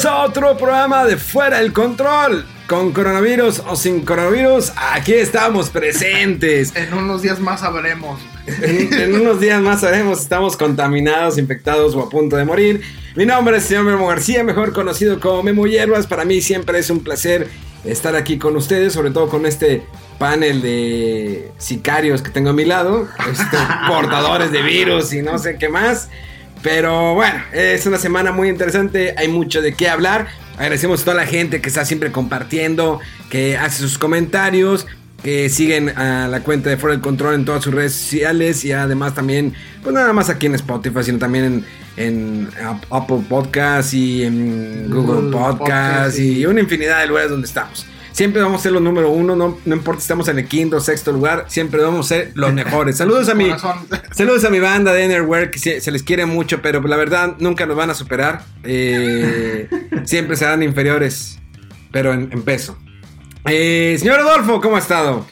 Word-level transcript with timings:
Bienvenidos 0.00 0.24
a 0.24 0.30
otro 0.30 0.56
programa 0.56 1.04
de 1.04 1.18
Fuera 1.18 1.58
del 1.58 1.74
Control. 1.74 2.46
Con 2.66 2.90
coronavirus 2.92 3.62
o 3.68 3.76
sin 3.76 4.00
coronavirus, 4.02 4.72
aquí 4.74 5.12
estamos 5.12 5.68
presentes. 5.68 6.72
En 6.74 6.94
unos 6.94 7.20
días 7.20 7.38
más 7.38 7.60
sabremos. 7.60 8.18
En, 8.46 8.94
en 8.94 9.14
unos 9.14 9.40
días 9.40 9.60
más 9.60 9.82
sabemos 9.82 10.18
si 10.18 10.22
estamos 10.24 10.56
contaminados, 10.56 11.36
infectados 11.36 11.94
o 11.94 12.00
a 12.00 12.08
punto 12.08 12.36
de 12.36 12.46
morir. 12.46 12.80
Mi 13.14 13.26
nombre 13.26 13.58
es 13.58 13.64
señor 13.64 13.84
Memo 13.84 14.06
García, 14.06 14.42
mejor 14.42 14.72
conocido 14.72 15.20
como 15.20 15.42
Memo 15.42 15.66
Hierbas. 15.66 16.06
Para 16.06 16.24
mí 16.24 16.40
siempre 16.40 16.78
es 16.78 16.88
un 16.88 17.00
placer 17.00 17.48
estar 17.84 18.16
aquí 18.16 18.38
con 18.38 18.56
ustedes, 18.56 18.94
sobre 18.94 19.10
todo 19.10 19.28
con 19.28 19.44
este 19.44 19.82
panel 20.18 20.62
de 20.62 21.52
sicarios 21.58 22.22
que 22.22 22.30
tengo 22.30 22.50
a 22.50 22.54
mi 22.54 22.64
lado, 22.64 23.06
este, 23.30 23.58
portadores 23.86 24.50
de 24.50 24.62
virus 24.62 25.12
y 25.12 25.20
no 25.20 25.38
sé 25.38 25.58
qué 25.58 25.68
más. 25.68 26.08
Pero 26.62 27.14
bueno, 27.14 27.42
es 27.52 27.86
una 27.86 27.98
semana 27.98 28.32
muy 28.32 28.48
interesante, 28.48 29.14
hay 29.16 29.28
mucho 29.28 29.62
de 29.62 29.74
qué 29.74 29.88
hablar. 29.88 30.28
Agradecemos 30.58 31.02
a 31.02 31.04
toda 31.04 31.16
la 31.16 31.26
gente 31.26 31.60
que 31.62 31.68
está 31.68 31.86
siempre 31.86 32.12
compartiendo, 32.12 33.00
que 33.30 33.56
hace 33.56 33.78
sus 33.78 33.96
comentarios, 33.96 34.86
que 35.22 35.48
siguen 35.48 35.88
a 35.98 36.28
la 36.28 36.40
cuenta 36.40 36.68
de 36.68 36.76
Fuera 36.76 36.94
del 36.94 37.02
Control 37.02 37.34
en 37.34 37.44
todas 37.46 37.64
sus 37.64 37.72
redes 37.72 37.94
sociales 37.94 38.64
y 38.64 38.72
además 38.72 39.14
también, 39.14 39.54
pues 39.82 39.94
nada 39.94 40.12
más 40.12 40.28
aquí 40.28 40.46
en 40.46 40.54
Spotify, 40.54 41.02
sino 41.02 41.18
también 41.18 41.44
en, 41.44 41.64
en 41.96 42.48
Apple 42.90 43.24
Podcast 43.26 43.94
y 43.94 44.24
en 44.24 44.90
Google, 44.90 45.30
Google 45.30 45.32
Podcast, 45.32 45.58
Podcast, 45.58 46.18
y 46.18 46.44
una 46.44 46.60
infinidad 46.60 47.00
de 47.00 47.06
lugares 47.06 47.30
donde 47.30 47.46
estamos. 47.46 47.86
Siempre 48.20 48.42
vamos 48.42 48.60
a 48.60 48.62
ser 48.64 48.72
los 48.72 48.82
número 48.82 49.10
uno, 49.10 49.34
no, 49.34 49.56
no 49.64 49.74
importa 49.74 50.02
si 50.02 50.04
estamos 50.04 50.28
en 50.28 50.38
el 50.38 50.46
quinto 50.46 50.76
o 50.76 50.80
sexto 50.80 51.10
lugar, 51.10 51.46
siempre 51.48 51.80
vamos 51.80 52.04
a 52.04 52.08
ser 52.10 52.32
los 52.34 52.52
mejores. 52.60 52.98
Saludos 52.98 53.30
a 53.30 53.34
mi, 53.34 53.46
Corazón. 53.46 53.78
saludos 54.12 54.44
a 54.44 54.50
mi 54.50 54.60
banda 54.60 54.92
de 54.92 55.04
Enerware, 55.06 55.50
que 55.50 55.58
se, 55.58 55.80
se 55.80 55.90
les 55.90 56.02
quiere 56.02 56.26
mucho, 56.26 56.60
pero 56.60 56.82
la 56.82 56.98
verdad 56.98 57.36
nunca 57.38 57.64
nos 57.64 57.78
van 57.78 57.88
a 57.88 57.94
superar. 57.94 58.42
Eh, 58.62 59.70
siempre 60.04 60.36
serán 60.36 60.62
inferiores, 60.62 61.38
pero 61.92 62.12
en, 62.12 62.28
en 62.30 62.42
peso. 62.42 62.76
Eh, 63.46 63.96
señor 63.98 64.20
Adolfo, 64.20 64.60
¿cómo 64.60 64.76
ha 64.76 64.80
estado? 64.80 65.24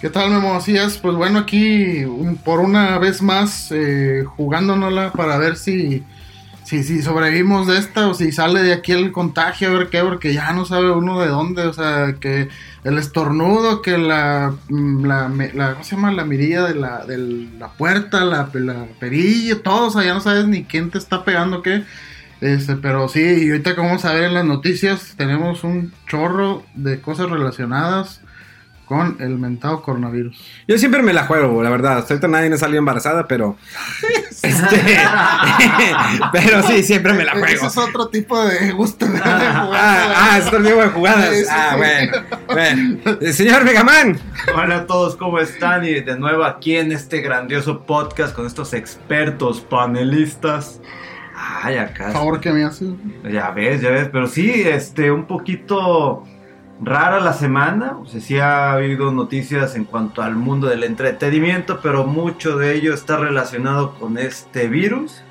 ¿Qué 0.00 0.10
tal, 0.10 0.32
Memo? 0.32 0.56
Así 0.56 0.76
es, 0.76 0.98
pues 0.98 1.14
bueno, 1.14 1.38
aquí 1.38 2.02
un- 2.04 2.38
por 2.38 2.58
una 2.58 2.98
vez 2.98 3.22
más 3.22 3.68
eh, 3.70 4.24
jugándonosla 4.26 5.12
para 5.12 5.38
ver 5.38 5.56
si, 5.56 6.02
si, 6.64 6.82
si 6.84 7.02
sobrevivimos 7.02 7.66
de 7.66 7.78
esta 7.78 8.08
o 8.08 8.14
si 8.14 8.32
sale 8.32 8.62
de 8.62 8.72
aquí 8.72 8.92
el 8.92 9.12
contagio, 9.12 9.68
a 9.68 9.72
ver 9.78 9.88
qué, 9.90 10.00
porque 10.02 10.32
ya 10.32 10.52
no 10.52 10.64
sabe 10.64 10.90
uno 10.92 11.20
de 11.20 11.28
dónde, 11.28 11.62
o 11.66 11.72
sea, 11.72 12.16
que 12.20 12.48
el 12.84 12.98
estornudo, 12.98 13.82
que 13.82 13.98
la, 13.98 14.54
mm, 14.68 15.04
la, 15.04 15.28
la- 15.54 15.72
¿cómo 15.72 15.84
se 15.84 15.96
llama? 15.96 16.12
La 16.12 16.24
mirilla 16.24 16.64
de 16.64 16.74
la, 16.74 17.04
de 17.06 17.18
la 17.58 17.72
puerta, 17.72 18.24
la, 18.24 18.48
la 18.54 18.86
perilla, 19.00 19.62
todo, 19.62 19.88
o 19.88 19.90
sea, 19.90 20.04
ya 20.04 20.14
no 20.14 20.20
sabes 20.20 20.46
ni 20.46 20.64
quién 20.64 20.90
te 20.90 20.98
está 20.98 21.24
pegando 21.24 21.62
qué. 21.62 21.84
Este, 22.40 22.76
pero 22.76 23.08
sí, 23.08 23.20
y 23.22 23.50
ahorita 23.50 23.76
como 23.76 23.88
vamos 23.88 24.04
a 24.04 24.12
ver 24.14 24.24
en 24.24 24.34
las 24.34 24.44
noticias, 24.44 25.14
tenemos 25.16 25.62
un 25.64 25.92
chorro 26.08 26.64
de 26.74 27.00
cosas 27.00 27.30
relacionadas 27.30 28.20
con 28.84 29.16
el 29.20 29.38
mentado 29.38 29.82
coronavirus. 29.82 30.36
Yo 30.66 30.78
siempre 30.78 31.02
me 31.02 31.12
la 31.12 31.24
juego, 31.24 31.62
la 31.62 31.70
verdad. 31.70 31.98
Hasta 31.98 32.14
ahorita 32.14 32.28
nadie 32.28 32.48
me 32.48 32.56
ha 32.56 32.58
salido 32.58 32.78
embarazada, 32.78 33.26
pero. 33.26 33.56
este, 34.42 34.98
pero 36.32 36.62
sí, 36.62 36.82
siempre 36.82 37.12
me 37.12 37.24
la 37.24 37.32
Ese 37.32 37.40
juego. 37.40 37.66
es 37.66 37.78
otro 37.78 38.08
tipo 38.08 38.44
de 38.44 38.72
gusto 38.72 39.06
de 39.06 39.18
jugar. 39.18 39.72
Ah, 39.74 40.14
ah, 40.16 40.38
es 40.38 40.46
otro 40.46 40.62
tipo 40.62 40.82
de 40.82 40.88
jugadas. 40.88 41.34
Ah, 41.50 41.70
sí. 41.72 41.78
bueno. 41.78 42.26
bueno. 42.48 43.18
Eh, 43.20 43.32
Señor 43.32 43.64
Megaman. 43.64 44.18
Hola 44.54 44.76
a 44.76 44.86
todos, 44.86 45.16
¿cómo 45.16 45.38
están? 45.38 45.84
Y 45.84 46.00
de 46.00 46.18
nuevo 46.18 46.44
aquí 46.44 46.76
en 46.76 46.92
este 46.92 47.20
grandioso 47.20 47.84
podcast 47.84 48.34
con 48.34 48.46
estos 48.46 48.74
expertos 48.74 49.60
panelistas. 49.60 50.80
Ay, 51.34 51.76
acá. 51.76 52.04
Por 52.04 52.12
favor, 52.12 52.40
que 52.40 52.52
me 52.52 52.64
haces. 52.64 52.90
Ya 53.30 53.50
ves, 53.50 53.80
ya 53.80 53.90
ves, 53.90 54.08
pero 54.12 54.26
sí, 54.26 54.50
este, 54.64 55.10
un 55.10 55.26
poquito 55.26 56.24
rara 56.82 57.20
la 57.20 57.32
semana. 57.32 57.96
O 58.02 58.06
sea, 58.06 58.20
sí 58.20 58.38
ha 58.38 58.72
habido 58.72 59.12
noticias 59.12 59.74
en 59.76 59.84
cuanto 59.84 60.22
al 60.22 60.36
mundo 60.36 60.66
del 60.68 60.84
entretenimiento, 60.84 61.80
pero 61.82 62.04
mucho 62.06 62.56
de 62.56 62.74
ello 62.74 62.92
está 62.94 63.16
relacionado 63.16 63.94
con 63.94 64.18
este 64.18 64.68
virus. 64.68 65.22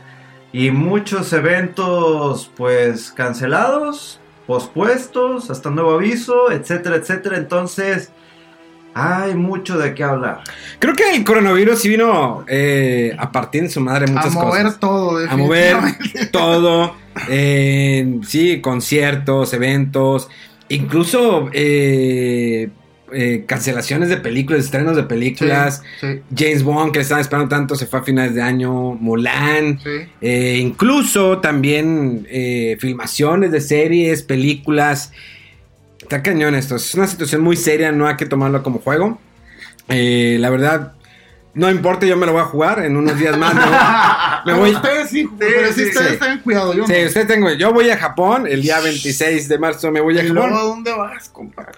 Y 0.54 0.72
muchos 0.72 1.32
eventos, 1.34 2.52
pues, 2.58 3.12
cancelados, 3.12 4.20
pospuestos, 4.48 5.50
hasta 5.50 5.70
nuevo 5.70 5.94
aviso, 5.94 6.52
etcétera, 6.52 6.98
etcétera. 6.98 7.38
Entonces, 7.38 8.12
hay 8.94 9.34
mucho 9.36 9.78
de 9.78 9.94
qué 9.94 10.04
hablar. 10.04 10.42
Creo 10.80 10.94
que 10.94 11.16
el 11.16 11.24
coronavirus 11.24 11.80
sí 11.80 11.88
vino 11.90 12.44
eh, 12.48 13.16
a 13.18 13.32
partir 13.32 13.62
de 13.64 13.70
su 13.70 13.80
madre 13.80 14.06
A 14.10 14.12
muchas 14.14 14.34
mover 14.34 14.64
cosas. 14.64 14.80
todo, 14.82 15.18
A 15.30 15.38
mover 15.38 15.78
todo. 16.32 16.96
eh, 17.30 18.20
sí, 18.28 18.60
conciertos, 18.60 19.54
eventos. 19.54 20.28
Incluso 20.72 21.50
eh, 21.54 22.70
eh, 23.14 23.44
cancelaciones 23.46 24.10
de 24.10 24.18
películas, 24.18 24.66
estrenos 24.66 24.96
de 24.96 25.04
películas. 25.04 25.84
Sí, 26.00 26.22
James 26.36 26.64
Bond, 26.64 26.92
que 26.92 27.00
le 27.00 27.04
estaban 27.04 27.22
esperando 27.22 27.50
tanto, 27.50 27.76
se 27.76 27.86
fue 27.86 28.00
a 28.00 28.04
finales 28.04 28.36
de 28.36 28.42
año. 28.42 28.94
Mulan. 28.94 29.80
sí. 29.80 29.90
Eh, 30.22 30.58
incluso 30.62 31.40
también 31.40 32.28
eh, 32.30 32.78
filmaciones 32.80 33.52
de 33.52 33.62
series, 33.62 34.24
películas. 34.24 35.12
Está 36.02 36.24
cañón 36.24 36.56
esto. 36.56 36.76
Es 36.76 36.96
una 36.96 37.08
situación 37.08 37.42
muy 37.42 37.58
seria, 37.58 37.92
no 37.92 38.08
hay 38.08 38.16
que 38.16 38.26
tomarlo 38.26 38.64
como 38.64 38.80
juego. 38.80 39.20
Eh, 39.90 40.38
la 40.40 40.50
verdad, 40.50 40.94
no 41.54 41.70
importa, 41.70 42.06
yo 42.06 42.16
me 42.18 42.26
lo 42.26 42.32
voy 42.34 42.42
a 42.42 42.46
jugar 42.46 42.84
en 42.86 42.96
unos 42.98 43.18
días 43.20 43.38
más. 43.38 43.54
Me 43.56 43.62
voy, 43.62 43.72
me 43.72 44.44
Pero 44.46 44.58
voy- 44.58 44.72
ustedes 44.76 45.10
sí, 45.10 45.30
pero 45.38 45.68
sí, 45.72 45.84
sí, 45.84 45.90
ustedes 45.90 46.12
sí. 46.14 46.18
tengan 46.18 46.40
cuidado. 46.40 46.74
Yo 46.74 46.88
Sí, 46.88 46.94
no. 47.02 47.08
usted 47.08 47.28
tengo. 47.28 47.52
Yo 47.52 47.72
voy 47.74 47.90
a 47.92 47.98
Japón 47.98 48.48
el 48.48 48.62
día 48.62 48.80
26 48.80 49.48
de 49.50 49.60
marzo. 49.60 49.92
Me 49.92 50.02
voy 50.02 50.18
a 50.18 50.24
¿Y 50.24 50.30
luego 50.30 50.48
a 50.48 50.50
Japón. 50.52 50.68
dónde 50.70 50.94
vas, 50.94 51.30
compadre? 51.30 51.74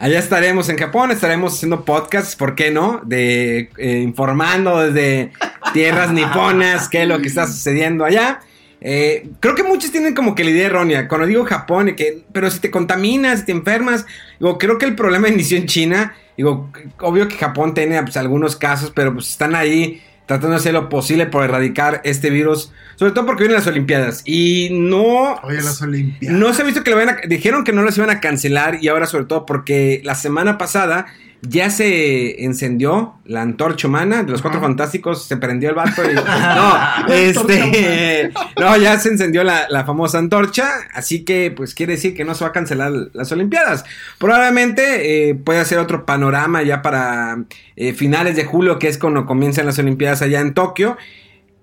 Allá 0.00 0.18
estaremos 0.18 0.68
en 0.68 0.78
Japón. 0.78 1.10
Estaremos 1.12 1.54
haciendo 1.54 1.84
podcasts, 1.84 2.34
¿por 2.36 2.54
qué 2.54 2.70
no? 2.70 3.00
De 3.04 3.70
eh, 3.78 3.98
informando 4.00 4.78
desde 4.80 5.32
tierras 5.72 6.10
niponas 6.12 6.88
qué 6.88 7.02
es 7.02 7.08
lo 7.08 7.20
que 7.20 7.28
está 7.28 7.46
sucediendo 7.46 8.04
allá. 8.04 8.40
Eh, 8.80 9.30
creo 9.40 9.54
que 9.54 9.64
muchos 9.64 9.90
tienen 9.90 10.14
como 10.14 10.34
que 10.34 10.44
la 10.44 10.50
idea 10.50 10.66
errónea. 10.66 11.08
Cuando 11.08 11.26
digo 11.26 11.44
Japón, 11.44 11.94
que, 11.96 12.24
pero 12.32 12.50
si 12.50 12.60
te 12.60 12.70
contaminas, 12.70 13.40
si 13.40 13.46
te 13.46 13.52
enfermas, 13.52 14.06
digo, 14.38 14.58
creo 14.58 14.78
que 14.78 14.86
el 14.86 14.94
problema 14.94 15.28
inició 15.28 15.58
en 15.58 15.66
China. 15.66 16.14
Digo, 16.36 16.70
obvio 17.00 17.26
que 17.26 17.36
Japón 17.36 17.74
tiene 17.74 18.00
pues, 18.02 18.16
algunos 18.16 18.56
casos, 18.56 18.92
pero 18.94 19.12
pues 19.12 19.28
están 19.30 19.54
ahí 19.54 20.00
tratando 20.26 20.50
de 20.50 20.56
hacer 20.56 20.74
lo 20.74 20.90
posible 20.90 21.26
por 21.26 21.42
erradicar 21.42 22.02
este 22.04 22.28
virus, 22.28 22.70
sobre 22.96 23.12
todo 23.12 23.24
porque 23.24 23.44
vienen 23.44 23.56
las 23.56 23.66
Olimpiadas. 23.66 24.22
Y 24.26 24.68
no... 24.70 25.36
Oye, 25.42 25.56
las 25.56 25.80
Olimpiadas. 25.80 26.38
No 26.38 26.52
se 26.52 26.62
ha 26.62 26.64
visto 26.66 26.84
que 26.84 26.90
lo 26.90 26.98
van 26.98 27.08
a... 27.08 27.16
Dijeron 27.26 27.64
que 27.64 27.72
no 27.72 27.82
los 27.82 27.96
iban 27.96 28.10
a 28.10 28.20
cancelar 28.20 28.78
y 28.82 28.88
ahora 28.88 29.06
sobre 29.06 29.24
todo 29.24 29.46
porque 29.46 30.02
la 30.04 30.14
semana 30.14 30.58
pasada 30.58 31.06
ya 31.42 31.70
se 31.70 32.44
encendió 32.44 33.14
la 33.24 33.42
antorcha 33.42 33.86
humana 33.86 34.22
de 34.22 34.30
los 34.30 34.42
cuatro 34.42 34.60
fantásticos, 34.60 35.26
se 35.26 35.36
prendió 35.36 35.68
el 35.68 35.74
vato 35.76 36.02
y... 36.04 36.14
No, 36.14 37.14
este... 37.14 38.32
No, 38.58 38.76
ya 38.76 38.98
se 38.98 39.10
encendió 39.10 39.44
la, 39.44 39.66
la 39.68 39.84
famosa 39.84 40.18
antorcha, 40.18 40.68
así 40.92 41.24
que 41.24 41.52
pues 41.54 41.74
quiere 41.74 41.92
decir 41.92 42.14
que 42.14 42.24
no 42.24 42.34
se 42.34 42.44
va 42.44 42.50
a 42.50 42.52
cancelar 42.52 42.92
las 43.12 43.30
Olimpiadas. 43.30 43.84
Probablemente 44.18 45.30
eh, 45.30 45.34
puede 45.34 45.64
ser 45.64 45.78
otro 45.78 46.04
panorama 46.04 46.62
ya 46.62 46.82
para 46.82 47.44
eh, 47.76 47.92
finales 47.92 48.34
de 48.34 48.44
julio, 48.44 48.78
que 48.78 48.88
es 48.88 48.98
cuando 48.98 49.26
comienzan 49.26 49.66
las 49.66 49.78
Olimpiadas 49.78 50.22
allá 50.22 50.40
en 50.40 50.54
Tokio. 50.54 50.96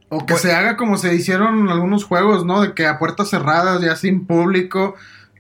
O 0.10 0.25
que 0.25 0.36
se 0.36 0.54
haga 0.54 0.78
como 0.78 0.98
se 0.98 1.13
hicieron 1.13 1.69
algunos 1.69 2.06
juegos, 2.06 2.45
¿no? 2.45 2.62
De 2.62 2.74
que 2.74 2.86
a 2.86 3.00
puertas 3.00 3.30
cerradas, 3.30 3.81
ya 3.81 3.95
sin 3.95 4.25
público. 4.25 4.95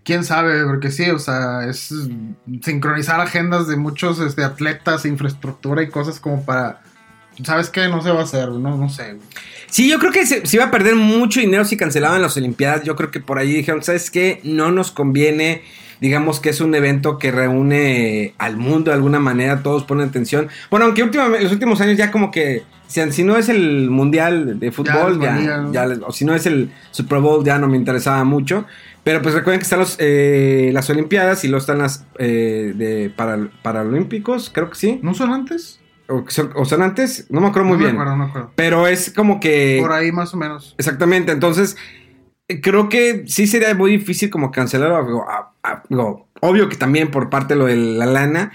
Quién 0.05 0.23
sabe, 0.23 0.63
porque 0.63 0.91
sí, 0.91 1.09
o 1.09 1.19
sea, 1.19 1.67
es 1.67 1.93
sincronizar 2.63 3.19
agendas 3.19 3.67
de 3.67 3.75
muchos 3.75 4.19
este, 4.19 4.45
atletas, 4.45 5.05
infraestructura 5.05 5.81
y 5.81 5.89
cosas 5.89 6.21
como 6.21 6.45
para 6.45 6.81
¿sabes 7.43 7.69
qué? 7.69 7.87
No 7.87 8.01
se 8.01 8.11
va 8.11 8.21
a 8.21 8.23
hacer, 8.23 8.49
no, 8.49 8.77
no 8.77 8.89
sé. 8.89 9.17
Sí, 9.67 9.89
yo 9.89 9.99
creo 9.99 10.11
que 10.11 10.25
se, 10.25 10.45
se 10.45 10.57
iba 10.57 10.65
a 10.65 10.71
perder 10.71 10.95
mucho 10.95 11.39
dinero 11.39 11.65
si 11.65 11.75
cancelaban 11.75 12.21
las 12.21 12.37
Olimpiadas. 12.37 12.83
Yo 12.83 12.95
creo 12.95 13.11
que 13.11 13.19
por 13.19 13.39
ahí 13.39 13.53
dijeron, 13.53 13.83
¿sabes 13.83 14.09
qué? 14.09 14.39
No 14.43 14.71
nos 14.71 14.91
conviene. 14.91 15.63
Digamos 16.01 16.39
que 16.39 16.49
es 16.49 16.61
un 16.61 16.75
evento 16.75 17.17
que 17.17 17.31
reúne 17.31 18.33
al 18.37 18.57
mundo 18.57 18.91
de 18.91 18.95
alguna 18.95 19.19
manera, 19.19 19.63
todos 19.63 19.83
ponen 19.83 20.09
atención. 20.09 20.49
Bueno, 20.69 20.85
aunque 20.85 21.03
últimamente, 21.03 21.43
los 21.43 21.51
últimos 21.51 21.81
años 21.81 21.97
ya 21.97 22.11
como 22.11 22.31
que, 22.31 22.63
si, 22.87 23.11
si 23.11 23.23
no 23.23 23.37
es 23.37 23.49
el 23.49 23.89
Mundial 23.89 24.59
de 24.59 24.71
Fútbol, 24.71 25.19
ya, 25.19 25.35
¿no? 25.57 25.71
ya 25.71 25.87
o 26.05 26.11
si 26.11 26.25
no 26.25 26.35
es 26.35 26.45
el 26.45 26.71
Super 26.91 27.19
Bowl, 27.19 27.43
ya 27.43 27.57
no 27.57 27.67
me 27.67 27.77
interesaba 27.77 28.23
mucho. 28.23 28.65
Pero 29.05 29.21
pues 29.21 29.35
recuerden 29.35 29.59
que 29.59 29.63
están 29.65 29.79
los, 29.79 29.97
eh, 29.99 30.71
las 30.73 30.89
Olimpiadas 30.89 31.43
y 31.43 31.47
luego 31.47 31.59
están 31.59 31.77
las 31.77 32.07
eh, 32.17 32.73
de 32.75 33.11
para, 33.15 33.37
Paralímpicos, 33.61 34.49
creo 34.51 34.71
que 34.71 34.75
sí. 34.75 34.99
¿No 35.03 35.13
son 35.13 35.31
antes? 35.31 35.79
O, 36.07 36.25
son, 36.27 36.51
o 36.55 36.65
son 36.65 36.81
antes, 36.81 37.27
no 37.29 37.39
me 37.39 37.47
acuerdo 37.47 37.67
muy 37.67 37.77
no 37.77 37.83
bien. 37.83 37.95
Me 37.95 38.01
acuerdo, 38.01 38.17
no 38.17 38.23
me 38.23 38.29
acuerdo. 38.29 38.51
Pero 38.55 38.87
es 38.87 39.11
como 39.11 39.39
que... 39.39 39.77
Por 39.79 39.91
ahí 39.91 40.11
más 40.11 40.33
o 40.33 40.37
menos. 40.37 40.73
Exactamente, 40.79 41.31
entonces 41.31 41.77
creo 42.61 42.89
que 42.89 43.23
sí 43.27 43.47
sería 43.47 43.73
muy 43.73 43.91
difícil 43.91 44.29
como 44.29 44.51
cancelar 44.51 44.91
algo. 44.91 45.25
a- 45.29 45.51
a- 45.63 45.83
digo, 45.89 46.27
obvio 46.41 46.69
que 46.69 46.75
también 46.77 47.09
por 47.11 47.29
parte 47.29 47.53
de 47.55 47.59
lo 47.59 47.65
de 47.65 47.75
la 47.75 48.05
lana, 48.05 48.51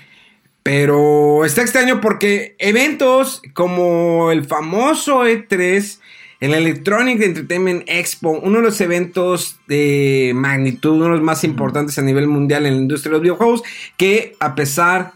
pero 0.63 1.45
está 1.45 1.63
extraño 1.63 2.01
porque 2.01 2.55
eventos 2.59 3.43
como 3.55 4.31
el 4.31 4.45
famoso 4.45 5.27
E3, 5.27 6.01
el 6.41 6.55
Electronic 6.55 7.21
Entertainment 7.21 7.83
Expo, 7.87 8.31
uno 8.31 8.59
de 8.59 8.65
los 8.65 8.81
eventos 8.81 9.59
de 9.67 10.33
magnitud, 10.35 10.93
uno 10.93 11.05
de 11.07 11.11
los 11.13 11.23
más 11.23 11.45
importantes 11.45 11.99
a 11.99 12.03
nivel 12.03 12.27
mundial 12.29 12.67
en 12.67 12.75
la 12.75 12.81
industria 12.81 13.11
de 13.11 13.15
los 13.15 13.23
videojuegos, 13.23 13.63
que 13.97 14.37
a 14.41 14.55
pesar 14.55 15.13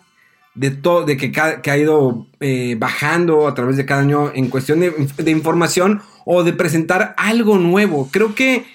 de 0.54 0.70
todo, 0.70 1.04
de 1.04 1.16
que, 1.16 1.32
ha 1.70 1.76
ido 1.78 2.26
eh, 2.40 2.76
bajando 2.78 3.48
a 3.48 3.54
través 3.54 3.76
de 3.76 3.86
cada 3.86 4.02
año 4.02 4.32
en 4.34 4.48
cuestión 4.48 4.80
de, 4.80 4.90
de 5.16 5.30
información 5.30 6.00
o 6.24 6.44
de 6.44 6.52
presentar 6.52 7.14
algo 7.16 7.58
nuevo. 7.58 8.08
Creo 8.10 8.34
que 8.34 8.66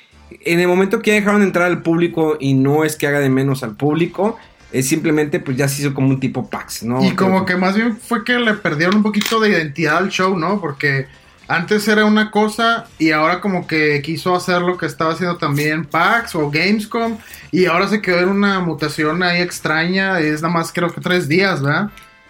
en 0.42 0.60
el 0.60 0.68
momento 0.68 1.02
que 1.02 1.12
ya 1.12 1.16
dejaron 1.16 1.42
entrar 1.42 1.66
al 1.66 1.82
público 1.82 2.38
y 2.40 2.54
no 2.54 2.84
es 2.84 2.96
que 2.96 3.08
haga 3.08 3.20
de 3.20 3.30
menos 3.30 3.64
al 3.64 3.76
público, 3.76 4.38
es 4.72 4.88
simplemente 4.88 5.40
pues 5.40 5.58
ya 5.58 5.68
se 5.68 5.82
hizo 5.82 5.94
como 5.94 6.10
un 6.10 6.20
tipo 6.20 6.50
PAX, 6.50 6.84
¿no? 6.84 7.04
Y 7.04 7.12
como 7.16 7.46
que 7.46 7.56
más 7.56 7.76
bien 7.76 7.98
fue 7.98 8.24
que 8.24 8.38
le 8.38 8.54
perdieron 8.54 8.98
un 8.98 9.04
poquito 9.04 9.40
de 9.40 9.50
identidad 9.50 9.98
al 9.98 10.10
show, 10.10 10.38
¿no? 10.38 10.62
Porque 10.62 11.08
antes 11.48 11.88
era 11.88 12.06
una 12.06 12.30
cosa 12.30 12.86
y 13.00 13.10
ahora 13.10 13.42
como 13.42 13.66
que 13.66 14.02
quiso 14.04 14.36
hacer 14.36 14.62
lo 14.62 14.78
que 14.78 14.86
estaba 14.86 15.14
haciendo 15.14 15.38
también 15.38 15.86
PAX 15.86 16.36
o 16.36 16.52
Gamescom 16.52 17.18
y 17.52 17.66
ahora 17.66 17.88
se 17.88 18.02
quedó 18.02 18.20
en 18.20 18.30
una 18.30 18.60
mutación 18.60 19.24
ahí 19.24 19.42
extraña, 19.42 20.20
es 20.20 20.44
nada 20.44 20.54
más 20.54 20.72
creo 20.72 20.94
que 20.94 21.02
tres 21.02 21.28
días, 21.28 21.64
¿verdad? 21.64 21.90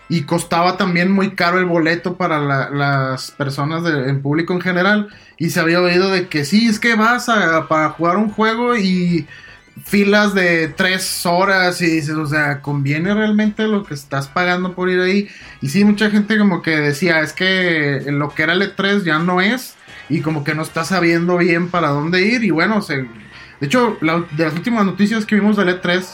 Y 0.10 0.24
costaba 0.24 0.76
también 0.76 1.12
muy 1.12 1.36
caro 1.36 1.60
el 1.60 1.66
boleto 1.66 2.18
para 2.18 2.40
la- 2.40 2.70
las 2.72 3.32
personas 3.32 3.84
del 3.84 4.20
público 4.20 4.54
en 4.54 4.62
general. 4.62 5.10
Y 5.38 5.52
se 5.52 5.60
había 5.60 5.80
oído 5.82 6.10
de 6.12 6.28
que 6.28 6.46
sí, 6.46 6.68
es 6.68 6.80
que 6.80 6.96
vas 6.96 7.30
a, 7.30 7.68
para 7.68 7.90
jugar 7.92 8.18
un 8.18 8.30
juego 8.32 8.76
y 8.76 9.28
filas 9.86 10.34
de 10.34 10.68
tres 10.68 11.26
horas 11.26 11.82
y 11.82 11.86
dices, 11.86 12.16
o 12.16 12.26
sea, 12.26 12.62
¿conviene 12.62 13.14
realmente 13.14 13.64
lo 13.68 13.84
que 13.86 13.94
estás 13.94 14.28
pagando 14.28 14.74
por 14.76 14.90
ir 14.90 15.00
ahí? 15.00 15.30
Y 15.62 15.70
sí, 15.70 15.86
mucha 15.86 16.10
gente 16.10 16.38
como 16.38 16.62
que 16.62 16.72
decía, 16.78 17.22
es 17.22 17.32
que 17.34 18.04
lo 18.08 18.30
que 18.34 18.44
era 18.44 18.54
el 18.54 18.62
E3 18.62 19.04
ya 19.04 19.20
no 19.20 19.40
es 19.42 19.76
y 20.10 20.22
como 20.22 20.44
que 20.44 20.54
no 20.56 20.64
está 20.64 20.84
sabiendo 20.84 21.38
bien 21.38 21.70
para 21.70 21.90
dónde 21.90 22.24
ir 22.24 22.44
y 22.44 22.50
bueno, 22.50 22.82
se, 22.82 22.98
de 22.98 23.08
hecho, 23.62 23.98
la- 24.02 24.26
de 24.32 24.44
las 24.46 24.54
últimas 24.56 24.86
noticias 24.86 25.26
que 25.26 25.36
vimos 25.36 25.56
del 25.56 25.70
E3 25.70 26.00
eh, 26.00 26.10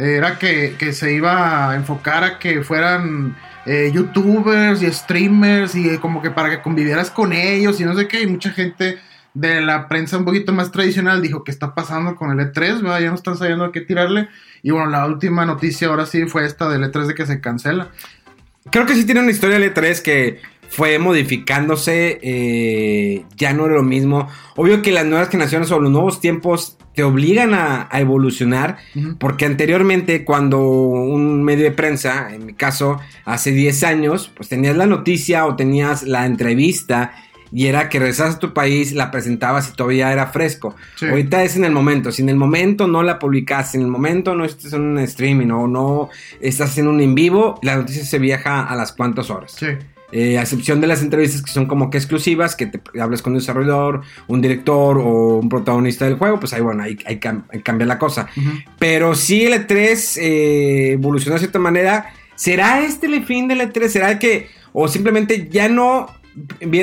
era 0.00 0.38
que, 0.38 0.76
que 0.78 0.92
se 0.92 1.12
iba 1.12 1.70
a 1.70 1.74
enfocar 1.76 2.24
a 2.24 2.38
que 2.38 2.62
fueran 2.62 3.36
eh, 3.66 3.90
youtubers 3.92 4.82
y 4.82 4.90
streamers 4.90 5.74
y 5.74 5.98
como 5.98 6.22
que 6.22 6.30
para 6.30 6.50
que 6.50 6.62
convivieras 6.62 7.10
con 7.10 7.32
ellos 7.32 7.80
y 7.80 7.84
no 7.84 7.94
sé 7.94 8.08
qué, 8.08 8.22
y 8.22 8.26
mucha 8.26 8.50
gente 8.50 8.98
de 9.34 9.60
la 9.60 9.86
prensa 9.88 10.18
un 10.18 10.24
poquito 10.24 10.52
más 10.52 10.72
tradicional 10.72 11.22
dijo 11.22 11.44
que 11.44 11.50
está 11.50 11.74
pasando 11.74 12.16
con 12.16 12.30
el 12.30 12.52
E3, 12.52 12.82
¿verdad? 12.82 13.00
ya 13.00 13.10
no 13.10 13.14
están 13.14 13.36
sabiendo 13.36 13.64
a 13.64 13.72
qué 13.72 13.80
tirarle. 13.80 14.28
Y 14.62 14.70
bueno, 14.70 14.90
la 14.90 15.06
última 15.06 15.44
noticia 15.44 15.88
ahora 15.88 16.06
sí 16.06 16.26
fue 16.26 16.46
esta 16.46 16.68
del 16.68 16.82
E3 16.82 17.06
de 17.06 17.14
que 17.14 17.26
se 17.26 17.40
cancela. 17.40 17.88
Creo 18.70 18.86
que 18.86 18.94
sí 18.94 19.04
tiene 19.04 19.20
una 19.20 19.30
historia 19.30 19.58
de 19.58 19.72
E3 19.72 20.02
que 20.02 20.40
fue 20.70 20.98
modificándose, 21.00 22.20
eh, 22.22 23.24
ya 23.36 23.52
no 23.52 23.66
era 23.66 23.74
lo 23.74 23.82
mismo. 23.82 24.28
Obvio 24.56 24.82
que 24.82 24.92
las 24.92 25.04
nuevas 25.04 25.28
generaciones 25.28 25.70
o 25.72 25.80
los 25.80 25.90
nuevos 25.90 26.20
tiempos 26.20 26.78
te 26.94 27.02
obligan 27.02 27.54
a, 27.54 27.88
a 27.90 28.00
evolucionar, 28.00 28.78
porque 29.18 29.46
anteriormente 29.46 30.24
cuando 30.24 30.60
un 30.60 31.42
medio 31.42 31.64
de 31.64 31.72
prensa, 31.72 32.34
en 32.34 32.46
mi 32.46 32.54
caso 32.54 32.98
hace 33.24 33.52
10 33.52 33.84
años, 33.84 34.30
pues 34.34 34.48
tenías 34.48 34.76
la 34.76 34.86
noticia 34.86 35.46
o 35.46 35.56
tenías 35.56 36.04
la 36.04 36.26
entrevista 36.26 37.12
y 37.52 37.66
era 37.66 37.88
que 37.88 37.98
regresas 37.98 38.36
a 38.36 38.38
tu 38.38 38.52
país, 38.52 38.92
la 38.92 39.10
presentabas 39.10 39.68
y 39.68 39.72
todavía 39.72 40.12
era 40.12 40.28
fresco. 40.28 40.76
Sí. 40.96 41.06
Ahorita 41.06 41.42
es 41.42 41.56
en 41.56 41.64
el 41.64 41.72
momento, 41.72 42.12
si 42.12 42.22
en 42.22 42.28
el 42.28 42.36
momento 42.36 42.86
no 42.86 43.02
la 43.02 43.18
publicas, 43.18 43.72
si 43.72 43.78
en 43.78 43.84
el 43.84 43.90
momento 43.90 44.34
no 44.34 44.44
estás 44.44 44.72
en 44.72 44.82
un 44.82 44.98
streaming 44.98 45.50
o 45.50 45.66
no 45.66 46.10
estás 46.40 46.70
haciendo 46.70 46.92
un 46.92 47.00
en 47.00 47.14
vivo, 47.14 47.58
la 47.62 47.76
noticia 47.76 48.04
se 48.04 48.18
viaja 48.18 48.62
a 48.62 48.76
las 48.76 48.92
cuantas 48.92 49.30
horas. 49.30 49.52
Sí. 49.52 49.66
Eh, 50.12 50.38
a 50.38 50.42
excepción 50.42 50.80
de 50.80 50.86
las 50.86 51.02
entrevistas 51.02 51.42
que 51.42 51.52
son 51.52 51.66
como 51.66 51.88
que 51.90 51.98
exclusivas, 51.98 52.56
que 52.56 52.66
te 52.66 52.80
hables 53.00 53.22
con 53.22 53.32
un 53.32 53.38
desarrollador, 53.38 54.02
un 54.26 54.40
director 54.40 54.98
o 54.98 55.38
un 55.38 55.48
protagonista 55.48 56.04
del 56.04 56.16
juego, 56.16 56.40
pues 56.40 56.52
ahí 56.52 56.60
bueno, 56.60 56.82
ahí, 56.82 56.98
ahí 57.06 57.20
cam- 57.20 57.44
ahí 57.52 57.60
cambia 57.62 57.86
la 57.86 57.98
cosa. 57.98 58.26
Pero 58.78 59.14
sí 59.14 59.44
el 59.46 59.52
E3 59.66 60.18
eh, 60.20 60.92
evolucionó 60.92 61.34
de 61.34 61.40
cierta 61.40 61.58
manera. 61.58 62.12
¿Será 62.34 62.80
este 62.80 63.06
el 63.06 63.24
fin 63.24 63.46
del 63.48 63.60
E3? 63.60 63.88
¿Será 63.88 64.18
que 64.18 64.48
o 64.72 64.88
simplemente 64.88 65.48
ya 65.50 65.68
no 65.68 66.06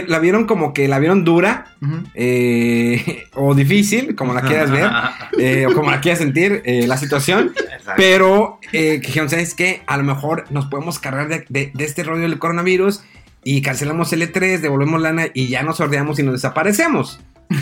la 0.07 0.19
vieron 0.19 0.45
como 0.45 0.73
que 0.73 0.87
la 0.89 0.99
vieron 0.99 1.23
dura 1.23 1.73
eh, 2.15 3.23
o 3.33 3.55
difícil, 3.55 4.15
como 4.15 4.33
la 4.33 4.41
quieras 4.41 4.69
ver, 4.71 4.89
eh, 5.39 5.65
o 5.67 5.73
como 5.73 5.89
la 5.89 6.01
quieras 6.01 6.19
sentir 6.19 6.61
eh, 6.65 6.85
la 6.87 6.97
situación? 6.97 7.53
Pero 7.95 8.59
eh, 8.73 8.99
que 9.01 9.07
dijeron, 9.07 9.29
¿sabes 9.29 9.53
qué? 9.53 9.81
A 9.87 9.97
lo 9.97 10.03
mejor 10.03 10.45
nos 10.51 10.65
podemos 10.67 10.99
cargar 10.99 11.27
de, 11.29 11.45
de- 11.49 11.71
de 11.73 11.83
este 11.85 12.03
rollo 12.03 12.21
del 12.23 12.39
coronavirus 12.39 13.03
y 13.43 13.61
cancelamos 13.61 14.11
el 14.13 14.21
E3, 14.21 14.59
devolvemos 14.59 15.01
lana 15.01 15.25
y 15.33 15.47
ya 15.47 15.63
nos 15.63 15.77
sordeamos 15.77 16.19
y 16.19 16.23
nos 16.23 16.33
desaparecemos. 16.33 17.19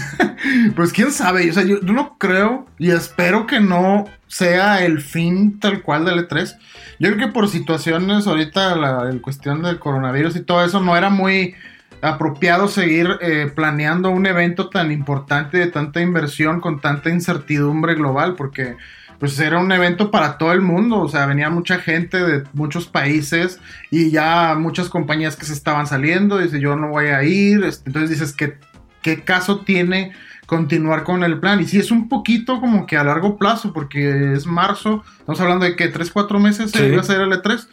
Pues 0.75 0.94
quién 0.94 1.12
sabe, 1.12 1.50
o 1.50 1.54
sea, 1.54 1.63
yo, 1.63 1.81
yo 1.81 1.94
no 1.94 2.18
creo 2.18 2.68
y 2.77 2.92
espero 2.92 3.48
que 3.48 3.60
no 3.60 4.06
sea 4.27 4.83
el 4.83 5.01
fin 5.01 5.60
tal 5.60 5.81
cual 5.81 6.06
del 6.06 6.27
E3. 6.27 6.56
Yo 7.00 7.12
creo 7.12 7.27
que 7.27 7.33
por 7.33 7.48
situaciones 7.48 8.27
ahorita, 8.27 8.75
la 8.75 9.12
cuestión 9.22 9.63
del 9.63 9.80
coronavirus 9.80 10.36
y 10.36 10.42
todo 10.42 10.63
eso, 10.63 10.81
no 10.81 10.95
era 10.95 11.10
muy 11.10 11.56
apropiado 12.01 12.68
seguir 12.68 13.18
eh, 13.22 13.51
planeando 13.54 14.10
un 14.10 14.25
evento 14.25 14.69
tan 14.69 14.92
importante 14.92 15.58
de 15.58 15.67
tanta 15.67 16.01
inversión 16.01 16.62
con 16.62 16.79
tanta 16.79 17.10
incertidumbre 17.10 17.96
global, 17.96 18.36
porque 18.36 18.75
pues 19.19 19.39
era 19.39 19.60
un 19.60 19.72
evento 19.72 20.12
para 20.12 20.38
todo 20.38 20.51
el 20.51 20.62
mundo, 20.62 21.00
o 21.00 21.10
sea, 21.10 21.25
venía 21.25 21.50
mucha 21.50 21.79
gente 21.79 22.17
de 22.24 22.43
muchos 22.53 22.88
países 22.88 23.60
y 23.91 24.12
ya 24.12 24.55
muchas 24.57 24.89
compañías 24.89 25.36
que 25.36 25.45
se 25.45 25.53
estaban 25.53 25.88
saliendo, 25.88 26.38
dice 26.38 26.60
yo 26.60 26.75
no 26.75 26.89
voy 26.89 27.07
a 27.07 27.24
ir, 27.24 27.63
entonces 27.86 28.10
dices 28.10 28.34
que 28.34 28.57
qué 29.01 29.22
caso 29.24 29.60
tiene 29.62 30.12
continuar 30.48 31.03
con 31.03 31.24
el 31.24 31.39
plan. 31.39 31.60
Y 31.62 31.65
si 31.65 31.79
es 31.79 31.91
un 31.91 32.07
poquito 32.10 32.60
como 32.60 32.86
que 32.86 32.98
a 32.98 33.03
largo 33.03 33.38
plazo, 33.38 33.74
porque 33.74 34.34
es 34.34 34.45
marzo, 34.45 35.03
estamos 35.19 35.39
hablando 35.41 35.65
de 35.65 35.75
que 35.75 35.88
3, 35.88 36.12
4 36.12 36.39
meses 36.39 36.72
Sí. 36.72 36.77
se 36.79 36.88
iba 36.88 36.98
a 36.98 37.01
hacer 37.01 37.22
el 37.22 37.31
E3. 37.31 37.67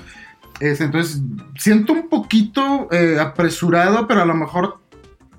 Es, 0.60 0.80
entonces, 0.80 1.20
siento 1.58 1.92
un 1.92 2.08
poquito 2.08 2.88
eh, 2.92 3.18
apresurado, 3.20 4.06
pero 4.06 4.22
a 4.22 4.26
lo 4.26 4.34
mejor, 4.34 4.81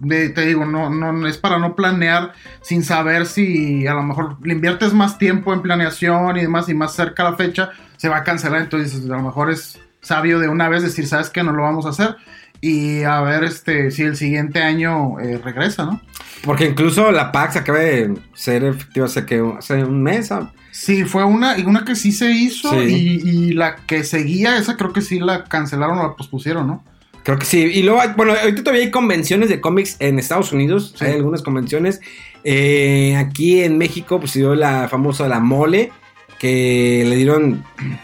de- 0.03 0.29
te 0.29 0.45
digo, 0.45 0.65
no, 0.65 0.89
no 0.89 1.27
es 1.27 1.37
para 1.37 1.57
no 1.59 1.75
planear 1.75 2.33
sin 2.61 2.83
saber 2.83 3.25
si 3.25 3.87
a 3.87 3.93
lo 3.93 4.03
mejor 4.03 4.37
le 4.45 4.53
inviertes 4.53 4.93
más 4.93 5.17
tiempo 5.17 5.53
en 5.53 5.61
planeación 5.61 6.37
y 6.37 6.41
demás, 6.41 6.69
y 6.69 6.73
más 6.73 6.93
cerca 6.93 7.23
la 7.23 7.35
fecha, 7.35 7.71
se 7.97 8.09
va 8.09 8.17
a 8.17 8.23
cancelar. 8.23 8.61
Entonces, 8.61 9.03
a 9.05 9.15
lo 9.15 9.21
mejor 9.23 9.49
es 9.51 9.79
sabio 10.01 10.39
de 10.39 10.47
una 10.49 10.69
vez 10.69 10.83
decir, 10.83 11.07
¿sabes 11.07 11.29
qué? 11.29 11.43
No 11.43 11.51
lo 11.53 11.63
vamos 11.63 11.85
a 11.85 11.89
hacer. 11.89 12.15
Y 12.61 13.03
a 13.03 13.19
ver 13.21 13.43
este 13.43 13.91
si 13.91 14.03
el 14.03 14.15
siguiente 14.15 14.61
año 14.63 15.19
eh, 15.19 15.37
regresa, 15.43 15.83
¿no? 15.85 15.99
Porque 16.43 16.65
incluso 16.65 17.11
la 17.11 17.31
PAX 17.31 17.57
acaba 17.57 17.79
de 17.79 18.13
ser 18.33 18.63
efectiva 18.63 19.05
hace, 19.05 19.25
que, 19.25 19.43
hace 19.57 19.83
un 19.83 20.01
mes. 20.01 20.29
Sí, 20.71 21.03
fue 21.03 21.23
una, 21.25 21.57
y 21.57 21.63
una 21.65 21.83
que 21.83 21.95
sí 21.95 22.11
se 22.13 22.31
hizo 22.31 22.71
Sí. 22.71 23.21
y, 23.23 23.29
y 23.49 23.53
la 23.53 23.75
que 23.75 24.03
seguía, 24.05 24.57
esa 24.57 24.77
creo 24.77 24.93
que 24.93 25.01
sí 25.01 25.19
la 25.19 25.43
cancelaron 25.43 25.99
o 25.99 26.03
la 26.03 26.15
pospusieron, 26.15 26.65
¿no? 26.67 26.83
Creo 27.23 27.37
que 27.39 27.45
sí. 27.45 27.59
Y 27.61 27.83
luego, 27.83 28.01
bueno, 28.17 28.33
ahorita 28.33 28.63
todavía 28.63 28.83
hay 28.83 28.91
convenciones 28.91 29.49
de 29.49 29.61
cómics 29.61 29.95
en 29.99 30.19
Estados 30.19 30.51
Unidos. 30.51 30.93
Sí. 30.97 31.05
Hay 31.05 31.13
algunas 31.13 31.41
convenciones. 31.41 32.01
Eh, 32.43 33.15
aquí 33.15 33.61
en 33.63 33.77
México, 33.77 34.19
pues 34.19 34.31
se 34.31 34.39
dio 34.39 34.55
la 34.55 34.87
famosa 34.89 35.27
La 35.29 35.39
Mole, 35.39 35.91
que 36.39 37.05
le 37.07 37.15
dieron 37.15 37.63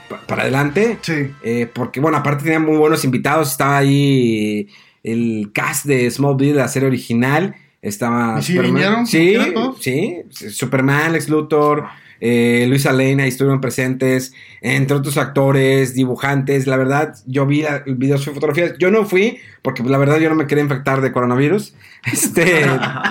pa- 0.09 0.21
para 0.25 0.43
adelante. 0.43 0.97
Sí. 1.01 1.31
Eh, 1.43 1.67
porque, 1.73 1.99
bueno, 1.99 2.17
aparte 2.17 2.43
tenía 2.45 2.59
muy 2.59 2.77
buenos 2.77 3.03
invitados. 3.03 3.51
Estaba 3.51 3.77
ahí 3.79 4.67
el 5.03 5.51
cast 5.53 5.85
de 5.85 6.09
Smallville, 6.09 6.55
la 6.55 6.67
serie 6.69 6.87
original. 6.87 7.55
Estaba 7.81 8.39
¿Y 8.39 8.43
sí 8.43 8.57
vinieron? 8.57 9.05
Sí, 9.07 9.35
sí. 9.79 10.15
Superman, 10.49 11.13
Lex 11.13 11.29
Luthor, 11.29 11.85
eh, 12.21 12.65
Luisa 12.67 12.91
Lane, 12.91 13.23
ahí 13.23 13.29
estuvieron 13.29 13.61
presentes, 13.61 14.33
entre 14.61 14.97
otros 14.97 15.17
actores, 15.17 15.93
dibujantes. 15.93 16.67
La 16.67 16.77
verdad, 16.77 17.15
yo 17.25 17.45
vi 17.45 17.65
videos 17.85 18.27
y 18.27 18.31
fotografías. 18.31 18.77
Yo 18.77 18.91
no 18.91 19.05
fui, 19.05 19.39
porque 19.61 19.83
la 19.83 19.97
verdad 19.97 20.17
yo 20.17 20.29
no 20.29 20.35
me 20.35 20.47
quería 20.47 20.63
infectar 20.63 21.01
de 21.01 21.11
coronavirus. 21.11 21.73
Este, 22.09 22.65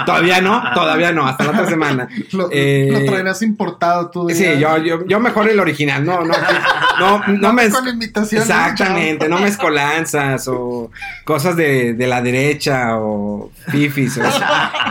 todavía 0.06 0.40
no, 0.40 0.62
todavía 0.72 1.12
no, 1.12 1.26
hasta 1.26 1.44
la 1.44 1.50
otra 1.50 1.68
semana. 1.68 2.08
Lo, 2.32 2.48
Eh, 2.50 2.88
lo 2.90 3.04
traerás 3.04 3.42
importado 3.42 4.10
tú. 4.10 4.30
Sí, 4.30 4.46
yo, 4.58 4.78
yo, 4.78 5.04
yo 5.06 5.20
mejor 5.20 5.46
el 5.50 5.60
original, 5.60 6.06
no, 6.06 6.24
no, 6.24 6.32
no, 6.98 7.26
no 7.38 7.52
me... 7.52 7.68
Con 7.68 7.86
Exactamente, 8.02 9.28
no 9.28 9.40
mezcolanzas 9.40 10.48
o 10.48 10.90
cosas 11.24 11.54
de, 11.54 11.92
de 11.92 12.06
la 12.06 12.22
derecha 12.22 12.96
o 12.96 13.50
fifis. 13.70 14.16
o. 14.16 14.22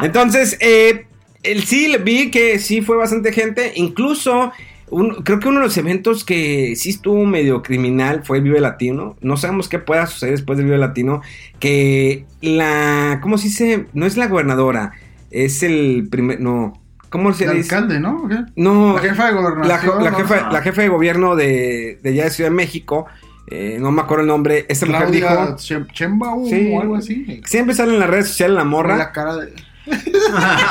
Entonces, 0.04 0.58
eh, 0.60 1.07
el, 1.44 1.63
sí 1.63 1.94
vi 2.03 2.32
que 2.32 2.60
sí 2.60 2.82
fue 2.82 2.98
bastante 2.98 3.32
gente, 3.34 3.74
incluso 3.75 4.51
un- 4.89 5.15
creo 5.24 5.39
que 5.39 5.48
uno 5.50 5.60
de 5.60 5.65
los 5.65 5.77
eventos 5.77 6.24
que 6.24 6.75
sí 6.77 6.89
estuvo 6.91 7.25
medio 7.25 7.62
criminal 7.62 8.22
fue 8.24 8.38
el 8.38 8.44
Vive 8.44 8.60
Latino. 8.62 9.15
No 9.22 9.36
sabemos 9.38 9.67
qué 9.67 9.79
pueda 9.79 10.08
suceder 10.08 10.36
después 10.36 10.58
del 10.58 10.65
Vive 10.67 10.77
Latino, 10.77 11.22
que 11.60 12.25
la, 12.41 13.20
¿cómo 13.22 13.38
se 13.38 13.48
dice? 13.50 13.86
No 13.94 14.06
es 14.06 14.15
la 14.17 14.27
gobernadora, 14.27 14.94
es 15.32 15.62
el 15.63 16.08
primer, 16.10 16.39
no, 16.39 16.82
¿cómo 17.10 17.34
se 17.34 17.46
El 17.46 17.58
dice? 17.58 17.75
alcalde, 17.75 18.00
¿no? 18.00 18.24
¿O 18.24 18.27
qué? 18.29 18.38
No, 18.56 18.94
La 18.96 19.01
jefa 19.01 19.27
de 19.27 19.34
gobernación. 19.34 20.03
la 20.03 20.12
¿no? 20.12 20.17
jefa, 20.17 20.51
la 20.51 20.62
jefa 20.62 20.82
de 20.82 20.88
gobierno 20.89 21.36
de, 21.36 22.00
de 22.01 22.10
allá 22.10 22.24
de 22.25 22.29
Ciudad 22.32 22.50
de 22.50 22.56
México, 22.56 23.08
eh, 23.50 23.77
no 23.79 23.91
me 23.91 24.01
acuerdo 24.01 24.22
el 24.24 24.27
nombre, 24.27 24.65
esta 24.70 24.86
mujer 24.86 25.03
Claudia 25.08 25.29
dijo, 25.29 25.56
Chem- 25.58 25.91
Chembao 25.94 26.46
Sí. 26.48 26.72
o 26.74 26.82
algo 26.82 26.96
así. 26.96 27.41
siempre 27.46 27.75
sale 27.75 27.94
en 27.94 28.00
las 28.00 28.10
redes 28.10 28.27
sociales 28.27 28.56
la 28.56 28.63
morra, 28.65 28.98
La 28.98 29.12
cara 29.12 29.36
de... 29.38 29.53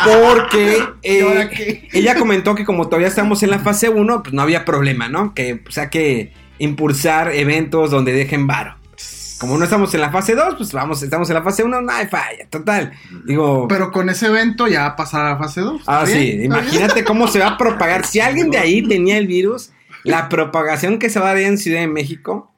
porque 0.04 0.82
eh, 1.02 1.88
ella 1.92 2.16
comentó 2.16 2.54
que 2.54 2.64
como 2.64 2.86
todavía 2.86 3.08
estamos 3.08 3.42
en 3.42 3.50
la 3.50 3.58
fase 3.58 3.88
1, 3.88 4.22
pues 4.22 4.32
no 4.34 4.42
había 4.42 4.64
problema, 4.64 5.08
¿no? 5.08 5.34
Que 5.34 5.56
pues 5.56 5.78
hay 5.78 5.88
que 5.88 6.32
impulsar 6.58 7.34
eventos 7.34 7.90
donde 7.90 8.12
dejen 8.12 8.46
varo. 8.46 8.76
Como 9.38 9.58
no 9.58 9.64
estamos 9.64 9.92
en 9.92 10.00
la 10.00 10.10
fase 10.10 10.34
2, 10.34 10.54
pues 10.56 10.72
vamos, 10.72 11.02
estamos 11.02 11.28
en 11.28 11.34
la 11.34 11.42
fase 11.42 11.62
1, 11.62 11.82
no 11.82 11.92
hay 11.92 12.06
falla, 12.06 12.46
total. 12.48 12.92
Digo, 13.26 13.68
Pero 13.68 13.92
con 13.92 14.08
ese 14.08 14.26
evento 14.28 14.66
ya 14.66 14.80
va 14.80 14.86
a 14.86 14.96
pasar 14.96 15.26
a 15.26 15.30
la 15.30 15.36
fase 15.36 15.60
2. 15.60 15.82
Ah, 15.86 16.04
sí, 16.06 16.40
imagínate 16.42 17.04
cómo 17.04 17.28
se 17.28 17.40
va 17.40 17.48
a 17.48 17.58
propagar. 17.58 18.06
Si 18.06 18.18
alguien 18.18 18.50
de 18.50 18.58
ahí 18.58 18.82
tenía 18.82 19.18
el 19.18 19.26
virus, 19.26 19.72
la 20.04 20.30
propagación 20.30 20.98
que 20.98 21.10
se 21.10 21.20
va 21.20 21.30
a 21.30 21.34
dar 21.34 21.42
en 21.42 21.58
Ciudad 21.58 21.80
de 21.80 21.86
México 21.86 22.50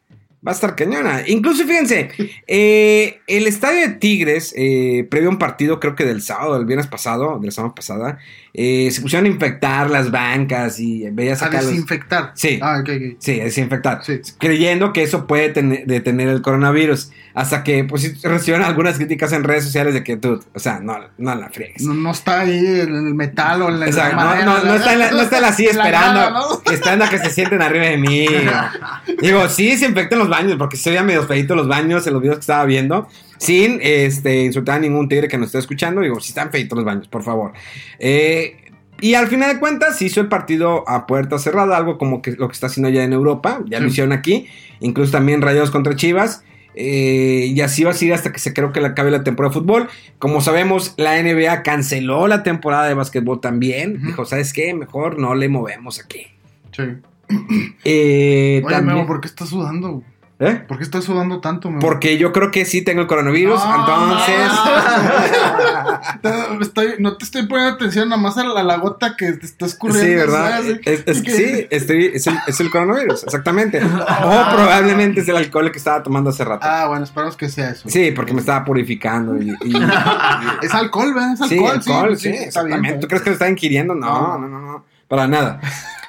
va 0.46 0.52
a 0.52 0.54
estar 0.54 0.76
cañona. 0.76 1.22
Incluso 1.26 1.64
fíjense, 1.64 2.10
eh, 2.46 3.20
el 3.26 3.46
estadio 3.46 3.80
de 3.80 3.94
Tigres, 3.94 4.54
eh, 4.56 5.06
previo 5.10 5.28
a 5.28 5.32
un 5.32 5.38
partido, 5.38 5.80
creo 5.80 5.94
que 5.94 6.04
del 6.04 6.22
sábado, 6.22 6.54
del 6.54 6.66
viernes 6.66 6.86
pasado, 6.86 7.38
de 7.38 7.46
la 7.46 7.52
semana 7.52 7.74
pasada, 7.74 8.18
eh, 8.60 8.90
se 8.90 9.00
pusieron 9.02 9.26
a 9.26 9.28
infectar 9.28 9.88
las 9.88 10.10
bancas 10.10 10.80
y 10.80 11.08
veías 11.10 11.42
A 11.42 11.46
acá 11.46 11.58
los. 11.58 11.66
desinfectar. 11.70 12.32
Sí. 12.34 12.58
Ah. 12.60 12.82
Sí, 13.20 13.40
a 13.40 13.44
desinfectar. 13.44 14.04
Sí. 14.04 14.20
Creyendo 14.38 14.92
que 14.92 15.04
eso 15.04 15.28
puede 15.28 15.50
tener- 15.50 15.86
detener 15.86 16.26
el 16.28 16.42
coronavirus. 16.42 17.12
Hasta 17.34 17.62
que 17.62 17.84
pues 17.84 18.20
recibieron 18.22 18.66
algunas 18.66 18.96
críticas 18.96 19.32
en 19.32 19.44
redes 19.44 19.62
sociales 19.62 19.94
de 19.94 20.02
que 20.02 20.16
tú, 20.16 20.40
o 20.52 20.58
sea, 20.58 20.80
no, 20.80 20.98
no 21.18 21.34
la 21.36 21.48
friegues. 21.50 21.82
No, 21.82 21.94
no 21.94 22.10
está 22.10 22.40
ahí 22.40 22.58
en 22.58 22.92
el 22.96 23.14
metal 23.14 23.62
o 23.62 23.68
en 23.68 23.78
la, 23.78 23.86
O 23.86 23.92
sea, 23.92 24.08
la 24.08 24.10
no, 24.10 24.16
madera, 24.16 24.44
no, 24.44 24.64
no 24.64 24.74
está, 24.74 24.92
en 24.92 24.98
la- 24.98 25.10
no 25.12 25.20
está 25.20 25.46
así 25.48 25.66
en 25.68 25.78
la 25.78 25.84
esperando, 25.84 26.30
¿no? 26.32 26.72
esperando 26.72 27.04
a 27.04 27.08
que 27.10 27.18
se 27.18 27.30
sienten 27.30 27.62
arriba 27.62 27.84
de 27.86 27.96
mí. 27.96 28.26
Digo, 29.22 29.48
sí 29.48 29.76
se 29.76 29.86
infectan 29.86 30.18
los 30.18 30.28
baños, 30.28 30.56
porque 30.58 30.76
se 30.76 30.90
veían 30.90 31.06
medio 31.06 31.22
feitos 31.28 31.56
los 31.56 31.68
baños 31.68 32.04
en 32.08 32.12
los 32.14 32.22
videos 32.22 32.38
que 32.38 32.40
estaba 32.42 32.64
viendo. 32.64 33.08
Sin 33.38 33.78
este, 33.82 34.44
insultar 34.44 34.76
a 34.76 34.80
ningún 34.80 35.08
tigre 35.08 35.28
que 35.28 35.38
nos 35.38 35.46
esté 35.46 35.58
escuchando. 35.58 36.00
Digo, 36.00 36.20
sí 36.20 36.28
están 36.30 36.50
feitos 36.50 36.76
los 36.76 36.84
baños, 36.84 37.08
por 37.08 37.22
favor. 37.22 37.52
Eh, 37.98 38.56
y 39.00 39.14
al 39.14 39.28
final 39.28 39.54
de 39.54 39.60
cuentas, 39.60 40.02
hizo 40.02 40.20
el 40.20 40.26
partido 40.28 40.88
a 40.88 41.06
puerta 41.06 41.38
cerrada, 41.38 41.76
algo 41.76 41.98
como 41.98 42.20
que 42.20 42.32
lo 42.32 42.48
que 42.48 42.52
está 42.54 42.66
haciendo 42.66 42.88
ya 42.90 43.04
en 43.04 43.12
Europa. 43.12 43.60
Ya 43.66 43.78
lo 43.80 43.86
hicieron 43.86 44.12
aquí. 44.12 44.48
Incluso 44.80 45.12
también 45.12 45.40
Rayados 45.40 45.70
contra 45.70 45.94
Chivas. 45.96 46.42
Eh, 46.80 47.46
y 47.54 47.60
así 47.60 47.82
va 47.82 47.90
a 47.90 47.94
seguir 47.94 48.14
hasta 48.14 48.32
que 48.32 48.38
se 48.38 48.52
creo 48.52 48.72
que 48.72 48.80
le 48.80 48.86
acabe 48.88 49.10
la 49.10 49.24
temporada 49.24 49.52
de 49.54 49.60
fútbol. 49.60 49.88
Como 50.18 50.40
sabemos, 50.40 50.94
la 50.96 51.20
NBA 51.20 51.62
canceló 51.64 52.28
la 52.28 52.42
temporada 52.44 52.86
de 52.86 52.94
básquetbol 52.94 53.40
también. 53.40 54.00
Dijo, 54.04 54.24
¿sabes 54.24 54.52
qué? 54.52 54.74
Mejor 54.74 55.18
no 55.18 55.34
le 55.34 55.48
movemos 55.48 56.00
aquí. 56.00 56.26
Sí. 56.72 56.82
Eh, 57.84 58.62
Oye, 58.64 58.74
también- 58.74 58.96
Memo, 58.96 59.06
¿por 59.06 59.20
qué 59.20 59.28
estás 59.28 59.48
sudando? 59.48 60.02
¿Eh? 60.40 60.62
¿Por 60.68 60.78
qué 60.78 60.84
estás 60.84 61.02
sudando 61.04 61.40
tanto, 61.40 61.68
Memo? 61.68 61.80
Porque 61.80 62.16
yo 62.16 62.32
creo 62.32 62.52
que 62.52 62.64
sí 62.64 62.82
tengo 62.82 63.00
el 63.00 63.08
coronavirus. 63.08 63.60
No, 63.64 63.80
entonces. 63.80 64.36
Estoy- 66.60 66.94
no 67.00 67.16
te 67.16 67.24
estoy 67.24 67.46
poniendo 67.46 67.74
atención 67.74 68.08
nada 68.08 68.20
más 68.22 68.38
a 68.38 68.44
la, 68.44 68.62
la 68.62 68.76
gota 68.76 69.16
que 69.16 69.32
te 69.32 69.46
está 69.46 69.66
escurriendo. 69.66 70.08
Sí, 70.08 70.14
¿verdad? 70.14 70.50
¿sabes? 70.60 70.80
Es, 70.84 71.02
es- 71.06 71.22
Que- 71.22 71.30
sí, 71.32 71.66
estoy, 71.70 72.10
es, 72.14 72.26
el, 72.28 72.38
es 72.46 72.60
el 72.60 72.70
coronavirus, 72.70 73.24
exactamente. 73.24 73.80
O 73.82 74.54
probablemente 74.54 75.20
es 75.22 75.28
el 75.28 75.36
alcohol 75.36 75.70
que 75.72 75.78
estaba 75.78 76.02
tomando 76.02 76.30
hace 76.30 76.44
rato. 76.44 76.64
Ah, 76.68 76.86
bueno, 76.88 77.04
esperamos 77.04 77.36
que 77.36 77.48
sea 77.48 77.70
eso. 77.70 77.88
Sí, 77.88 78.12
porque 78.12 78.32
me 78.32 78.40
estaba 78.40 78.64
purificando. 78.64 79.36
Y, 79.40 79.50
y- 79.64 79.74
Es 80.62 80.72
alcohol, 80.74 81.14
¿verdad? 81.14 81.32
Es 81.32 81.48
sí, 81.48 81.54
alcohol, 81.56 81.72
alcohol, 81.78 82.16
sí, 82.16 82.28
exactamente. 82.28 82.88
está 82.90 83.00
¿Tú 83.00 83.08
crees 83.08 83.22
que 83.22 83.30
lo 83.30 83.34
está 83.34 83.48
ingiriendo? 83.48 83.94
No, 83.94 84.06
No. 84.06 84.38
no, 84.38 84.48
no, 84.48 84.60
no, 84.60 84.84
para 85.08 85.26
nada. 85.26 85.60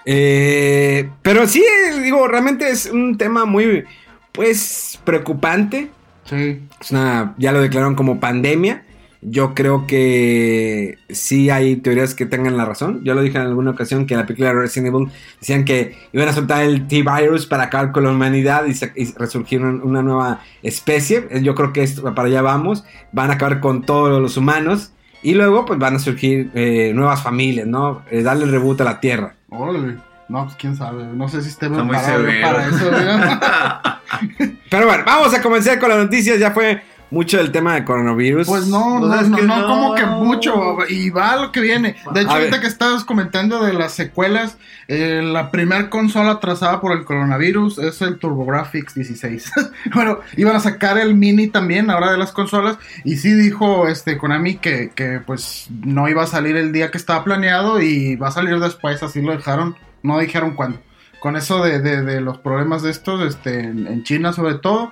Eh, 0.06 1.10
pero 1.22 1.48
sí, 1.48 1.62
eh, 1.64 2.00
digo, 2.02 2.28
realmente 2.28 2.70
es 2.70 2.88
un 2.88 3.18
tema 3.18 3.46
muy, 3.46 3.86
pues, 4.32 5.00
preocupante. 5.04 5.90
Sí. 6.26 6.62
Es 6.80 6.92
una, 6.92 7.34
ya 7.38 7.52
lo 7.52 7.62
declararon 7.62 7.96
como 7.96 8.20
pandemia. 8.20 8.84
Yo 9.22 9.54
creo 9.54 9.86
que 9.86 10.98
sí 11.10 11.50
hay 11.50 11.76
teorías 11.76 12.16
que 12.16 12.26
tengan 12.26 12.56
la 12.56 12.64
razón. 12.64 13.02
Yo 13.04 13.14
lo 13.16 13.22
dije 13.22 13.38
en 13.38 13.44
alguna 13.48 13.72
ocasión 13.72 14.06
que 14.06 14.14
en 14.14 14.22
la 14.22 14.26
película 14.26 14.54
Resident 14.54 14.96
Evil 14.96 15.10
decían 15.42 15.66
que 15.66 15.98
iban 16.14 16.30
a 16.30 16.34
soltar 16.34 16.64
el 16.64 16.88
T-Virus 16.88 17.46
para 17.46 17.64
acabar 17.64 17.92
con 17.92 18.06
la 18.06 18.12
humanidad 18.12 18.66
y, 18.66 18.74
se- 18.76 18.94
y 18.96 19.12
resurgir 19.16 19.62
un- 19.62 19.82
una 19.82 20.02
nueva 20.02 20.40
especie. 20.64 21.28
Eh, 21.32 21.42
Yo 21.42 21.54
creo 21.54 21.74
que 21.74 21.84
esto, 21.84 22.02
para 22.16 22.30
allá 22.30 22.42
vamos. 22.42 22.86
Van 23.12 23.30
a 23.30 23.34
acabar 23.34 23.60
con 23.60 23.82
todos 23.82 24.22
los 24.22 24.38
humanos. 24.38 24.94
Y 25.22 25.34
luego 25.34 25.66
pues 25.66 25.78
van 25.80 25.96
a 25.96 26.00
surgir 26.00 26.50
eh, 26.54 26.94
nuevas 26.96 27.22
familias, 27.22 27.68
¿no? 27.68 28.04
Eh, 28.10 28.22
darle 28.24 28.46
el 28.46 28.52
reboot 28.52 28.80
a 28.80 28.86
la 28.86 29.02
Tierra. 29.02 29.36
Órale. 29.50 29.98
No, 30.30 30.46
pues 30.46 30.56
quién 30.56 30.78
sabe. 30.78 31.04
No 31.14 31.28
sé 31.28 31.42
si 31.42 31.50
esté 31.50 31.68
preparado 31.70 32.24
para 32.42 32.68
eso, 32.68 32.86
¿verdad? 32.90 33.82
Pero 34.70 34.86
bueno, 34.86 35.04
vamos 35.06 35.34
a 35.34 35.42
comenzar 35.42 35.80
con 35.80 35.90
las 35.90 35.98
noticias. 35.98 36.40
Ya 36.40 36.52
fue 36.52 36.82
mucho 37.12 37.38
del 37.38 37.52
tema 37.52 37.74
de 37.74 37.84
coronavirus. 37.86 38.48
Pues 38.48 38.68
no, 38.68 38.98
Pues 39.00 39.10
no, 39.10 39.20
es 39.22 39.30
no, 39.30 39.38
que 39.38 39.44
no, 39.44 39.58
no. 39.62 39.68
como 39.68 39.96
que 39.96 40.06
mucho. 40.06 40.78
Y 40.88 41.10
va 41.10 41.32
a 41.32 41.38
lo 41.38 41.52
que 41.52 41.60
viene. 41.60 41.96
De 42.14 42.22
hecho, 42.22 42.30
A 42.30 42.34
ahorita 42.36 42.52
ver. 42.52 42.62
que 42.62 42.68
estabas 42.68 43.04
comentando 43.04 43.64
de 43.64 43.74
las 43.74 43.94
secuelas, 43.94 44.58
eh, 44.88 45.22
la 45.24 45.50
primer 45.50 45.90
consola 45.90 46.40
trazada 46.40 46.80
por 46.82 46.92
el 46.92 47.06
coronavirus 47.06 47.80
es 47.80 48.02
el 48.04 48.20
TurboGrafx 48.20 48.94
16. 48.94 49.52
bueno, 49.94 50.20
iban 50.38 50.56
a 50.56 50.60
sacar 50.60 50.98
el 51.00 51.16
mini 51.16 51.48
también 51.48 51.90
ahora 51.90 52.12
de 52.12 52.18
las 52.20 52.32
consolas. 52.32 52.78
Y 53.04 53.18
sí 53.18 53.34
dijo 53.34 53.88
este 53.88 54.18
Konami 54.18 54.58
que, 54.58 54.92
que 54.94 55.20
pues 55.26 55.68
no 55.84 56.08
iba 56.10 56.24
a 56.24 56.28
salir 56.28 56.56
el 56.58 56.72
día 56.72 56.92
que 56.92 56.98
estaba 57.00 57.24
planeado 57.24 57.82
y 57.82 58.16
va 58.18 58.28
a 58.28 58.32
salir 58.32 58.60
después, 58.60 59.02
así 59.02 59.22
lo 59.22 59.32
dejaron. 59.32 59.76
No 60.04 60.20
dijeron 60.20 60.54
cuándo. 60.56 60.80
Con 61.20 61.36
eso 61.36 61.64
de, 61.64 61.80
de- 61.80 62.22
los 62.22 62.38
problemas 62.38 62.82
de 62.82 62.92
estos, 62.92 63.22
este, 63.28 63.60
en, 63.60 63.88
en 63.88 64.04
China 64.04 64.32
sobre 64.34 64.56
todo, 64.56 64.92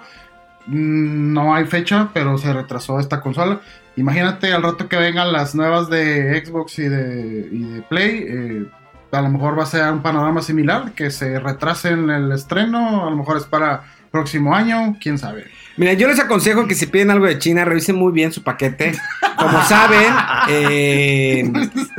mm, 0.67 1.34
no 1.34 1.55
hay 1.55 1.65
fecha, 1.65 2.10
pero 2.13 2.38
se 2.38 2.51
retrasó 2.53 3.00
esta 3.00 3.22
consola. 3.22 3.62
Imagínate 3.96 4.53
al 4.53 4.62
rato 4.63 4.88
que 4.88 4.98
vengan 4.98 5.31
las 5.31 5.55
nuevas 5.55 5.89
de 5.89 6.43
Xbox 6.46 6.79
y 6.79 6.88
de, 6.88 7.50
y 7.51 7.63
de 7.63 7.81
Play, 7.84 8.25
eh, 8.27 8.65
a 9.12 9.22
lo 9.22 9.29
mejor 9.29 9.57
va 9.57 9.63
a 9.63 9.67
ser 9.67 9.91
un 9.91 10.01
panorama 10.03 10.41
similar, 10.41 10.91
que 10.91 11.10
se 11.12 11.39
retrasen 11.39 12.10
el 12.10 12.31
estreno, 12.31 13.07
a 13.07 13.10
lo 13.10 13.15
mejor 13.17 13.38
es 13.38 13.46
para 13.46 13.84
próximo 14.12 14.53
año, 14.53 14.96
quién 15.01 15.17
sabe. 15.17 15.46
Mira, 15.77 15.93
yo 15.93 16.07
les 16.07 16.19
aconsejo 16.19 16.67
que 16.67 16.75
si 16.75 16.88
piden 16.88 17.12
algo 17.12 17.25
de 17.25 17.38
China, 17.39 17.63
revisen 17.65 17.96
muy 17.96 18.12
bien 18.12 18.31
su 18.31 18.43
paquete. 18.43 18.93
Como 19.38 19.62
saben, 19.63 20.13
eh, 20.50 21.51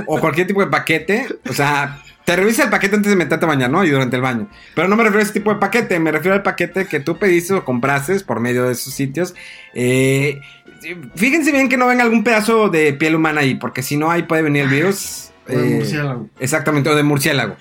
o 0.07 0.19
cualquier 0.19 0.47
tipo 0.47 0.61
de 0.61 0.67
paquete, 0.67 1.27
o 1.49 1.53
sea, 1.53 1.99
te 2.29 2.37
revisa 2.37 2.65
el 2.65 2.69
paquete 2.69 2.95
antes 2.95 3.09
de 3.09 3.17
meterte 3.17 3.47
a 3.47 3.49
bañar, 3.49 3.71
¿no? 3.71 3.83
Y 3.85 3.89
durante 3.89 4.17
el 4.17 4.21
baño. 4.21 4.49
Pero 4.75 4.87
no 4.87 4.97
me 4.97 5.03
refiero 5.03 5.21
a 5.21 5.23
ese 5.23 5.33
tipo 5.33 5.51
de 5.51 5.59
paquete, 5.59 5.99
me 5.99 6.13
refiero 6.13 6.35
al 6.35 6.43
paquete 6.43 6.85
que 6.85 7.01
tú 7.01 7.17
pediste 7.17 7.55
o 7.55 7.65
compraste 7.65 8.21
por 8.21 8.39
medio 8.39 8.65
de 8.65 8.73
esos 8.73 8.93
sitios. 8.93 9.35
Eh, 9.73 10.39
fíjense 11.17 11.53
bien 11.53 11.71
que 11.71 11.79
no 11.79 11.87
venga 11.87 12.03
algún 12.03 12.23
pedazo 12.23 12.69
de 12.69 12.93
piel 12.93 13.15
humana 13.15 13.41
ahí, 13.41 13.55
porque 13.55 13.81
si 13.81 13.97
no, 13.97 14.11
ahí 14.11 14.25
puede 14.25 14.43
venir 14.43 14.65
el 14.65 14.69
virus. 14.69 15.31
O 15.49 15.53
de 15.53 15.71
eh, 15.71 15.75
murciélago. 15.77 16.29
Exactamente, 16.39 16.91
o 16.91 16.97
de 16.97 17.03
murciélago. 17.03 17.57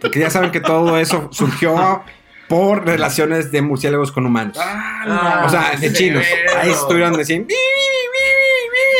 Porque 0.00 0.18
ya 0.18 0.30
saben 0.30 0.50
que 0.50 0.60
todo 0.60 0.98
eso 0.98 1.28
surgió 1.30 2.02
por 2.48 2.84
relaciones 2.84 3.52
de 3.52 3.62
murciélagos 3.62 4.10
con 4.10 4.26
humanos. 4.26 4.58
Ah, 4.60 5.44
O 5.46 5.48
sea, 5.48 5.76
de 5.78 5.92
chinos. 5.92 6.26
Ahí 6.60 6.70
estuvieron 6.70 7.16
diciendo. 7.16 7.54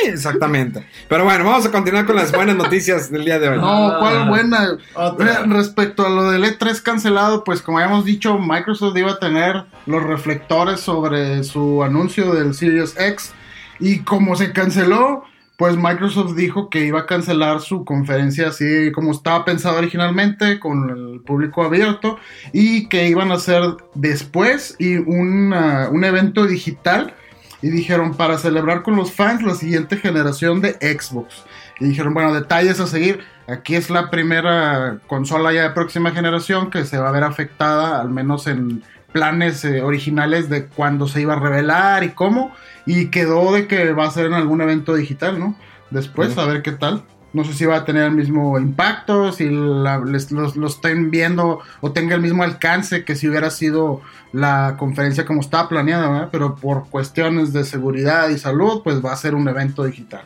Exactamente. 0.05 0.85
Pero 1.09 1.25
bueno, 1.25 1.45
vamos 1.45 1.67
a 1.67 1.71
continuar 1.71 2.07
con 2.07 2.17
las 2.17 2.33
buenas 2.33 2.57
noticias 2.57 3.11
del 3.11 3.25
día 3.25 3.39
de 3.39 3.49
hoy. 3.51 3.59
No, 3.59 3.97
cuál 3.99 4.29
buena. 4.29 4.77
Otra. 4.95 5.45
Respecto 5.47 6.07
a 6.07 6.11
lo 6.11 6.31
del 6.31 6.45
E3 6.45 6.83
cancelado, 6.83 7.45
pues 7.45 7.63
como 7.63 7.79
habíamos 7.79 8.05
dicho, 8.05 8.39
Microsoft 8.39 8.97
iba 8.97 9.13
a 9.13 9.19
tener 9.19 9.65
los 9.87 10.03
reflectores 10.03 10.81
sobre 10.81 11.45
su 11.45 11.83
anuncio 11.83 12.33
del 12.35 12.55
Series 12.55 12.95
X. 12.99 13.33
Y 13.79 14.01
como 14.01 14.37
se 14.37 14.53
canceló, 14.53 15.25
pues 15.57 15.77
Microsoft 15.77 16.35
dijo 16.35 16.69
que 16.71 16.85
iba 16.85 17.01
a 17.01 17.07
cancelar 17.07 17.61
su 17.61 17.85
conferencia 17.85 18.49
así 18.49 18.91
como 18.93 19.13
estaba 19.13 19.45
pensado 19.45 19.79
originalmente, 19.79 20.59
con 20.59 20.91
el 20.91 21.21
público 21.21 21.63
abierto, 21.63 22.19
y 22.53 22.89
que 22.89 23.09
iban 23.09 23.31
a 23.31 23.35
hacer 23.35 23.63
después 23.95 24.75
y 24.79 24.97
una- 24.97 25.89
un 25.91 26.05
evento 26.05 26.47
digital. 26.47 27.15
Y 27.63 27.71
dijeron, 27.71 28.15
para 28.15 28.39
celebrar 28.39 28.83
con 28.83 28.97
los 28.97 29.13
fans 29.13 29.43
la 29.43 29.55
siguiente 29.55 29.97
generación 29.97 30.61
de 30.61 30.73
Xbox. 30.73 31.45
Y 31.81 31.87
dijeron, 31.87 32.13
bueno, 32.13 32.35
detalles 32.35 32.81
a 32.81 32.87
seguir. 32.87 33.21
Aquí 33.47 33.77
es 33.77 33.89
la 33.89 34.11
primera 34.11 34.99
consola 35.07 35.53
ya 35.53 35.63
de 35.63 35.71
próxima 35.71 36.11
generación 36.11 36.71
que 36.71 36.85
se 36.85 36.99
va 36.99 37.09
a 37.09 37.13
ver 37.13 37.25
afectada, 37.25 38.01
al 38.01 38.11
menos 38.11 38.47
en 38.47 38.83
planes 39.13 39.65
eh, 39.65 39.83
originales 39.83 40.49
de 40.49 40.67
cuándo 40.67 41.07
se 41.07 41.21
iba 41.21 41.35
a 41.35 41.39
revelar 41.39 42.03
y 42.05 42.11
cómo. 42.11 42.53
Y 42.85 43.09
quedó 43.09 43.53
de 43.53 43.69
que 43.69 43.93
va 43.93 44.07
a 44.07 44.11
ser 44.11 44.27
en 44.27 44.35
algún 44.35 44.61
evento 44.61 44.95
digital, 44.95 45.39
¿no? 45.39 45.57
Después, 45.91 46.37
a 46.39 46.47
ver 46.47 46.63
qué 46.63 46.73
tal. 46.73 47.05
No 47.33 47.45
sé 47.45 47.55
si 47.55 47.65
va 47.65 47.77
a 47.77 47.85
tener 47.85 48.05
el 48.05 48.13
mismo 48.13 48.59
impacto, 48.59 49.33
si 49.33 49.49
la- 49.49 49.99
les- 50.05 50.31
los, 50.33 50.55
lo 50.57 50.67
estén 50.67 51.11
viendo 51.11 51.61
o 51.81 51.93
tenga 51.93 52.15
el 52.15 52.21
mismo 52.21 52.43
alcance 52.43 53.05
que 53.05 53.17
si 53.17 53.29
hubiera 53.29 53.51
sido 53.51 54.01
la 54.33 54.77
conferencia 54.79 55.25
como 55.25 55.41
estaba 55.41 55.69
planeada, 55.69 56.09
¿verdad? 56.11 56.29
Pero 56.31 56.55
por 56.57 56.89
cuestiones 56.91 57.53
de 57.53 57.65
seguridad 57.65 58.29
y 58.29 58.39
salud, 58.39 58.83
pues 58.85 59.05
va 59.05 59.13
a 59.13 59.17
ser 59.17 59.35
un 59.35 59.49
evento 59.49 59.85
digital. 59.85 60.23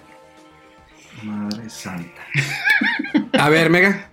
Madre 1.22 1.70
santa. 1.70 2.20
A 3.38 3.48
ver, 3.48 3.70
Mega. 3.70 4.10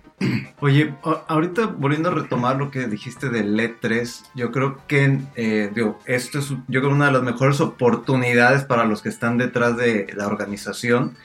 Oye, 0.60 0.94
ahorita 1.28 1.66
volviendo 1.66 2.08
a 2.08 2.14
retomar 2.14 2.56
lo 2.56 2.70
que 2.70 2.86
dijiste 2.86 3.28
del 3.28 3.58
E3, 3.58 4.22
yo 4.34 4.52
creo 4.52 4.78
que 4.86 5.18
eh, 5.34 5.70
digo, 5.74 5.98
esto 6.06 6.38
es 6.38 6.48
yo 6.68 6.80
creo 6.80 6.90
una 6.92 7.06
de 7.06 7.12
las 7.12 7.22
mejores 7.22 7.60
oportunidades 7.60 8.62
para 8.62 8.84
los 8.84 9.02
que 9.02 9.08
están 9.10 9.36
detrás 9.36 9.76
de 9.76 10.06
la 10.16 10.26
organización 10.28 11.16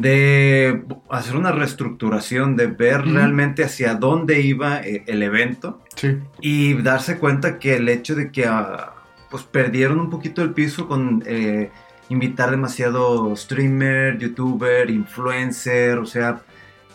de 0.00 0.84
hacer 1.10 1.36
una 1.36 1.52
reestructuración, 1.52 2.56
de 2.56 2.66
ver 2.68 3.04
realmente 3.06 3.64
hacia 3.64 3.94
dónde 3.94 4.40
iba 4.40 4.80
eh, 4.80 5.04
el 5.06 5.22
evento 5.22 5.82
Sí. 5.96 6.16
y 6.40 6.74
darse 6.82 7.18
cuenta 7.18 7.58
que 7.58 7.76
el 7.76 7.88
hecho 7.88 8.14
de 8.14 8.30
que 8.30 8.46
ah, 8.46 8.92
pues 9.30 9.42
perdieron 9.42 9.98
un 10.00 10.10
poquito 10.10 10.42
el 10.42 10.50
piso 10.54 10.86
con 10.88 11.22
eh, 11.26 11.70
invitar 12.08 12.50
demasiado 12.50 13.34
streamer, 13.36 14.18
youtuber, 14.18 14.88
influencer, 14.90 15.98
o 15.98 16.06
sea, 16.06 16.40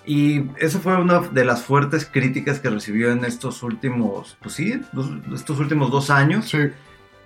y 0.05 0.43
eso 0.57 0.79
fue 0.79 0.95
una 0.98 1.19
de 1.19 1.45
las 1.45 1.63
fuertes 1.63 2.05
críticas 2.12 2.60
que 2.60 2.69
recibió 2.69 3.12
en 3.12 3.24
estos 3.24 3.63
últimos, 3.63 4.38
pues 4.41 4.55
sí, 4.55 4.81
dos- 4.91 5.12
estos 5.33 5.60
últimos 5.60 5.91
dos 5.91 6.10
años, 6.10 6.50
Sí. 6.50 6.57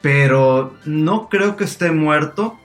pero 0.02 0.74
no 0.86 1.30
creo 1.30 1.56
que 1.56 1.64
esté 1.64 1.92
muerto. 1.92 2.60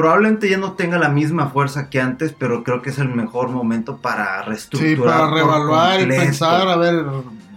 Probablemente 0.00 0.48
ya 0.48 0.56
no 0.56 0.72
tenga 0.72 0.98
la 0.98 1.10
misma 1.10 1.50
fuerza 1.50 1.90
que 1.90 2.00
antes, 2.00 2.32
pero 2.38 2.64
creo 2.64 2.80
que 2.80 2.88
es 2.88 2.98
el 2.98 3.10
mejor 3.10 3.50
momento 3.50 3.98
para 3.98 4.42
Sí, 4.44 4.48
reestructurar. 4.48 5.04
para 5.14 5.24
por 5.28 5.34
reevaluar 5.34 6.00
y 6.00 6.06
pensar, 6.06 6.66
a 6.68 6.76
ver, 6.76 7.04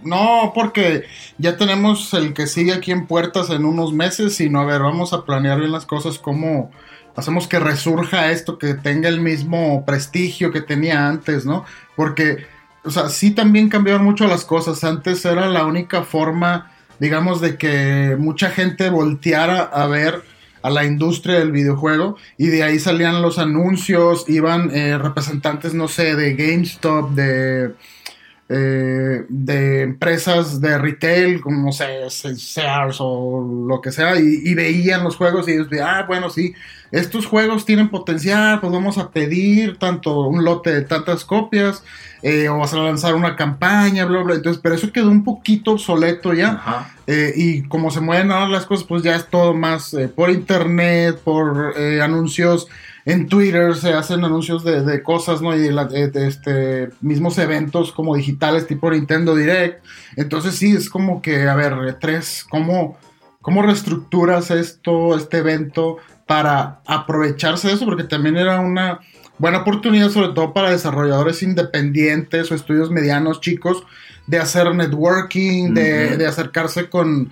no, 0.02 0.52
porque 0.54 1.04
ya 1.38 1.56
tenemos 1.56 2.12
el 2.12 2.34
que 2.34 2.46
sigue 2.46 2.74
aquí 2.74 2.92
en 2.92 3.06
puertas 3.06 3.48
en 3.48 3.64
unos 3.64 3.94
meses, 3.94 4.36
sino 4.36 4.60
a 4.60 4.66
ver, 4.66 4.82
vamos 4.82 5.14
a 5.14 5.24
planear 5.24 5.58
bien 5.58 5.72
las 5.72 5.86
cosas, 5.86 6.18
cómo 6.18 6.70
hacemos 7.16 7.48
que 7.48 7.58
resurja 7.60 8.30
esto, 8.30 8.58
que 8.58 8.74
tenga 8.74 9.08
el 9.08 9.22
mismo 9.22 9.86
prestigio 9.86 10.52
que 10.52 10.60
tenía 10.60 11.08
antes, 11.08 11.46
¿no? 11.46 11.64
Porque, 11.96 12.44
o 12.84 12.90
sea, 12.90 13.08
sí 13.08 13.30
también 13.30 13.70
cambiaron 13.70 14.04
mucho 14.04 14.26
las 14.26 14.44
cosas, 14.44 14.84
antes 14.84 15.24
era 15.24 15.46
la 15.46 15.64
única 15.64 16.02
forma, 16.02 16.70
digamos, 16.98 17.40
de 17.40 17.56
que 17.56 18.16
mucha 18.18 18.50
gente 18.50 18.90
volteara 18.90 19.60
a 19.62 19.86
ver 19.86 20.33
a 20.64 20.70
la 20.70 20.84
industria 20.86 21.38
del 21.38 21.52
videojuego 21.52 22.16
y 22.38 22.46
de 22.46 22.62
ahí 22.62 22.78
salían 22.78 23.20
los 23.20 23.38
anuncios, 23.38 24.24
iban 24.28 24.74
eh, 24.74 24.96
representantes, 24.96 25.74
no 25.74 25.88
sé, 25.88 26.16
de 26.16 26.34
GameStop, 26.34 27.10
de, 27.10 27.74
eh, 28.48 29.24
de 29.28 29.82
empresas 29.82 30.60
de 30.60 30.76
retail, 30.78 31.40
como 31.40 31.66
no 31.66 31.72
sé, 31.72 32.10
Sears 32.10 32.98
o 33.00 33.66
lo 33.68 33.80
que 33.80 33.92
sea, 33.92 34.20
y, 34.20 34.42
y 34.44 34.54
veían 34.54 35.04
los 35.04 35.16
juegos 35.16 35.48
y 35.48 35.52
ellos 35.52 35.70
de, 35.70 35.80
ah, 35.80 36.04
bueno, 36.06 36.30
sí, 36.30 36.54
estos 36.92 37.26
juegos 37.26 37.64
tienen 37.64 37.88
potencial, 37.88 38.60
pues 38.60 38.72
vamos 38.72 38.98
a 38.98 39.10
pedir 39.10 39.78
tanto 39.78 40.20
un 40.20 40.44
lote 40.44 40.72
de 40.72 40.82
tantas 40.82 41.24
copias, 41.24 41.82
eh, 42.22 42.48
o 42.48 42.58
vas 42.58 42.72
a 42.72 42.78
lanzar 42.78 43.14
una 43.14 43.36
campaña, 43.36 44.04
bla, 44.04 44.22
bla, 44.22 44.34
entonces, 44.36 44.60
pero 44.62 44.74
eso 44.74 44.92
quedó 44.92 45.10
un 45.10 45.24
poquito 45.24 45.72
obsoleto 45.72 46.32
ya. 46.34 46.52
Ajá. 46.52 46.94
Eh, 47.06 47.32
y 47.36 47.62
como 47.64 47.90
se 47.90 48.00
mueven 48.00 48.30
ahora 48.30 48.48
las 48.48 48.64
cosas, 48.66 48.86
pues 48.86 49.02
ya 49.02 49.16
es 49.16 49.28
todo 49.28 49.54
más 49.54 49.92
eh, 49.92 50.08
por 50.08 50.30
internet, 50.30 51.18
por 51.22 51.74
eh, 51.76 52.00
anuncios 52.00 52.68
en 53.06 53.28
Twitter, 53.28 53.74
se 53.74 53.92
hacen 53.92 54.24
anuncios 54.24 54.64
de, 54.64 54.82
de 54.82 55.02
cosas, 55.02 55.42
¿no? 55.42 55.54
Y 55.54 55.70
la- 55.70 55.84
de, 55.84 56.26
este, 56.26 56.90
mismos 57.00 57.36
eventos 57.38 57.92
como 57.92 58.14
digitales 58.16 58.66
tipo 58.66 58.90
Nintendo 58.90 59.34
Direct. 59.34 59.84
Entonces 60.16 60.54
sí, 60.54 60.72
es 60.74 60.88
como 60.88 61.20
que, 61.20 61.48
a 61.48 61.54
ver, 61.54 61.98
tres, 62.00 62.46
¿cómo, 62.48 62.98
cómo 63.42 63.62
reestructuras 63.62 64.50
esto, 64.50 65.16
este 65.16 65.38
evento 65.38 65.98
para 66.26 66.80
aprovecharse 66.86 67.68
de 67.68 67.74
eso? 67.74 67.84
Porque 67.84 68.04
también 68.04 68.36
era 68.38 68.60
una 68.60 69.00
buena 69.38 69.58
oportunidad, 69.58 70.10
sobre 70.10 70.28
todo 70.28 70.54
para 70.54 70.70
desarrolladores 70.70 71.42
independientes 71.42 72.50
o 72.50 72.54
estudios 72.54 72.90
medianos, 72.90 73.40
chicos, 73.40 73.84
de 74.26 74.38
hacer 74.38 74.74
networking, 74.74 75.74
de 75.74 76.26
acercarse 76.26 76.88
con 76.88 77.30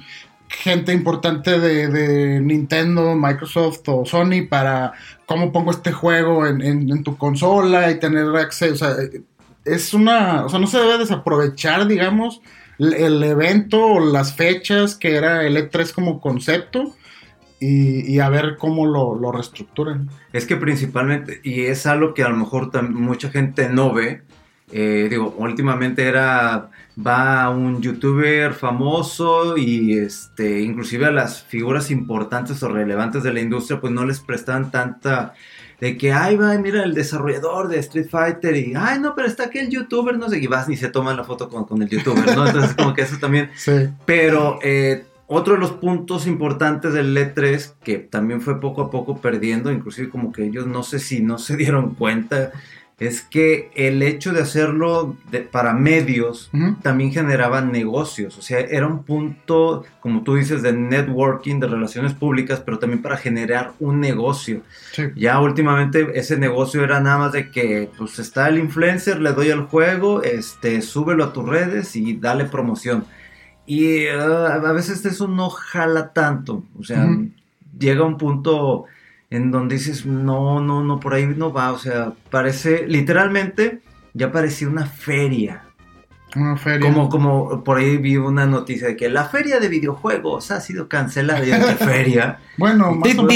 gente 0.52 0.92
importante 0.92 1.58
de, 1.58 2.40
Nintendo, 2.40 3.14
Microsoft 3.14 3.82
o 3.88 4.04
Sony 4.04 4.46
para 4.48 4.92
cómo 5.26 5.52
pongo 5.52 5.70
este 5.70 5.92
juego 5.92 6.46
en, 6.46 6.60
en- 6.62 6.90
en 6.90 7.02
tu 7.02 7.16
consola 7.16 7.90
y 7.90 7.98
tener 7.98 8.26
acceso. 8.36 8.72
O 8.74 8.76
sea, 8.76 8.96
es 9.64 9.94
una. 9.94 10.44
O 10.44 10.48
sea, 10.48 10.58
no 10.58 10.66
se 10.66 10.78
debe 10.78 10.98
desaprovechar, 10.98 11.86
digamos, 11.86 12.40
el, 12.78 13.22
evento 13.22 13.84
o 13.84 14.00
las 14.00 14.34
fechas 14.34 14.94
que 14.96 15.16
era 15.16 15.44
el 15.44 15.56
E3 15.56 15.92
como 15.92 16.20
concepto 16.20 16.94
y, 17.60 18.18
a 18.18 18.28
ver 18.28 18.56
cómo 18.58 18.86
lo, 18.86 19.14
lo 19.14 19.30
reestructuran. 19.30 20.08
Es 20.32 20.46
que 20.46 20.56
principalmente, 20.56 21.40
y 21.44 21.62
es 21.62 21.86
algo 21.86 22.12
que 22.12 22.24
a 22.24 22.28
lo 22.28 22.36
mejor 22.36 22.72
mucha 22.90 23.30
gente 23.30 23.68
no 23.68 23.92
ve, 23.92 24.22
eh, 24.72 25.06
digo, 25.10 25.34
últimamente 25.38 26.04
era, 26.04 26.70
va 27.04 27.50
un 27.50 27.80
youtuber 27.82 28.54
famoso 28.54 29.56
y 29.56 29.98
este, 29.98 30.62
inclusive 30.62 31.06
a 31.06 31.10
las 31.10 31.42
figuras 31.42 31.90
importantes 31.90 32.62
o 32.62 32.68
relevantes 32.68 33.22
de 33.22 33.32
la 33.32 33.40
industria, 33.40 33.80
pues 33.80 33.92
no 33.92 34.04
les 34.04 34.20
prestan 34.20 34.70
tanta, 34.70 35.34
de 35.80 35.96
que, 35.96 36.12
ay, 36.12 36.36
va, 36.36 36.56
mira 36.58 36.84
el 36.84 36.94
desarrollador 36.94 37.68
de 37.68 37.78
Street 37.80 38.08
Fighter 38.08 38.56
y, 38.56 38.72
ay, 38.76 38.98
no, 39.00 39.14
pero 39.14 39.28
está 39.28 39.44
aquí 39.44 39.58
el 39.58 39.68
youtuber, 39.68 40.16
no 40.18 40.28
sé, 40.28 40.38
y 40.38 40.46
vas 40.46 40.68
y 40.68 40.76
se 40.76 40.88
toman 40.88 41.16
la 41.16 41.24
foto 41.24 41.48
con, 41.48 41.64
con 41.64 41.82
el 41.82 41.88
youtuber, 41.88 42.36
¿no? 42.36 42.46
Entonces 42.46 42.74
como 42.74 42.94
que 42.94 43.02
eso 43.02 43.16
también 43.20 43.50
Sí. 43.56 43.88
pero 44.04 44.58
eh, 44.62 45.04
otro 45.26 45.54
de 45.54 45.60
los 45.60 45.72
puntos 45.72 46.26
importantes 46.26 46.92
del 46.92 47.16
E3 47.16 47.72
que 47.82 47.98
también 47.98 48.40
fue 48.42 48.60
poco 48.60 48.82
a 48.82 48.90
poco 48.90 49.18
perdiendo, 49.18 49.72
inclusive 49.72 50.08
como 50.08 50.30
que 50.30 50.44
ellos 50.44 50.66
no 50.66 50.82
sé 50.82 50.98
si 50.98 51.20
no 51.22 51.38
se 51.38 51.56
dieron 51.56 51.94
cuenta, 51.94 52.52
es 52.98 53.22
que 53.22 53.70
el 53.74 54.00
hecho 54.02 54.32
de 54.32 54.42
hacerlo 54.42 55.16
de- 55.30 55.40
para 55.40 55.72
medios 55.74 56.50
también 56.82 57.10
generaba 57.10 57.60
negocios, 57.60 58.38
o 58.38 58.42
sea, 58.42 58.60
era 58.60 58.86
un 58.86 59.02
punto, 59.02 59.84
como 60.00 60.22
tú 60.22 60.36
dices, 60.36 60.62
de 60.62 60.72
networking, 60.72 61.58
de 61.58 61.66
relaciones 61.66 62.14
públicas, 62.14 62.60
pero 62.64 62.78
también 62.78 63.02
para 63.02 63.16
generar 63.16 63.72
un 63.80 63.98
negocio. 63.98 64.62
Sí. 64.92 65.04
Ya 65.16 65.40
últimamente 65.40 66.06
ese 66.14 66.36
negocio 66.38 66.84
era 66.84 67.00
nada 67.00 67.18
más 67.18 67.32
de 67.32 67.50
que 67.50 67.90
pues 67.98 68.18
está 68.20 68.48
el 68.48 68.58
influencer, 68.58 69.20
le 69.20 69.32
doy 69.32 69.48
el 69.48 69.62
juego, 69.62 70.22
este, 70.22 70.80
súbelo 70.82 71.24
a 71.24 71.32
tus 71.32 71.48
redes 71.48 71.96
y 71.96 72.16
dale 72.16 72.44
promoción. 72.44 73.04
Y 73.66 74.06
ah, 74.06 74.54
a 74.64 74.72
veces 74.72 75.04
eso 75.06 75.26
no 75.26 75.50
jala 75.50 76.12
tanto, 76.12 76.64
o 76.78 76.84
sea, 76.84 77.04
Ujú. 77.04 77.30
llega 77.78 78.04
un 78.04 78.16
punto 78.18 78.84
en 79.32 79.50
donde 79.50 79.76
dices, 79.76 80.04
no, 80.04 80.60
no, 80.60 80.84
no, 80.84 81.00
por 81.00 81.14
ahí 81.14 81.26
no 81.26 81.54
va, 81.54 81.72
o 81.72 81.78
sea, 81.78 82.12
parece, 82.30 82.86
literalmente, 82.86 83.80
ya 84.12 84.30
parecía 84.30 84.68
una 84.68 84.84
feria. 84.84 85.64
Una 86.34 86.56
feria. 86.56 86.80
Como, 86.80 87.08
como 87.08 87.62
por 87.64 87.78
ahí 87.78 87.96
vi 87.98 88.16
una 88.16 88.46
noticia 88.46 88.88
de 88.88 88.96
que 88.96 89.08
la 89.10 89.24
feria 89.24 89.60
de 89.60 89.68
videojuegos 89.68 90.50
ha 90.50 90.60
sido 90.60 90.88
cancelada. 90.88 91.42
Y 91.46 91.50
yo, 91.50 91.56
¿qué 91.58 91.84
feria? 91.84 92.38
Bueno, 92.56 92.92
más 92.92 93.08
o 93.18 93.22
menos. 93.24 93.26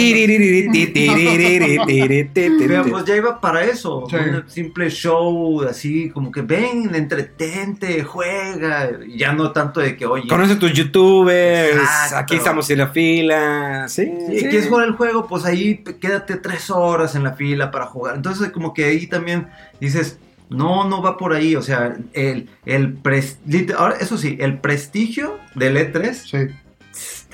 Pero 2.59 2.85
pues 2.91 3.05
ya 3.05 3.17
iba 3.17 3.41
para 3.41 3.65
eso. 3.65 4.07
Sí. 4.09 4.17
Un 4.17 4.45
simple 4.49 4.91
show 4.91 5.63
así, 5.63 6.11
como 6.11 6.31
que 6.31 6.43
ven, 6.43 6.95
entretente, 6.95 8.03
juega. 8.05 8.91
Ya 9.15 9.33
no 9.33 9.53
tanto 9.53 9.81
de 9.81 9.97
que, 9.97 10.07
oye. 10.07 10.29
Conoce 10.29 10.55
a 10.55 10.59
tus 10.59 10.73
youtubers, 10.73 11.77
Exacto. 11.77 12.17
aquí 12.17 12.37
estamos 12.37 12.69
en 12.71 12.79
la 12.79 12.89
fila. 12.89 13.87
Sí, 13.89 14.11
Si 14.29 14.39
sí. 14.41 14.47
quieres 14.47 14.69
jugar 14.69 14.87
el 14.87 14.93
juego, 14.95 15.27
pues 15.27 15.45
ahí 15.45 15.83
quédate 16.01 16.37
tres 16.37 16.71
horas 16.71 17.15
en 17.15 17.25
la 17.25 17.33
fila 17.35 17.71
para 17.71 17.87
jugar. 17.87 18.17
Entonces, 18.17 18.51
como 18.51 18.73
que 18.75 18.85
ahí 18.85 19.07
también 19.07 19.49
dices, 19.81 20.19
no, 20.51 20.89
no 20.89 21.03
va 21.03 21.17
por 21.17 21.33
ahí. 21.35 21.57
O 21.57 21.63
sea, 21.63 21.97
el, 22.13 22.49
el 22.65 23.03
pres- 23.03 23.39
lit- 23.47 23.75
ahora, 23.77 23.97
eso 24.01 24.17
sí, 24.19 24.37
el 24.41 24.59
prestigio 24.59 25.39
del 25.55 25.77
E3 25.77 26.13
Sí. 26.15 26.55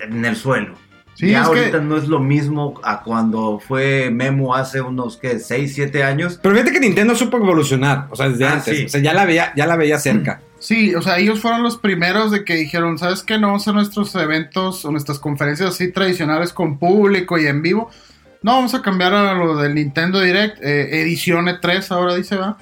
en 0.00 0.24
el 0.24 0.36
suelo. 0.36 0.74
Sí, 1.14 1.30
ya 1.30 1.42
es 1.42 1.48
que- 1.50 1.58
ahorita 1.58 1.78
no 1.80 1.96
es 1.98 2.08
lo 2.08 2.18
mismo 2.20 2.80
a 2.82 3.02
cuando 3.02 3.60
fue 3.60 4.10
Memo 4.10 4.54
hace 4.54 4.80
unos, 4.80 5.18
¿qué? 5.18 5.38
6, 5.38 5.72
7 5.74 6.02
años. 6.02 6.40
Pero 6.42 6.54
fíjate 6.54 6.72
que 6.72 6.80
Nintendo 6.80 7.14
supo 7.14 7.36
evolucionar, 7.36 8.08
o 8.10 8.16
sea, 8.16 8.28
desde 8.30 8.46
Ah, 8.46 8.54
antes. 8.54 8.76
sí. 8.78 8.84
O 8.86 8.88
sea, 8.88 9.00
ya 9.02 9.12
la 9.12 9.24
veía, 9.26 9.52
ya 9.54 9.66
la 9.66 9.76
veía 9.76 9.98
cerca. 9.98 10.40
Sí, 10.62 10.94
o 10.94 11.02
sea, 11.02 11.18
ellos 11.18 11.40
fueron 11.40 11.64
los 11.64 11.76
primeros 11.76 12.30
de 12.30 12.44
que 12.44 12.54
dijeron, 12.54 12.96
¿sabes 12.96 13.24
qué? 13.24 13.36
No 13.36 13.48
vamos 13.48 13.66
a 13.66 13.72
nuestros 13.72 14.14
eventos 14.14 14.84
o 14.84 14.92
nuestras 14.92 15.18
conferencias 15.18 15.70
así 15.70 15.90
tradicionales 15.90 16.52
con 16.52 16.78
público 16.78 17.36
y 17.36 17.48
en 17.48 17.62
vivo. 17.62 17.90
No, 18.42 18.52
vamos 18.52 18.72
a 18.72 18.80
cambiar 18.80 19.12
a 19.12 19.34
lo 19.34 19.56
del 19.56 19.74
Nintendo 19.74 20.20
Direct, 20.20 20.62
eh, 20.62 21.00
edición 21.02 21.46
E3 21.46 21.90
ahora 21.90 22.14
dice, 22.14 22.36
va. 22.36 22.58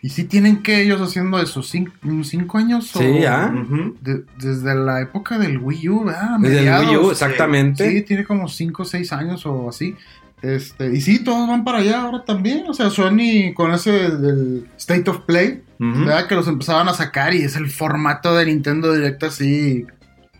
Y 0.00 0.10
sí 0.10 0.24
tienen 0.24 0.62
que 0.62 0.80
ellos 0.82 1.00
haciendo 1.00 1.40
eso, 1.40 1.60
cin- 1.62 1.90
unos 2.04 2.28
cinco 2.28 2.58
años. 2.58 2.94
o- 2.94 3.00
Sí, 3.00 3.24
¿ah? 3.24 3.52
De- 4.00 4.22
desde 4.40 4.74
la 4.74 5.00
época 5.00 5.38
del 5.38 5.58
Wii 5.58 5.88
U, 5.88 6.04
¿verdad? 6.04 6.38
Desde 6.38 6.60
el. 6.60 6.86
Wii 6.86 6.96
U, 6.98 7.10
exactamente. 7.10 7.90
Sí, 7.90 8.02
tiene 8.02 8.24
como 8.24 8.48
5 8.48 8.82
o 8.82 8.86
6 8.86 9.12
años 9.12 9.44
o 9.46 9.68
así. 9.68 9.96
Este, 10.40 10.94
y 10.94 11.00
sí, 11.00 11.24
todos 11.24 11.48
van 11.48 11.64
para 11.64 11.78
allá 11.78 12.02
ahora 12.02 12.24
también. 12.24 12.62
O 12.68 12.74
sea, 12.74 12.90
Sony 12.90 13.52
con 13.54 13.72
ese 13.72 13.90
del 13.90 14.68
State 14.76 15.10
of 15.10 15.20
Play. 15.26 15.62
¿verdad? 15.80 16.26
Que 16.26 16.34
los 16.34 16.46
empezaban 16.48 16.88
a 16.88 16.92
sacar 16.94 17.34
y 17.34 17.42
es 17.42 17.54
el 17.56 17.68
formato 17.70 18.34
de 18.36 18.46
Nintendo 18.46 18.92
Direct 18.92 19.22
así 19.24 19.84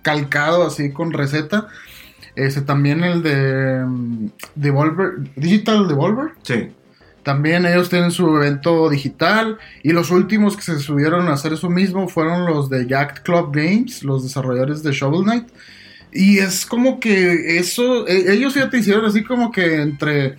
calcado, 0.02 0.66
así 0.66 0.90
con 0.92 1.12
receta. 1.12 1.68
Ese 2.36 2.62
también 2.62 3.02
el 3.02 3.22
de 3.22 3.84
mm, 3.86 4.26
Devolver, 4.54 5.12
Digital 5.36 5.88
Devolver. 5.88 6.30
Sí. 6.42 6.68
También 7.28 7.66
ellos 7.66 7.90
tienen 7.90 8.10
su 8.10 8.26
evento 8.38 8.88
digital 8.88 9.58
y 9.82 9.92
los 9.92 10.10
últimos 10.10 10.56
que 10.56 10.62
se 10.62 10.78
subieron 10.78 11.28
a 11.28 11.34
hacer 11.34 11.52
eso 11.52 11.68
mismo 11.68 12.08
fueron 12.08 12.46
los 12.46 12.70
de 12.70 12.86
Jack 12.86 13.22
Club 13.22 13.54
Games, 13.54 14.02
los 14.02 14.22
desarrolladores 14.22 14.82
de 14.82 14.92
Shovel 14.92 15.24
Knight. 15.24 15.46
Y 16.10 16.38
es 16.38 16.64
como 16.64 16.98
que 16.98 17.58
eso, 17.58 18.08
e- 18.08 18.32
ellos 18.32 18.54
ya 18.54 18.70
te 18.70 18.78
hicieron 18.78 19.04
así 19.04 19.24
como 19.24 19.52
que 19.52 19.82
entre, 19.82 20.36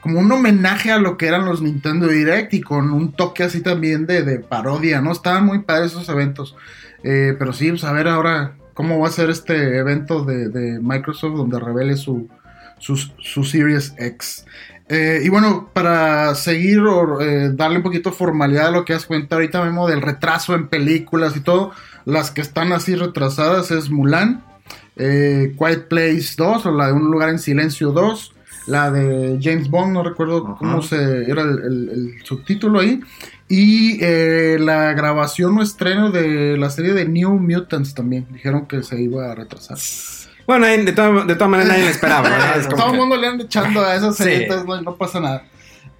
como 0.00 0.20
un 0.20 0.30
homenaje 0.30 0.92
a 0.92 0.98
lo 0.98 1.16
que 1.16 1.26
eran 1.26 1.44
los 1.44 1.60
Nintendo 1.60 2.06
Direct 2.06 2.54
y 2.54 2.60
con 2.60 2.92
un 2.92 3.10
toque 3.10 3.42
así 3.42 3.60
también 3.60 4.06
de, 4.06 4.38
parodia, 4.38 5.00
¿no? 5.00 5.10
Estaban 5.10 5.44
muy 5.44 5.62
padres 5.62 5.90
esos 5.90 6.08
eventos. 6.08 6.54
Eh, 7.02 7.34
pero 7.36 7.52
sí, 7.52 7.68
pues 7.70 7.82
a 7.82 7.90
ver 7.90 8.06
ahora 8.06 8.54
cómo 8.74 9.00
va 9.00 9.08
a 9.08 9.10
ser 9.10 9.28
este 9.28 9.76
evento 9.76 10.24
de, 10.24 10.78
Microsoft 10.80 11.36
donde 11.36 11.58
revele 11.58 11.96
su, 11.96 12.28
su 12.78 13.42
Series 13.42 13.92
X. 13.98 14.44
Eh, 14.88 15.20
y 15.22 15.28
bueno, 15.28 15.68
para 15.74 16.34
seguir 16.34 16.80
o 16.80 17.20
eh, 17.20 17.50
darle 17.52 17.76
un 17.76 17.82
poquito 17.82 18.10
de 18.10 18.16
formalidad 18.16 18.68
a 18.68 18.70
lo 18.70 18.84
que 18.84 18.94
has 18.94 19.04
comentado 19.04 19.40
ahorita 19.40 19.62
mismo 19.64 19.86
del 19.86 20.00
retraso 20.00 20.54
en 20.54 20.68
películas 20.68 21.36
y 21.36 21.40
todo, 21.40 21.72
las 22.06 22.30
que 22.30 22.40
están 22.40 22.72
así 22.72 22.94
retrasadas 22.94 23.70
es 23.70 23.90
Mulan, 23.90 24.42
eh, 24.96 25.54
Quiet 25.58 25.88
Place 25.88 26.34
2 26.36 26.66
o 26.66 26.70
la 26.72 26.86
de 26.86 26.92
Un 26.94 27.10
lugar 27.10 27.28
en 27.28 27.38
silencio 27.38 27.92
2, 27.92 28.32
la 28.66 28.90
de 28.90 29.38
James 29.42 29.68
Bond, 29.68 29.92
no 29.92 30.02
recuerdo 30.02 30.56
cómo 30.56 30.80
se 30.82 31.30
era 31.30 31.42
el, 31.42 31.58
el- 31.58 31.88
el 32.18 32.24
subtítulo 32.24 32.80
ahí, 32.80 33.00
y 33.46 33.98
eh, 34.02 34.56
la 34.60 34.92
grabación 34.94 35.56
o 35.58 35.62
estreno 35.62 36.10
de 36.10 36.56
la 36.58 36.68
serie 36.70 36.92
de 36.94 37.06
New 37.08 37.38
Mutants 37.38 37.94
también, 37.94 38.26
dijeron 38.32 38.66
que 38.66 38.82
se 38.82 39.00
iba 39.00 39.30
a 39.30 39.34
retrasar. 39.34 39.76
Bueno, 40.48 40.66
de, 40.66 40.92
todas- 40.92 41.26
de 41.28 41.34
todas 41.36 41.50
maneras 41.50 41.70
nadie 41.72 41.84
le 41.84 41.90
esperaba, 41.90 42.28
Todo 42.70 42.86
el 42.86 42.92
que- 42.92 42.96
mundo 42.98 43.16
le 43.16 43.26
anda 43.28 43.44
echando 43.44 43.80
a 43.84 43.94
esas 43.94 44.16
Sí. 44.16 44.24
series, 44.24 44.40
entonces 44.42 44.66
no, 44.66 44.80
no 44.82 44.96
pasa 44.96 45.20
nada. 45.20 45.44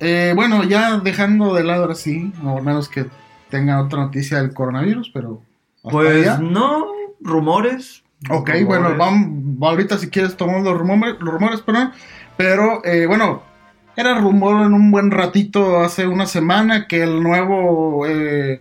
Eh, 0.00 0.32
bueno, 0.34 0.64
ya 0.64 0.98
dejando 0.98 1.54
de 1.54 1.62
lado 1.64 1.82
ahora 1.82 1.94
sí, 1.94 2.32
o 2.44 2.56
al 2.56 2.64
menos 2.64 2.88
que 2.88 3.06
tenga 3.50 3.80
otra 3.80 4.00
noticia 4.00 4.38
del 4.38 4.52
coronavirus, 4.54 5.10
pero... 5.14 5.42
Pues 5.82 6.26
allá. 6.28 6.38
no, 6.38 6.86
rumores. 7.20 8.02
Ok, 8.30 8.48
Rumores. 8.48 8.66
bueno, 8.66 8.94
vamos, 8.96 9.30
ahorita 9.62 9.96
si 9.98 10.08
quieres 10.10 10.36
tomamos 10.36 10.64
los 10.64 10.76
rumores, 10.78 11.16
los 11.20 11.32
rumores, 11.34 11.60
perdón, 11.60 11.92
pero 12.36 12.84
eh, 12.84 13.06
bueno, 13.06 13.42
era 13.96 14.18
rumor 14.18 14.64
en 14.66 14.72
un 14.74 14.90
buen 14.90 15.10
ratito 15.10 15.80
hace 15.80 16.06
una 16.06 16.26
semana 16.26 16.86
que 16.88 17.02
el 17.02 17.22
nuevo 17.22 18.06
eh, 18.06 18.60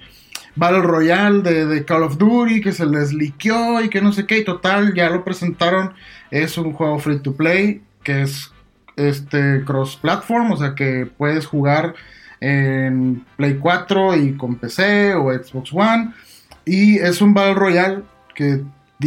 Battle 0.57 0.81
Royale 0.81 1.41
de, 1.41 1.85
Call 1.85 2.03
of 2.03 2.17
Duty, 2.17 2.61
que 2.61 2.71
se 2.71 2.85
les 2.85 3.13
liqueó 3.13 3.81
y 3.81 3.89
que 3.89 4.01
no 4.01 4.11
sé 4.11 4.25
qué, 4.25 4.39
y 4.39 4.43
total, 4.43 4.93
ya 4.93 5.09
lo 5.09 5.23
presentaron, 5.23 5.93
es 6.31 6.57
un 6.57 6.73
juego 6.73 6.99
free 6.99 7.19
to 7.19 7.33
play, 7.35 7.81
que 8.03 8.23
es 8.23 8.51
este 8.95 9.63
cross-platform, 9.63 10.51
o 10.51 10.57
sea 10.57 10.73
que 10.75 11.05
puedes 11.05 11.45
jugar 11.45 11.93
en 12.39 13.25
Play 13.35 13.57
4 13.57 14.15
y 14.17 14.33
con 14.35 14.55
PC 14.55 15.15
o 15.15 15.31
Xbox 15.31 15.71
One, 15.73 16.13
y 16.65 16.97
es 16.97 17.21
un 17.21 17.33
Battle 17.33 17.53
Royale 17.53 18.03
que 18.35 18.63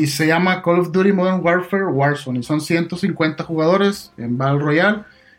se 0.06 0.26
llama 0.26 0.62
Call 0.62 0.80
of 0.80 0.92
Duty 0.92 1.12
Modern 1.12 1.44
Warfare 1.44 1.86
Warzone 1.86 2.38
y 2.38 2.42
son 2.42 2.60
150 2.60 3.42
jugadores 3.44 4.12
en 4.16 4.38
Battle 4.38 4.60
Royale. 4.60 4.98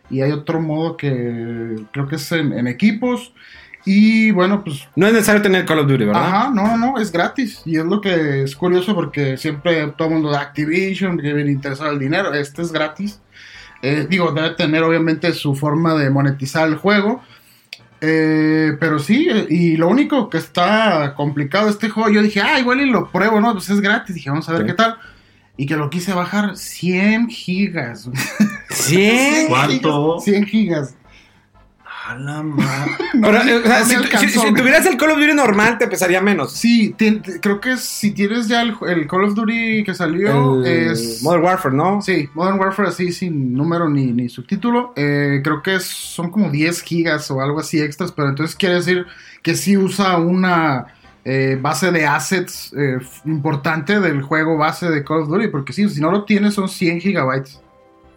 Y 0.09 0.21
hay 0.21 0.31
otro 0.31 0.59
modo 0.59 0.97
que 0.97 1.77
creo 1.93 2.07
que 2.07 2.17
es 2.17 2.31
en 2.33 2.67
equipos 2.67 3.33
y 3.85 4.31
bueno 4.31 4.63
pues 4.63 4.87
No 4.95 5.07
es 5.07 5.13
necesario 5.13 5.41
tener 5.41 5.65
Call 5.65 5.79
of 5.79 5.87
Duty, 5.87 6.05
¿verdad? 6.05 6.23
ajá 6.23 6.49
no 6.53 6.77
no 6.77 6.77
no 6.77 6.97
es 6.99 7.11
gratis 7.11 7.61
y 7.65 7.77
es 7.77 7.85
lo 7.85 7.99
que 8.01 8.43
es 8.43 8.55
curioso 8.55 8.93
porque 8.95 9.37
siempre 9.37 9.87
todo 9.97 10.07
el 10.09 10.13
mundo 10.15 10.29
de 10.31 10.37
Activision 10.37 11.17
que 11.17 11.33
viene 11.33 11.51
interesado 11.51 11.91
el 11.91 11.99
dinero 11.99 12.33
este 12.33 12.61
es 12.61 12.71
gratis 12.71 13.19
Eh, 13.83 14.05
digo 14.09 14.31
debe 14.31 14.51
tener 14.51 14.83
obviamente 14.83 15.33
su 15.33 15.55
forma 15.55 15.95
de 15.95 16.09
monetizar 16.11 16.67
el 16.67 16.75
juego 16.75 17.21
eh, 18.03 18.75
pero 18.79 18.97
sí, 18.99 19.27
y 19.49 19.77
lo 19.77 19.87
único 19.87 20.27
que 20.29 20.39
está 20.39 21.13
complicado 21.15 21.69
este 21.69 21.87
juego, 21.89 22.09
yo 22.09 22.23
dije, 22.23 22.41
ah, 22.41 22.59
igual 22.59 22.81
y 22.81 22.89
lo 22.89 23.11
pruebo, 23.11 23.39
¿no? 23.39 23.53
Pues 23.53 23.69
es 23.69 23.79
gratis, 23.79 24.15
dije, 24.15 24.31
vamos 24.31 24.49
a 24.49 24.53
ver 24.53 24.61
Sí. 24.61 24.67
qué 24.69 24.73
tal. 24.73 24.97
Y 25.55 25.67
que 25.67 25.75
lo 25.77 25.91
quise 25.91 26.11
bajar 26.13 26.57
100 26.57 27.29
gigas. 27.29 28.07
güey. 28.07 28.17
¿Sí? 28.71 29.45
¿Cuánto? 29.47 30.19
100 30.19 30.45
gigas. 30.47 30.95
A 32.11 32.15
la 32.15 32.43
madre. 32.43 32.91
Ahora, 33.23 33.41
o 33.41 33.43
sea, 33.43 33.79
no 33.79 33.85
me 33.85 33.85
si, 33.85 33.95
alcanzó, 33.95 34.27
si- 34.27 34.31
si 34.33 34.39
güey. 34.39 34.53
tuvieras 34.53 34.85
el 34.85 34.97
Call 34.97 35.11
of 35.11 35.17
Duty 35.19 35.33
normal, 35.33 35.77
te 35.77 35.87
pesaría 35.87 36.21
menos. 36.21 36.53
Sí, 36.53 36.95
creo 37.41 37.59
que 37.59 37.77
si 37.77 38.11
tienes 38.11 38.47
ya 38.47 38.61
el, 38.61 38.75
el 38.87 39.07
Call 39.07 39.25
of 39.25 39.35
Duty 39.35 39.83
que 39.83 39.93
salió, 39.93 40.63
El 40.63 40.91
es... 40.91 41.21
Modern 41.23 41.43
Warfare, 41.43 41.75
¿no? 41.75 42.01
Sí, 42.01 42.29
Modern 42.33 42.59
Warfare 42.59 42.89
así 42.89 43.11
sin 43.11 43.53
número 43.53 43.89
ni, 43.89 44.07
ni 44.11 44.29
subtítulo. 44.29 44.93
Eh, 44.95 45.41
creo 45.43 45.61
que 45.61 45.75
es- 45.75 45.85
son 45.85 46.31
como 46.31 46.49
10 46.49 46.81
gigas 46.81 47.29
o 47.31 47.41
algo 47.41 47.59
así 47.59 47.79
extras, 47.81 48.11
pero 48.11 48.29
entonces 48.29 48.55
quiere 48.55 48.75
decir 48.75 49.05
que 49.43 49.55
sí 49.55 49.77
usa 49.77 50.17
una 50.17 50.87
eh, 51.23 51.57
base 51.61 51.91
de 51.91 52.05
assets 52.07 52.73
eh, 52.75 52.97
importante 53.25 53.99
del 53.99 54.21
juego 54.21 54.57
base 54.57 54.89
de 54.89 55.03
Call 55.03 55.21
of 55.21 55.29
Duty, 55.29 55.47
porque 55.49 55.71
sí, 55.73 55.87
si 55.89 56.01
no 56.01 56.11
lo 56.11 56.25
tienes 56.25 56.55
son 56.55 56.67
100 56.67 56.99
gigabytes. 57.01 57.61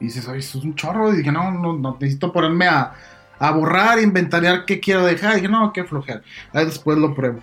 Y 0.00 0.06
dices, 0.06 0.26
"Ay, 0.28 0.40
eso 0.40 0.58
es 0.58 0.64
un 0.64 0.74
chorro. 0.74 1.12
Y 1.14 1.18
dije, 1.18 1.30
no, 1.30 1.50
no, 1.52 1.72
no, 1.72 1.96
necesito 2.00 2.32
ponerme 2.32 2.66
a, 2.66 2.92
a 3.38 3.50
borrar, 3.52 3.98
inventariar 4.00 4.64
qué 4.64 4.80
quiero 4.80 5.04
dejar. 5.04 5.32
Y 5.32 5.40
dije, 5.42 5.48
no, 5.52 5.72
qué 5.72 5.84
flojera. 5.84 6.22
Ahí 6.52 6.64
después 6.66 6.98
lo 6.98 7.14
pruebo. 7.14 7.40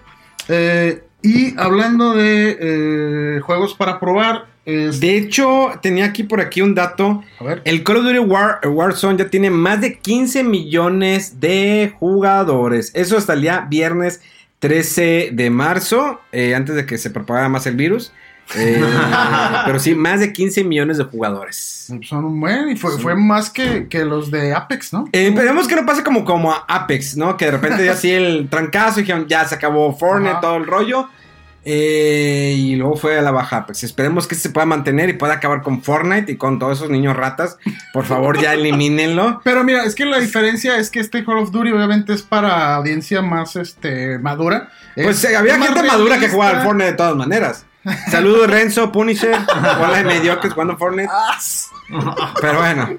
Eh, 0.48 1.04
y 1.22 1.58
hablando 1.60 2.14
de 2.14 2.58
eh, 2.60 3.40
juegos 3.42 3.74
para 3.76 4.00
probar, 4.00 4.48
es- 4.66 5.00
De 5.00 5.18
hecho, 5.18 5.72
tenía 5.82 6.06
aquí 6.06 6.24
por 6.24 6.40
aquí 6.40 6.62
un 6.62 6.76
dato. 6.76 7.24
a 7.40 7.44
ver. 7.44 7.62
El 7.66 7.84
Call 7.84 7.98
of 7.98 8.04
Duty 8.04 8.20
War, 8.20 8.60
Warzone 8.64 9.18
ya 9.18 9.28
tiene 9.30 9.50
más 9.50 9.82
de 9.82 9.98
15 9.98 10.44
millones 10.44 11.40
de 11.40 11.94
jugadores. 12.00 12.92
Eso 12.94 13.18
hasta 13.18 13.34
el 13.34 13.42
día 13.42 13.66
viernes 13.70 14.22
13 14.60 15.30
de 15.34 15.50
marzo, 15.50 16.22
eh, 16.32 16.54
antes 16.54 16.76
de 16.76 16.86
que 16.86 16.98
se 17.00 17.10
propagara 17.10 17.50
más 17.50 17.66
el 17.66 17.76
virus. 17.76 18.14
Eh, 18.56 18.84
pero 19.66 19.80
sí, 19.80 19.96
más 19.96 20.20
de 20.20 20.34
15 20.34 20.64
millones 20.64 20.98
de 20.98 21.06
jugadores. 21.06 21.92
Son 22.04 22.26
un 22.26 22.40
buen 22.40 22.70
y 22.70 22.76
fue, 22.76 22.98
fue 23.00 23.16
más 23.16 23.50
que, 23.50 23.88
que 23.88 24.06
los 24.06 24.32
de 24.32 24.54
Apex, 24.54 24.94
¿no? 24.94 25.06
Eh, 25.12 25.28
esperemos 25.28 25.68
que 25.68 25.76
no 25.76 25.86
pase 25.86 26.04
como, 26.04 26.24
como 26.26 26.52
a 26.52 26.66
Apex, 26.68 27.18
¿no? 27.18 27.38
Que 27.38 27.46
de 27.46 27.52
repente 27.52 27.86
ya 27.86 27.94
así 27.94 28.12
el 28.12 28.48
trancazo 28.50 29.00
y 29.00 29.04
dijeron, 29.04 29.28
ya 29.28 29.46
se 29.46 29.56
acabó 29.56 29.96
Fortnite, 29.98 30.32
Ajá. 30.32 30.42
todo 30.42 30.56
el 30.58 30.66
rollo. 30.66 31.10
Eh, 31.64 32.56
y 32.58 32.76
luego 32.76 32.96
fue 32.98 33.20
a 33.20 33.22
la 33.22 33.30
baja 33.32 33.58
Apex. 33.58 33.84
Esperemos 33.84 34.28
que 34.28 34.34
se 34.36 34.50
pueda 34.50 34.66
mantener 34.66 35.10
y 35.10 35.14
pueda 35.14 35.34
acabar 35.36 35.62
con 35.62 35.84
Fortnite 35.84 36.32
y 36.32 36.36
con 36.36 36.58
todos 36.58 36.80
esos 36.80 36.90
niños 36.90 37.16
ratas. 37.16 37.58
Por 37.94 38.06
favor, 38.06 38.42
ya 38.42 38.54
elimínenlo. 38.54 39.42
Pero 39.44 39.64
mira, 39.64 39.84
es 39.84 39.94
que 39.94 40.06
la 40.06 40.20
diferencia 40.20 40.78
es 40.78 40.90
que 40.90 41.00
este 41.00 41.24
Call 41.24 41.38
of 41.38 41.52
Duty 41.52 41.72
obviamente 41.72 42.14
es 42.14 42.24
para 42.24 42.76
audiencia 42.76 43.22
más 43.22 43.56
este 43.56 44.18
madura. 44.18 44.70
Pues 44.96 45.24
Es 45.24 45.36
había 45.36 45.60
gente 45.60 45.84
madura 45.84 46.20
que 46.20 46.30
jugaba 46.30 46.58
al 46.58 46.66
Fortnite 46.66 46.92
de 46.92 46.98
todas 46.98 47.16
maneras. 47.16 47.66
Saludos 48.10 48.50
Renzo, 48.50 48.92
Punisher. 48.92 49.36
Hola 49.80 49.98
de 49.98 50.04
mediocres 50.04 50.54
jugando 50.54 50.78
Fortnite. 50.78 51.10
Pero 52.42 52.60
bueno. 52.60 52.90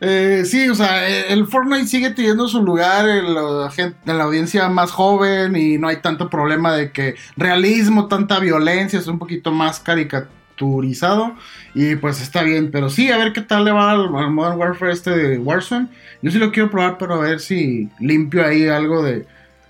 Eh, 0.00 0.42
sí, 0.44 0.68
o 0.68 0.74
sea, 0.74 1.08
el 1.08 1.46
Fortnite 1.46 1.86
sigue 1.86 2.10
teniendo 2.10 2.48
su 2.48 2.62
lugar 2.62 3.08
en 3.08 3.34
la, 3.34 3.70
gente, 3.70 3.96
en 4.04 4.18
la 4.18 4.24
audiencia 4.24 4.68
más 4.68 4.90
joven 4.90 5.56
y 5.56 5.78
no 5.78 5.88
hay 5.88 5.98
tanto 5.98 6.28
problema 6.28 6.74
de 6.74 6.90
que 6.90 7.14
realismo, 7.36 8.06
tanta 8.08 8.38
violencia, 8.38 8.98
es 8.98 9.06
un 9.06 9.18
poquito 9.18 9.52
más 9.52 9.80
caricaturizado 9.80 11.34
y 11.74 11.96
pues 11.96 12.20
está 12.20 12.42
bien, 12.42 12.70
pero 12.70 12.90
sí, 12.90 13.10
a 13.10 13.16
ver 13.16 13.32
qué 13.32 13.40
tal 13.40 13.64
le 13.64 13.72
va 13.72 13.92
al, 13.92 14.14
al 14.14 14.30
Modern 14.30 14.58
Warfare 14.58 14.92
este 14.92 15.10
de 15.10 15.38
Warzone. 15.38 15.88
Yo 16.20 16.30
sí 16.30 16.38
lo 16.38 16.52
quiero 16.52 16.70
probar, 16.70 16.98
pero 16.98 17.14
a 17.14 17.18
ver 17.18 17.40
si 17.40 17.88
limpio 18.00 18.44
ahí 18.44 18.68
algo 18.68 19.02
de, 19.02 19.26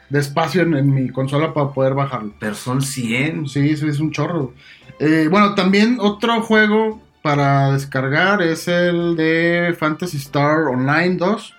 de 0.09 0.19
espacio 0.21 0.62
en, 0.62 0.75
en 0.75 0.95
mi 0.95 1.09
consola 1.11 1.53
para 1.53 1.71
poder 1.71 1.95
bajarlo. 1.95 2.33
Pero 2.38 2.55
son 2.55 2.83
100. 2.83 3.49
Sí, 3.49 3.71
eso 3.71 3.87
es 3.87 3.99
un 4.01 4.11
chorro. 4.12 4.53
Eh, 5.01 5.29
bueno, 5.31 5.55
también 5.55 5.99
otro 6.01 6.40
juego 6.42 7.03
para 7.23 7.73
descargar 7.73 8.40
es 8.42 8.69
el 8.69 9.16
de 9.16 9.75
Fantasy 9.79 10.16
Star 10.19 10.61
Online 10.69 11.16
2. 11.16 11.55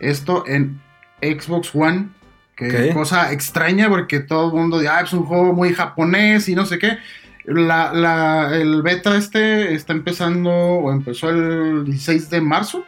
Esto 0.00 0.44
en 0.46 0.80
Xbox 1.20 1.74
One. 1.74 2.08
Que 2.56 2.90
cosa 2.94 3.32
extraña 3.32 3.88
porque 3.88 4.20
todo 4.20 4.46
el 4.48 4.54
mundo 4.54 4.78
dice, 4.78 4.88
ah, 4.92 5.00
es 5.00 5.12
un 5.12 5.24
juego 5.24 5.52
muy 5.52 5.74
japonés 5.74 6.48
y 6.48 6.54
no 6.54 6.64
sé 6.66 6.78
qué. 6.78 6.98
La, 7.46 7.92
la- 7.92 8.50
el 8.56 8.80
beta 8.82 9.16
este 9.16 9.74
está 9.74 9.92
empezando 9.92 10.50
o 10.50 10.92
empezó 10.92 11.30
el 11.30 11.84
16 11.84 12.30
de 12.30 12.40
marzo 12.40 12.84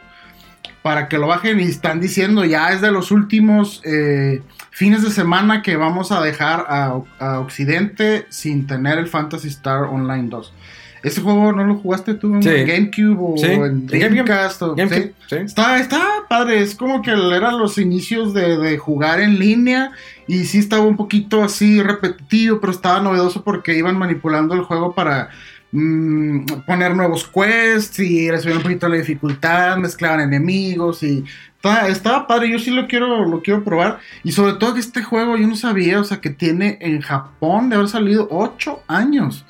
para 0.81 1.09
que 1.09 1.17
lo 1.17 1.27
bajen 1.27 1.59
y 1.59 1.63
están 1.63 1.99
diciendo 1.99 2.45
ya 2.45 2.71
es 2.71 2.79
de 2.81 2.91
los 2.91 3.11
últimos 3.11 3.81
eh, 3.83 4.41
fines 4.77 5.01
de 5.01 5.09
semana 5.09 5.63
que 5.63 5.75
vamos 5.75 6.11
a 6.11 6.21
dejar 6.21 6.65
a, 6.69 6.99
a 7.19 7.39
Occidente 7.39 8.27
sin 8.29 8.67
tener 8.67 8.99
el 8.99 9.07
Fantasy 9.07 9.47
Star 9.47 9.85
Online 9.85 10.27
2. 10.29 10.53
¿Ese 11.01 11.21
juego 11.21 11.51
no 11.51 11.63
lo 11.63 11.75
jugaste 11.75 12.13
tú 12.13 12.35
en 12.35 12.43
Sí. 12.43 12.49
GameCube 12.49 13.17
o 13.19 13.37
Sí. 13.37 13.45
en. 13.45 13.87
Dreamcast? 13.87 14.61
o- 14.61 14.75
GameCube, 14.75 15.13
sí? 15.27 15.29
sí. 15.29 15.35
Está, 15.37 15.79
está 15.79 15.99
padre, 16.29 16.61
es 16.61 16.75
como 16.75 17.01
que 17.01 17.11
eran 17.11 17.57
los 17.57 17.77
inicios 17.79 18.33
de, 18.35 18.57
de 18.57 18.77
jugar 18.77 19.19
en 19.19 19.39
línea 19.39 19.91
y 20.27 20.43
sí 20.45 20.59
estaba 20.59 20.83
un 20.83 20.97
poquito 20.97 21.43
así 21.43 21.81
repetitivo, 21.81 22.59
pero 22.59 22.71
estaba 22.71 22.99
novedoso 22.99 23.43
porque 23.43 23.75
iban 23.77 23.97
manipulando 23.97 24.53
el 24.55 24.61
juego 24.61 24.93
para 24.93 25.29
mm, 25.71 26.45
poner 26.65 26.95
nuevos 26.95 27.25
quests 27.27 27.99
y 27.99 28.29
le 28.29 28.37
subían 28.39 28.57
un 28.57 28.63
poquito 28.63 28.89
la 28.89 28.97
dificultad, 28.97 29.77
mezclaban 29.77 30.19
enemigos 30.21 31.03
y 31.03 31.23
estaba, 31.57 31.87
estaba 31.87 32.27
padre, 32.27 32.51
yo 32.51 32.59
sí 32.59 32.71
lo 32.71 32.87
quiero, 32.87 33.25
lo 33.25 33.41
quiero 33.41 33.63
probar. 33.63 33.99
Y 34.23 34.31
sobre 34.31 34.53
todo 34.53 34.75
que 34.75 34.79
este 34.79 35.03
juego 35.03 35.37
yo 35.37 35.47
no 35.47 35.55
sabía, 35.55 35.99
o 35.99 36.03
sea 36.03 36.21
que 36.21 36.29
tiene 36.29 36.77
en 36.81 37.01
Japón 37.01 37.69
de 37.69 37.75
haber 37.75 37.89
salido 37.89 38.27
8 38.31 38.83
años. 38.87 39.45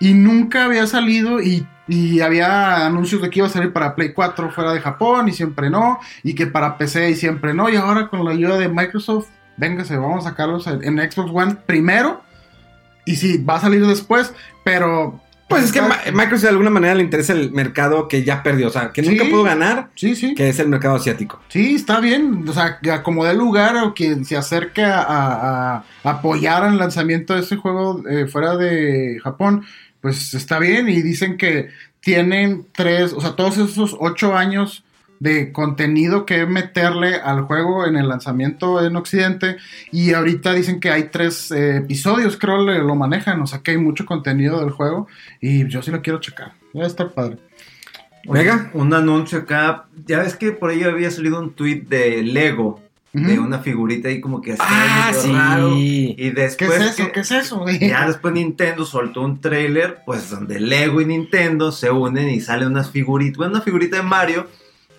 Y 0.00 0.14
nunca 0.14 0.64
había 0.64 0.86
salido 0.86 1.42
y, 1.42 1.66
y 1.88 2.20
había 2.20 2.86
anuncios 2.86 3.20
de 3.20 3.30
que 3.30 3.40
iba 3.40 3.48
a 3.48 3.50
salir 3.50 3.72
para 3.72 3.96
Play 3.96 4.12
4 4.12 4.50
fuera 4.52 4.72
de 4.72 4.80
Japón 4.80 5.28
y 5.28 5.32
siempre 5.32 5.68
no, 5.70 5.98
y 6.22 6.34
que 6.34 6.46
para 6.46 6.78
PC 6.78 7.10
y 7.10 7.14
siempre 7.16 7.52
no, 7.52 7.68
y 7.68 7.76
ahora 7.76 8.08
con 8.08 8.24
la 8.24 8.30
ayuda 8.30 8.56
de 8.58 8.68
Microsoft, 8.68 9.28
véngase, 9.56 9.96
vamos 9.96 10.24
a 10.24 10.30
sacarlos 10.30 10.68
en, 10.68 10.84
en 10.84 11.10
Xbox 11.10 11.30
One 11.34 11.56
primero, 11.66 12.22
y 13.04 13.16
sí, 13.16 13.42
va 13.42 13.56
a 13.56 13.60
salir 13.60 13.86
después, 13.86 14.32
pero... 14.64 15.20
Pues 15.48 15.64
es 15.64 15.72
que 15.72 15.80
Microsoft 16.12 16.42
de 16.42 16.48
alguna 16.50 16.68
manera 16.70 16.94
le 16.94 17.02
interesa 17.02 17.32
el 17.32 17.52
mercado 17.52 18.06
que 18.06 18.22
ya 18.22 18.42
perdió, 18.42 18.66
o 18.68 18.70
sea, 18.70 18.92
que 18.92 19.00
nunca 19.02 19.24
Sí. 19.24 19.30
pudo 19.30 19.44
ganar, 19.44 19.88
Sí, 19.94 20.14
sí. 20.14 20.34
que 20.34 20.48
es 20.50 20.58
el 20.58 20.68
mercado 20.68 20.96
asiático. 20.96 21.40
Sí, 21.48 21.74
está 21.74 22.00
bien. 22.00 22.44
O 22.46 22.52
sea, 22.52 22.78
como 23.02 23.24
dé 23.24 23.32
lugar 23.34 23.76
o 23.78 23.94
quien 23.94 24.24
se 24.26 24.36
acerque 24.36 24.84
a, 24.84 25.84
apoyar 26.04 26.64
el 26.70 26.76
lanzamiento 26.78 27.34
de 27.34 27.40
este 27.40 27.56
juego 27.56 28.02
eh, 28.08 28.26
fuera 28.26 28.56
de 28.56 29.18
Japón, 29.24 29.64
pues 30.02 30.34
está 30.34 30.58
bien. 30.58 30.88
Y 30.88 31.00
dicen 31.02 31.36
que 31.38 31.70
tienen 32.00 32.66
tres, 32.72 33.12
o 33.12 33.20
sea, 33.20 33.32
todos 33.34 33.56
esos 33.58 33.96
ocho 33.98 34.36
años 34.36 34.84
de 35.20 35.52
contenido 35.52 36.24
que 36.26 36.46
meterle 36.46 37.16
al 37.16 37.42
juego 37.42 37.86
en 37.86 37.96
el 37.96 38.08
lanzamiento 38.08 38.84
en 38.84 38.96
Occidente. 38.96 39.56
Y 39.92 40.12
ahorita 40.14 40.52
dicen 40.52 40.80
que 40.80 40.90
hay 40.90 41.04
tres 41.10 41.50
eh, 41.50 41.78
episodios, 41.78 42.36
creo, 42.36 42.64
le, 42.64 42.78
lo 42.78 42.94
manejan. 42.94 43.40
O 43.42 43.46
sea, 43.46 43.60
que 43.60 43.72
hay 43.72 43.78
mucho 43.78 44.06
contenido 44.06 44.60
del 44.60 44.70
juego. 44.70 45.08
Y 45.40 45.66
yo 45.68 45.82
sí 45.82 45.90
lo 45.90 46.02
quiero 46.02 46.20
checar. 46.20 46.52
Va 46.76 46.84
a 46.84 46.86
estar 46.86 47.10
padre. 47.12 47.38
Venga. 48.24 48.70
Un 48.74 48.92
anuncio 48.94 49.38
acá. 49.38 49.84
Ya 50.06 50.18
ves 50.20 50.36
que 50.36 50.52
por 50.52 50.70
ahí 50.70 50.82
había 50.82 51.10
salido 51.10 51.40
un 51.40 51.52
tweet 51.52 51.82
de 51.88 52.22
Lego. 52.22 52.80
De 53.10 53.38
una 53.38 53.58
figurita 53.60 54.08
ahí 54.08 54.20
como 54.20 54.40
que 54.42 54.52
está 54.52 54.64
Ah, 54.68 55.06
medio 55.08 55.22
sí. 55.22 55.32
raro. 55.32 55.72
Y 55.76 56.14
¿Qué 56.14 56.30
después. 56.32 56.70
es 56.70 56.82
eso? 56.90 57.06
que- 57.06 57.12
¿Qué 57.12 57.20
es 57.20 57.30
eso? 57.32 57.64
Ya 57.80 58.06
después 58.06 58.34
Nintendo 58.34 58.84
soltó 58.84 59.22
un 59.22 59.40
trailer, 59.40 60.00
pues 60.06 60.28
donde 60.30 60.60
Lego 60.60 61.00
y 61.00 61.06
Nintendo 61.06 61.72
se 61.72 61.90
unen 61.90 62.28
y 62.28 62.40
salen 62.40 62.68
unas 62.68 62.90
figuritas, 62.90 63.38
bueno, 63.38 63.54
una 63.54 63.62
figurita 63.62 63.96
de 63.96 64.02
Mario 64.02 64.46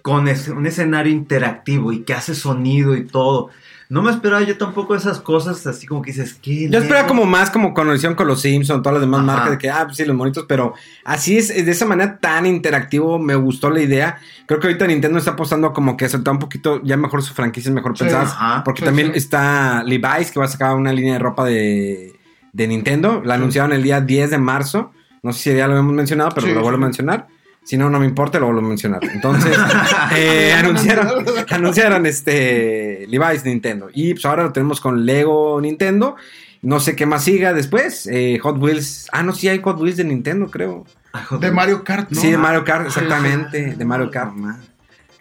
con 0.02 0.28
un 0.28 0.66
escenario 0.66 1.12
interactivo 1.12 1.92
y 1.92 2.02
que 2.04 2.14
hace 2.14 2.36
sonido 2.36 2.96
y 2.96 3.06
todo. 3.06 3.50
No 3.92 4.04
me 4.04 4.12
esperaba 4.12 4.44
yo 4.44 4.56
tampoco 4.56 4.94
esas 4.94 5.20
cosas 5.20 5.66
así 5.66 5.88
como 5.88 6.04
que 6.04 6.12
dices, 6.12 6.36
¿qué? 6.40 6.70
Yo 6.70 6.78
esperaba 6.78 7.08
como 7.08 7.26
más 7.26 7.50
como 7.50 7.74
con 7.74 7.88
lo 7.88 7.96
hicieron 7.96 8.16
con 8.16 8.28
los 8.28 8.40
Simpsons, 8.42 8.84
todas 8.84 8.94
las 8.94 9.02
demás 9.02 9.22
Ajá. 9.22 9.26
marcas 9.32 9.50
de 9.52 9.58
que, 9.58 9.72
ah, 9.72 9.86
pues 9.86 9.98
sí, 9.98 10.06
los 10.06 10.16
monitos, 10.16 10.46
pero 10.48 10.76
así 11.04 11.40
es, 11.40 11.48
de 11.48 11.72
esa 11.72 11.88
manera 11.88 12.20
tan 12.20 12.46
interactivo, 12.46 13.18
me 13.18 13.34
gustó 13.34 13.72
la 13.72 13.82
idea. 13.82 14.20
Creo 14.46 14.60
que 14.60 14.68
ahorita 14.68 14.86
Nintendo 14.86 15.18
está 15.18 15.32
apostando 15.32 15.74
como 15.74 15.98
que 15.98 16.08
soltar 16.08 16.34
un 16.36 16.40
poquito 16.40 16.84
ya 16.84 16.98
mejor 16.98 17.24
sus 17.24 17.34
franquicias 17.34 17.74
mejor 17.74 17.98
Sí, 17.98 18.04
pensadas, 18.04 18.30
ajá. 18.34 18.64
porque 18.64 18.82
Sí, 18.82 18.86
también 18.86 19.12
sí. 19.14 19.18
está 19.18 19.84
Levi's 19.84 20.30
que 20.32 20.40
va 20.40 20.46
a 20.46 20.50
sacar 20.50 20.76
una 20.76 20.94
línea 20.94 21.14
de 21.14 21.20
ropa 21.20 21.46
de, 21.46 22.14
de 22.54 22.68
Nintendo, 22.68 23.24
la 23.26 23.34
anunciaron 23.36 23.74
el 23.74 23.82
día 23.82 24.02
10 24.02 24.30
de 24.30 24.38
marzo, 24.38 24.92
no 25.24 25.34
sé 25.34 25.50
si 25.52 25.58
ya 25.58 25.68
lo 25.68 25.76
hemos 25.76 25.94
mencionado, 25.96 26.30
pero 26.36 26.46
lo 26.46 26.62
vuelvo 26.62 26.78
a 26.78 26.82
mencionar. 26.82 27.28
Si 27.70 27.78
no, 27.78 27.88
no 27.88 28.00
me 28.00 28.08
importa, 28.08 28.40
lo 28.40 28.48
vuelvo 28.48 28.62
a 28.62 28.68
mencionar. 28.68 29.00
Entonces, 29.04 29.56
eh, 30.16 30.56
anunciaron, 30.58 31.24
anunciaron 31.52 32.08
este 32.08 33.06
Levi's 33.08 33.46
Nintendo. 33.46 33.90
Y 33.94 34.16
pues 34.16 34.26
ahora 34.26 34.42
lo 34.42 34.52
tenemos 34.52 34.82
con 34.82 35.06
Lego 35.06 35.62
Nintendo. 35.62 36.16
No 36.64 36.80
sé 36.80 36.96
qué 36.96 37.06
más 37.06 37.26
siga 37.26 37.54
después. 37.54 38.10
Eh, 38.12 38.40
Hot 38.42 38.58
Wheels. 38.58 39.08
Ah, 39.12 39.22
no, 39.22 39.34
sí 39.34 39.50
hay 39.50 39.62
Hot 39.62 39.80
Wheels 39.80 39.98
de 39.98 40.04
Nintendo, 40.04 40.50
creo. 40.50 40.88
De 41.40 41.52
Mario 41.52 41.84
Kart, 41.84 42.10
¿no? 42.10 42.20
Sí, 42.20 42.32
de 42.32 42.40
Mario 42.40 42.64
Kart, 42.66 42.90
Sí, 42.90 43.00
exactamente. 43.02 43.76
De 43.76 43.86
Mario 43.86 44.10
Kart. 44.10 44.34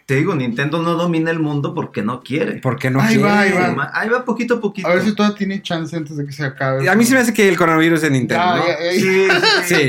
Te 0.09 0.14
digo, 0.14 0.35
Nintendo 0.35 0.81
no 0.83 0.94
domina 0.94 1.31
el 1.31 1.38
mundo 1.38 1.75
porque 1.75 2.01
no 2.01 2.23
quiere. 2.23 2.61
¿Por 2.61 2.79
qué 2.79 2.88
no 2.90 2.99
Ahí 2.99 3.18
va, 3.18 3.40
ahí 3.40 3.51
quiere? 3.51 3.75
va. 3.75 3.90
Ahí 3.92 4.09
va 4.09 4.25
poquito 4.25 4.55
a 4.55 4.61
poquito. 4.62 4.88
A 4.88 4.94
ver 4.94 5.03
si 5.05 5.14
todavía 5.14 5.37
tiene 5.37 5.61
chance 5.61 5.94
antes 5.94 6.16
de 6.16 6.25
que 6.25 6.33
se 6.33 6.47
acabe. 6.47 6.88
A 6.88 6.94
mí 6.94 7.05
se 7.05 7.12
me 7.12 7.21
hace 7.21 7.35
que 7.35 7.47
el 7.47 7.59
coronavirus 7.59 7.97
es 7.99 8.03
de 8.05 8.11
Nintendo. 8.12 8.57
¿no? 8.57 8.66
ya, 8.66 8.90
ya. 8.90 8.92
Sí, 8.99 9.27
sí. 9.66 9.88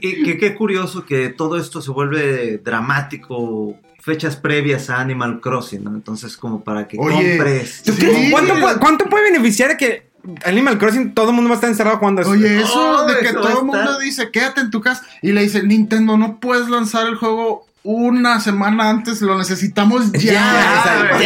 Y, 0.00 0.38
qué 0.38 0.54
curioso 0.54 1.04
que 1.04 1.28
todo 1.28 1.58
esto 1.58 1.82
se 1.82 1.90
vuelve 1.90 2.56
dramático 2.64 3.76
fechas 4.00 4.36
previas 4.36 4.88
a 4.88 4.98
Animal 5.00 5.40
Crossing, 5.42 5.84
¿no? 5.84 5.90
Entonces 5.90 6.38
como 6.38 6.64
para 6.64 6.88
que 6.88 6.96
Oye, 6.98 7.36
compres. 7.36 7.82
¿Tú 7.82 7.92
Sí. 7.92 8.00
crees- 8.00 8.30
¿Cuánto, 8.32 8.58
puede, 8.58 8.76
cuánto 8.78 9.04
puede 9.10 9.30
beneficiar 9.30 9.68
de 9.68 9.76
que 9.76 10.06
Animal 10.46 10.78
Crossing 10.78 11.12
todo 11.12 11.28
el 11.28 11.34
mundo 11.36 11.50
va 11.50 11.56
a 11.56 11.58
estar 11.58 11.68
encerrado 11.68 12.00
eso? 12.18 12.30
Oye, 12.30 12.62
eso 12.62 13.02
Oh, 13.02 13.06
de 13.06 13.18
que 13.18 13.26
eso 13.26 13.40
todo 13.42 13.60
el 13.60 13.66
mundo 13.66 13.98
dice, 13.98 14.30
quédate 14.30 14.62
en 14.62 14.70
tu 14.70 14.80
casa. 14.80 15.04
Y 15.20 15.32
le 15.32 15.42
dice, 15.42 15.62
Nintendo, 15.62 16.16
no 16.16 16.40
puedes 16.40 16.70
lanzar 16.70 17.06
el 17.08 17.16
juego 17.16 17.66
una 17.84 18.38
semana 18.38 18.90
antes, 18.90 19.20
lo 19.22 19.36
necesitamos 19.36 20.12
ya. 20.12 20.32
Ya, 20.32 20.78
o 20.78 20.82
sea, 20.84 21.08
güey. 21.10 21.22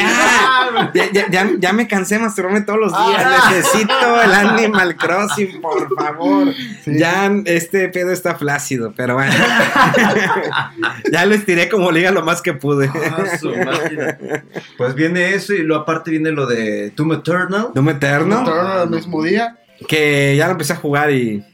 ya, 0.95 1.13
ya, 1.13 1.13
ya, 1.13 1.31
ya, 1.31 1.51
ya 1.59 1.73
me 1.75 1.87
cansé 1.87 2.15
de 2.15 2.23
masturbarme 2.23 2.63
todos 2.63 2.79
los 2.79 2.93
días. 2.93 3.23
Ah. 3.27 3.51
Necesito 3.53 4.23
el 4.23 4.33
Animal 4.33 4.97
Crossing, 4.97 5.61
por 5.61 5.95
favor. 5.95 6.55
Sí. 6.83 6.99
Ya 6.99 7.31
este 7.45 7.89
pedo 7.91 8.11
está 8.11 8.37
flácido, 8.37 8.95
pero 8.97 9.15
bueno. 9.15 9.35
ya 11.13 11.27
lo 11.27 11.35
estiré 11.35 11.69
como 11.69 11.91
liga 11.91 12.11
lo 12.11 12.23
más 12.23 12.41
que 12.41 12.55
pude. 12.55 12.89
Ah, 12.89 13.37
su. 13.39 13.53
Pues 14.79 14.95
viene 14.95 15.35
eso 15.35 15.53
y 15.53 15.63
lo 15.63 15.77
aparte 15.77 16.11
viene 16.11 16.31
lo 16.31 16.47
de 16.47 16.91
Doom 16.91 17.13
Eternal. 17.13 17.69
Doom 17.75 17.89
Eterno, 17.91 18.45
Todo 18.45 18.85
el 18.85 18.91
mismo 18.91 19.23
día. 19.23 19.59
que 19.89 20.35
ya 20.37 20.47
lo 20.47 20.53
empecé 20.53 20.73
a 20.73 20.77
jugar 20.77 21.11
y. 21.11 21.45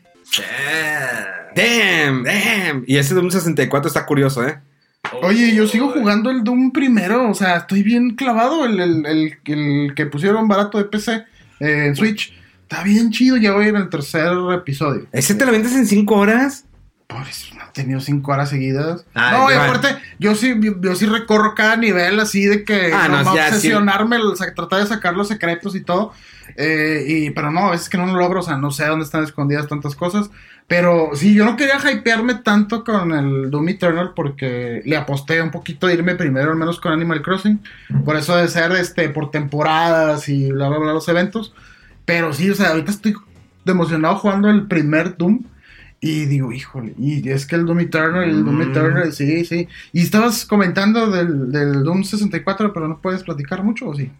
Damn, 1.57 2.23
damn. 2.23 2.85
Y 2.87 2.97
ese 2.97 3.15
Doom 3.15 3.31
64 3.31 3.88
está 3.88 4.07
curioso, 4.07 4.47
¿eh? 4.47 4.61
Oye, 5.22 5.55
yo 5.55 5.66
sigo 5.66 5.90
jugando 5.90 6.31
el 6.31 6.42
Doom 6.44 6.72
primero. 6.72 7.29
O 7.31 7.35
sea, 7.35 7.57
estoy 7.59 7.83
bien 7.83 8.14
clavado. 8.14 8.64
El, 8.64 8.81
el- 8.81 9.07
el- 9.07 9.37
el 9.44 9.94
que 9.94 10.07
pusieron 10.07 10.48
barato 10.48 10.79
de 10.79 10.85
PC 10.85 11.12
eh, 11.61 11.87
en 11.87 11.96
Switch. 11.96 12.33
Está 12.62 12.83
bien 12.83 13.11
chido. 13.11 13.37
Ya 13.37 13.53
voy 13.53 13.68
en 13.68 13.77
el 13.77 13.88
tercer 13.90 14.33
episodio. 14.55 15.07
¿Ese 15.12 15.35
te 15.35 15.44
lo 15.44 15.53
vendes 15.53 15.75
en 15.75 15.87
5 15.87 16.14
horas? 16.14 16.64
Por 17.07 17.27
eso 17.29 17.55
no 17.57 17.62
he 17.65 17.73
tenido 17.73 18.01
cinco 18.01 18.33
horas 18.33 18.49
seguidas. 18.51 19.05
Ay, 19.15 19.33
no, 19.38 19.51
y 19.51 19.55
bueno. 19.55 19.62
aparte, 19.62 19.99
yo 20.19 20.35
sí, 20.35 20.55
yo, 20.61 20.81
yo 20.81 20.95
sí 20.97 21.05
recorro 21.07 21.55
cada 21.55 21.77
nivel 21.77 22.19
así 22.21 22.47
de 22.47 22.65
que 22.65 22.91
Ah, 22.93 23.09
no, 23.09 23.23
no, 23.23 23.35
ya, 23.35 23.49
sí. 23.51 23.55
obsesionarme, 23.57 24.17
sa- 24.37 24.55
tratar 24.55 24.81
de 24.81 24.87
sacar 24.87 25.15
los 25.15 25.29
secretos 25.29 25.75
y 25.77 25.83
todo. 25.83 26.12
Eh, 26.57 27.05
y, 27.07 27.31
pero 27.31 27.51
no, 27.51 27.69
a 27.69 27.71
veces 27.73 27.88
que 27.88 27.99
no 27.99 28.07
lo 28.07 28.15
logro, 28.19 28.41
o 28.41 28.43
sea, 28.43 28.57
no 28.57 28.71
sé 28.71 28.87
dónde 28.87 29.05
están 29.05 29.25
escondidas 29.25 29.69
tantas 29.69 29.95
cosas. 29.95 30.31
Pero 30.69 31.11
sí, 31.15 31.35
yo 31.35 31.45
no 31.45 31.57
quería 31.57 31.77
hypearme 31.79 32.37
tanto 32.37 32.83
con 32.85 33.12
el 33.12 33.51
Doom 33.51 33.69
Eternal 33.69 34.12
porque 34.17 34.81
le 34.87 34.97
aposté 34.97 35.43
un 35.43 35.51
poquito 35.51 35.87
a 35.87 35.93
irme 35.93 36.15
primero, 36.15 36.51
al 36.53 36.57
menos 36.57 36.81
con 36.81 36.93
Animal 36.93 37.21
Crossing. 37.21 37.61
Por 38.07 38.17
eso 38.17 38.37
de 38.37 38.49
ser 38.49 38.73
este 38.73 39.09
por 39.11 39.31
temporadas 39.31 40.29
y 40.31 40.51
bla, 40.51 40.69
bla, 40.69 40.79
bla, 40.79 40.93
los 40.95 41.09
eventos. 41.09 41.53
Pero 42.07 42.33
sí, 42.33 42.49
o 42.49 42.55
sea, 42.55 42.71
ahorita 42.71 42.91
estoy 42.91 43.15
emocionado 43.67 44.17
jugando 44.17 44.49
el 44.49 44.67
primer 44.67 45.17
Doom. 45.17 45.45
Y 46.05 46.27
digo, 46.27 46.51
híjole, 46.53 46.95
y 46.99 47.29
es 47.31 47.47
que 47.47 47.55
el 47.55 47.65
Doom 47.65 47.79
Eternal, 47.79 48.25
el 48.29 48.45
Doom 48.45 48.57
Mm. 48.59 48.62
Eternal, 48.62 49.12
sí, 49.12 49.45
sí. 49.45 49.69
Y 49.93 50.03
estabas 50.03 50.45
comentando 50.45 51.09
del, 51.12 51.53
del 51.53 51.85
Doom 51.85 52.03
64, 52.03 52.73
pero 52.73 52.88
no 52.88 52.99
puedes 53.01 53.23
platicar 53.23 53.62
mucho, 53.62 53.88
¿o 53.88 53.95
sí? 53.95 54.11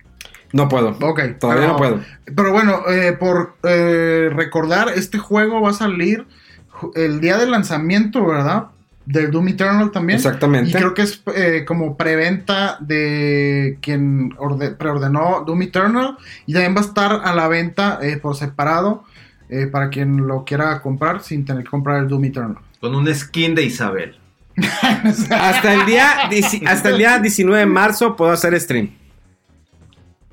No 0.53 0.69
puedo. 0.69 0.91
Ok. 1.01 1.21
Todavía 1.41 1.63
pero- 1.63 1.73
no 1.73 1.77
puedo. 1.77 2.01
Pero 2.37 2.53
bueno, 2.53 2.83
eh, 2.89 3.15
por 3.19 3.57
eh, 3.65 4.31
recordar, 4.33 4.91
este 4.95 5.19
juego 5.19 5.61
va 5.61 5.71
a 5.71 5.75
salir 5.75 6.25
el 6.95 7.21
día 7.21 7.37
del 7.37 7.51
lanzamiento, 7.51 8.25
¿verdad? 8.27 8.67
Del 9.05 9.33
Doom 9.33 9.49
Eternal 9.49 9.91
también. 9.91 10.19
Exactamente. 10.19 10.71
Y 10.71 10.73
creo 10.75 10.95
que 10.95 11.03
es 11.03 11.21
eh, 11.35 11.65
como 11.67 11.97
preventa 11.97 12.77
de 12.79 13.79
quien 13.83 14.35
orde- 14.39 14.77
preordenó 14.77 15.43
Doom 15.45 15.63
Eternal. 15.63 16.17
Y 16.47 16.53
también 16.53 16.77
va 16.77 16.81
a 16.83 16.85
estar 16.85 17.21
a 17.25 17.35
la 17.35 17.49
venta 17.49 17.99
eh, 18.03 18.19
por 18.19 18.37
separado 18.37 19.03
eh, 19.53 19.67
para 19.67 19.91
quien 19.91 20.27
lo 20.27 20.45
quiera 20.45 20.81
comprar 20.81 21.23
sin 21.23 21.45
tener 21.45 21.65
que 21.65 21.71
comprar 21.71 21.99
el 21.99 22.09
Doom 22.09 22.25
Eternal. 22.25 22.57
Con 22.81 22.95
un 22.95 23.15
skin 23.15 23.55
de 23.55 23.65
Isabel. 23.65 24.17
Hasta 25.31 25.75
el 25.75 25.87
día, 25.87 26.29
hasta 26.67 26.89
el 26.91 26.99
día 26.99 27.19
19 27.19 27.61
de 27.61 27.67
marzo 27.67 28.17
puedo 28.17 28.33
hacer 28.33 28.59
stream. 28.61 28.91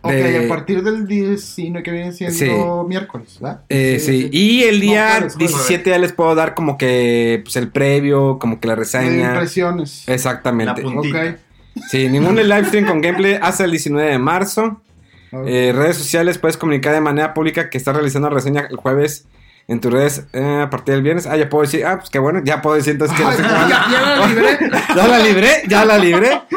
Ok, 0.02 0.12
De- 0.14 0.46
a 0.46 0.48
partir 0.48 0.82
del 0.82 1.06
19 1.08 1.84
que 1.84 1.92
viene 1.92 2.12
siendo 2.14 2.38
Sí. 2.38 2.88
miércoles, 2.88 3.38
¿verdad? 3.42 3.62
Eh, 3.68 4.00
sí, 4.00 4.30
y 4.32 4.64
el 4.64 4.80
día 4.80 5.06
No, 5.06 5.16
jueves, 5.18 5.34
jueves. 5.36 5.50
17 5.56 5.90
ya 5.90 5.98
les 5.98 6.14
puedo 6.14 6.36
dar 6.36 6.54
como 6.54 6.78
que 6.78 7.42
pues, 7.44 7.58
el 7.58 7.68
previo, 7.70 8.40
como 8.40 8.60
que 8.62 8.68
la 8.68 8.74
De 8.76 8.80
reseña. 8.80 9.32
impresiones. 9.32 10.08
Exactamente. 10.08 10.82
La 10.82 10.90
puntita. 10.90 11.22
Ok. 11.32 11.36
Sí, 11.90 12.08
ningún 12.10 12.36
live 12.38 12.66
stream 12.66 12.86
con 12.88 13.02
gameplay 13.02 13.38
hasta 13.42 13.66
el 13.66 13.72
19 13.72 14.10
de 14.12 14.20
marzo. 14.20 14.82
Eh, 15.32 15.72
redes 15.76 15.98
sociales, 15.98 16.38
puedes 16.38 16.58
comunicar 16.58 16.94
de 16.94 17.02
manera 17.02 17.34
pública 17.34 17.70
que 17.70 17.78
estás 17.78 17.96
realizando 17.96 18.30
reseña 18.30 18.68
el 18.70 18.78
jueves 18.78 19.28
en 19.70 19.80
tus 19.80 19.94
redes 19.94 20.26
eh, 20.34 20.62
a 20.66 20.70
partir 20.70 20.96
del 20.96 21.04
viernes. 21.04 21.28
Ah, 21.28 21.38
ya 21.38 21.48
puedo 21.48 21.62
decir, 21.62 21.86
ah, 21.86 22.00
pues 22.00 22.10
qué 22.10 22.20
bueno, 22.20 22.42
ya 22.44 22.62
puedo 22.62 22.76
decir 22.76 22.94
entonces 22.94 23.16
que 23.16 23.24
no 23.24 23.30
Ay, 23.30 23.38
sé 23.38 23.44
ya, 23.44 23.86
ya 23.92 24.02
la 24.02 24.28
libré. 24.28 24.60
Ya 24.96 25.08
la 25.08 25.20
libré, 25.20 25.50
ya 25.68 25.86
la 25.86 25.98
libré. 25.98 26.42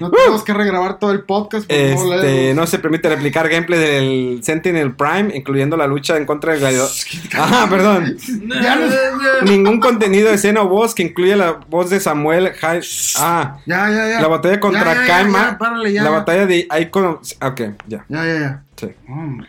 No 0.00 0.10
tenemos 0.10 0.42
que 0.44 0.52
regrabar 0.54 0.98
todo 0.98 1.12
el 1.12 1.22
podcast. 1.22 1.68
no 1.70 1.74
Este, 1.76 2.54
no 2.54 2.66
se 2.66 2.78
permite 2.78 3.08
replicar 3.08 3.48
gameplay 3.48 3.78
del 3.78 4.40
Sentinel 4.44 4.94
Prime, 4.94 5.30
incluyendo 5.34 5.76
la 5.76 5.86
lucha 5.86 6.16
en 6.16 6.24
contra 6.26 6.52
del 6.52 6.60
gladiador. 6.60 6.88
Ah, 7.36 7.66
perdón. 7.68 8.16
Ya, 8.62 8.76
no- 8.76 9.42
Ningún 9.42 9.80
contenido 9.80 10.28
de 10.28 10.34
escena 10.36 10.62
o 10.62 10.68
voz 10.68 10.94
que 10.94 11.02
incluya 11.02 11.36
la 11.36 11.52
voz 11.68 11.90
de 11.90 12.00
Samuel 12.00 12.52
Hay- 12.62 12.80
Ah, 13.18 13.58
ya, 13.66 13.90
ya, 13.90 14.08
ya. 14.08 14.20
la 14.20 14.28
batalla 14.28 14.60
contra 14.60 15.04
Kaima. 15.06 15.58
La 15.84 16.10
batalla 16.10 16.46
de 16.46 16.68
Icon. 16.80 17.18
Ok, 17.42 17.60
ya. 17.86 18.04
Ya, 18.08 18.24
ya, 18.24 18.38
ya. 18.40 18.62
Sí. 18.76 18.88
Hombre. 19.08 19.48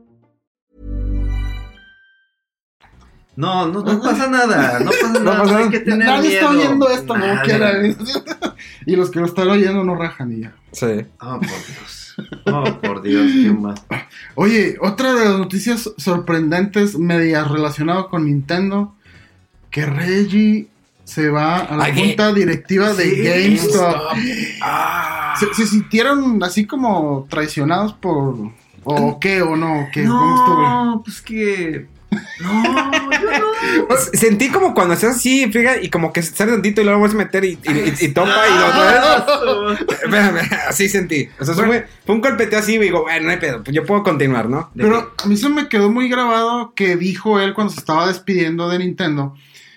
No, 3.35 3.67
no, 3.67 3.81
no 3.81 4.01
pasa 4.01 4.27
nada. 4.27 4.79
No 4.79 4.91
pasa 4.91 5.09
nada. 5.23 5.39
pasa 5.39 5.51
No 5.51 5.57
hay 5.57 5.69
que 5.69 5.79
tener 5.79 6.07
Nadie 6.07 6.35
está 6.35 6.49
oyendo 6.49 6.89
esto, 6.89 7.07
como 7.07 7.41
quiera. 7.43 7.73
y 8.85 8.95
los 8.95 9.09
que 9.09 9.19
lo 9.19 9.25
están 9.25 9.49
oyendo 9.49 9.83
no 9.83 9.95
rajan 9.95 10.31
y 10.33 10.41
ya. 10.41 10.53
Sí. 10.71 11.05
Oh, 11.21 11.39
por 11.39 11.49
Dios. 11.49 12.15
Oh, 12.45 12.63
por 12.81 13.01
Dios, 13.01 13.31
qué 13.31 13.51
más. 13.51 13.81
Oye, 14.35 14.77
otra 14.81 15.13
de 15.13 15.25
las 15.25 15.37
noticias 15.37 15.89
sorprendentes, 15.97 16.97
medias 16.97 17.49
relacionado 17.49 18.09
con 18.09 18.25
Nintendo, 18.25 18.95
que 19.69 19.85
Reggie 19.85 20.67
se 21.03 21.29
va 21.29 21.57
a 21.59 21.75
la 21.77 21.85
Ay, 21.85 22.07
junta 22.07 22.33
directiva 22.33 22.93
de 22.93 23.03
Sí, 23.03 23.21
GameStop. 23.23 23.95
Ah. 24.61 25.35
¿Se, 25.39 25.53
se 25.53 25.65
sintieron 25.67 26.41
así 26.43 26.65
como 26.65 27.25
traicionados 27.29 27.93
por... 27.93 28.35
¿O 28.83 29.19
qué? 29.19 29.41
¿O 29.41 29.55
no? 29.55 29.87
¿Qué? 29.91 30.05
¿Cómo 30.05 30.35
estuvo? 30.35 30.61
No, 30.61 31.01
pues 31.03 31.21
que. 31.21 31.87
No, 32.39 32.63
yo 33.11 33.31
no. 33.89 33.95
Sentí 34.13 34.49
como 34.49 34.73
cuando 34.73 34.93
estás 34.95 35.15
así, 35.17 35.49
friega, 35.51 35.81
y 35.81 35.89
como 35.89 36.11
que 36.11 36.21
sale 36.21 36.51
tantito 36.51 36.81
y 36.81 36.83
luego 36.83 36.99
vuelves 36.99 37.15
a 37.15 37.23
meter 37.23 37.45
y, 37.45 37.57
y, 37.63 37.71
y- 37.71 37.95
y 38.05 38.07
topa 38.09 38.29
y 38.49 38.53
lo 38.59 39.77
vez. 39.77 39.79
Espérame, 40.03 40.39
así 40.67 40.89
sentí. 40.89 41.29
O 41.39 41.45
sea, 41.45 41.53
eso 41.53 41.63
fue, 41.65 41.87
fue 42.05 42.15
un 42.15 42.21
golpeteo 42.21 42.59
así 42.59 42.75
y 42.75 42.79
digo, 42.79 43.03
bueno, 43.03 43.25
no 43.25 43.31
hay 43.31 43.37
pedo, 43.37 43.63
pues 43.63 43.73
yo 43.75 43.85
puedo 43.85 44.03
continuar, 44.03 44.49
¿no? 44.49 44.69
De 44.73 44.83
Pero 44.83 45.13
a 45.23 45.27
mí 45.27 45.37
se 45.37 45.49
me 45.49 45.69
quedó 45.69 45.89
muy 45.89 46.09
grabado 46.09 46.73
que 46.75 46.95
dijo 46.97 47.39
él 47.39 47.53
cuando 47.53 47.71
se 47.73 47.79
estaba 47.79 48.07
despidiendo 48.07 48.67
de 48.69 48.79
Nintendo, 48.79 49.35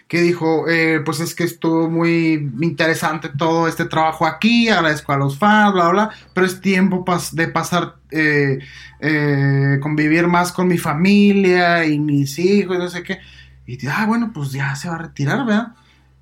que 0.08 0.20
dijo, 0.20 0.68
eh, 0.68 1.00
pues 1.04 1.20
es 1.20 1.34
que 1.34 1.44
estuvo 1.44 1.88
muy 1.90 2.50
interesante 2.60 3.30
todo 3.30 3.66
este 3.68 3.86
trabajo 3.86 4.26
aquí, 4.26 4.68
agradezco 4.68 5.12
a 5.12 5.16
los 5.16 5.38
fans, 5.38 5.72
bla, 5.74 5.88
bla, 5.88 6.10
pero 6.34 6.46
es 6.46 6.60
tiempo 6.60 7.04
pas- 7.04 7.32
de 7.32 7.48
pasar, 7.48 7.96
eh, 8.10 8.58
eh, 9.00 9.78
convivir 9.80 10.26
más 10.26 10.52
con 10.52 10.68
mi 10.68 10.78
familia 10.78 11.84
y 11.86 11.98
mis 11.98 12.38
hijos 12.38 12.78
no 12.78 12.88
sé 12.88 13.02
qué. 13.02 13.18
Y 13.66 13.76
dije, 13.76 13.88
ah, 13.90 14.04
bueno, 14.06 14.30
pues 14.34 14.52
ya 14.52 14.74
se 14.76 14.88
va 14.88 14.96
a 14.96 14.98
retirar, 14.98 15.44
¿verdad? 15.46 15.68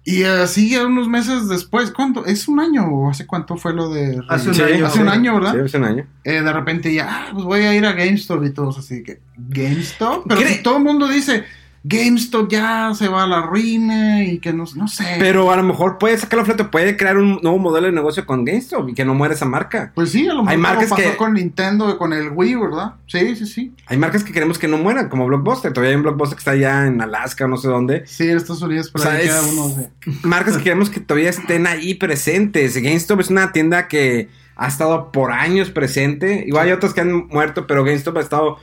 Y 0.05 0.25
así 0.25 0.77
unos 0.79 1.09
meses 1.09 1.49
después, 1.49 1.90
¿cuánto? 1.92 2.25
¿Es 2.27 2.49
un 2.49 2.59
año 2.61 2.87
o 2.88 3.11
hace 3.11 3.25
cuánto 3.27 3.57
fue 3.57 3.73
lo 3.73 3.88
de... 3.88 4.21
Hace 4.29 4.49
un 4.49 4.55
Sí, 4.55 4.62
año. 4.62 4.87
Hace 4.87 5.01
un 5.01 5.09
año, 5.09 5.35
¿verdad? 5.35 5.53
Sí, 5.55 5.61
hace 5.61 5.77
un 5.79 5.85
año. 5.85 6.07
eh, 6.25 6.40
de 6.42 6.53
repente 6.53 6.92
ya, 6.92 7.07
ah, 7.09 7.29
pues 7.33 7.45
voy 7.45 7.61
a 7.61 7.75
ir 7.75 7.85
a 7.87 7.92
GameStop 7.92 8.45
y 8.45 8.51
todos 8.51 8.79
así 8.79 9.03
que, 9.05 9.21
¿GameStop? 9.37 10.25
Pero 10.29 10.40
¿Cree- 10.40 10.57
si 10.57 10.62
todo 10.62 10.79
el 10.79 10.85
mundo 10.85 11.07
dice, 11.09 11.45
GameStop 11.85 12.49
ya 12.49 12.92
se 12.95 13.09
va 13.09 13.25
a 13.25 13.27
la 13.27 13.42
ruina 13.42 14.23
y 14.23 14.38
que 14.38 14.53
no, 14.53 14.64
no 14.77 14.87
sé. 14.87 15.16
Pero 15.18 15.51
a 15.51 15.57
lo 15.57 15.64
mejor 15.64 15.99
puede 15.99 16.16
sacarlo 16.16 16.42
a 16.42 16.47
flote, 16.47 16.64
puede 16.64 16.97
crear 16.97 17.16
un 17.18 17.40
nuevo 17.42 17.59
modelo 17.59 17.87
de 17.88 17.92
negocio 17.92 18.25
con 18.25 18.45
GameStop 18.45 18.88
y 18.90 18.95
que 18.95 19.05
no 19.05 19.14
muera 19.14 19.35
esa 19.35 19.47
marca. 19.47 19.90
Pues 19.95 20.12
sí, 20.12 20.29
a 20.29 20.33
lo 20.35 20.40
Hay 20.40 20.57
mejor 20.57 20.59
marcas 20.61 20.88
como 20.90 20.97
pasó 21.01 21.11
que- 21.11 21.16
con 21.16 21.35
Nintendo 21.35 21.90
y 21.90 21.97
con 21.99 22.12
el 22.12 22.29
Wii, 22.31 22.55
¿verdad? 22.55 22.95
Sí, 23.09 23.35
sí, 23.35 23.47
sí. 23.47 23.75
Hay 23.87 23.97
marcas 23.97 24.23
que 24.23 24.33
queremos 24.33 24.59
que 24.59 24.68
no 24.68 24.79
mueran, 24.79 25.09
como 25.09 25.27
Blockbuster. 25.27 25.73
Todavía 25.73 25.90
hay 25.90 25.97
un 25.97 26.03
Blockbuster 26.03 26.37
que 26.37 26.40
está 26.40 26.51
allá 26.53 26.87
en 26.87 27.01
Alaska, 27.03 27.49
no 27.49 27.57
sé 27.57 27.66
dónde. 27.68 28.07
Sí, 28.07 28.29
en 28.29 28.37
Estados 28.37 28.62
Unidos, 28.62 28.90
pero 28.92 29.05
O 29.05 29.07
sea, 29.09 29.16
ahí 29.18 29.27
queda 29.27 29.40
es- 29.40 29.53
uno. 29.53 29.88
Marcas 30.23 30.57
que 30.59 30.62
queremos 30.64 30.88
que 30.88 31.01
todavía 31.01 31.31
estén 31.31 31.66
ahí 31.66 31.95
presentes. 31.95 32.77
GameStop 32.77 33.21
es 33.21 33.29
una 33.31 33.51
tienda 33.53 33.88
que 33.88 34.29
ha 34.55 34.68
estado 34.68 35.11
por 35.11 35.33
años 35.33 35.71
presente. 35.71 36.45
Igual 36.47 36.66
hay 36.66 36.73
otras 36.73 36.95
que 36.95 37.01
han 37.01 37.27
muerto, 37.27 37.66
pero 37.66 37.83
GameStop 37.85 38.18
ha 38.18 38.21
estado 38.21 38.59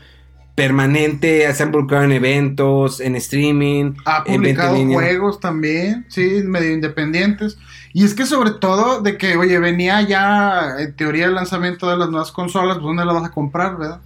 permanente, 0.64 1.54
se 1.54 1.64
ha 1.64 1.66
involucrado 1.66 2.04
en 2.06 2.12
eventos, 2.12 3.00
en 3.00 3.16
streaming, 3.16 3.94
Ha 4.06 4.24
publicado 4.24 4.76
juegos 4.94 5.40
también, 5.40 6.06
sí, 6.10 6.42
medio 6.46 6.72
independientes. 6.74 7.58
Y 7.94 8.04
es 8.06 8.14
que 8.14 8.26
sobre 8.26 8.52
todo 8.52 9.02
de 9.02 9.18
que, 9.18 9.36
oye, 9.36 9.58
venía 9.60 10.02
ya 10.02 10.76
en 10.80 10.96
teoría 10.96 11.26
el 11.26 11.34
lanzamiento 11.36 11.90
de 11.90 11.98
las 11.98 12.10
nuevas 12.10 12.32
consolas, 12.32 12.76
pues 12.78 12.86
¿dónde 12.86 13.06
las 13.06 13.16
vas 13.16 13.26
a 13.26 13.32
comprar, 13.32 13.78
verdad? 13.78 14.00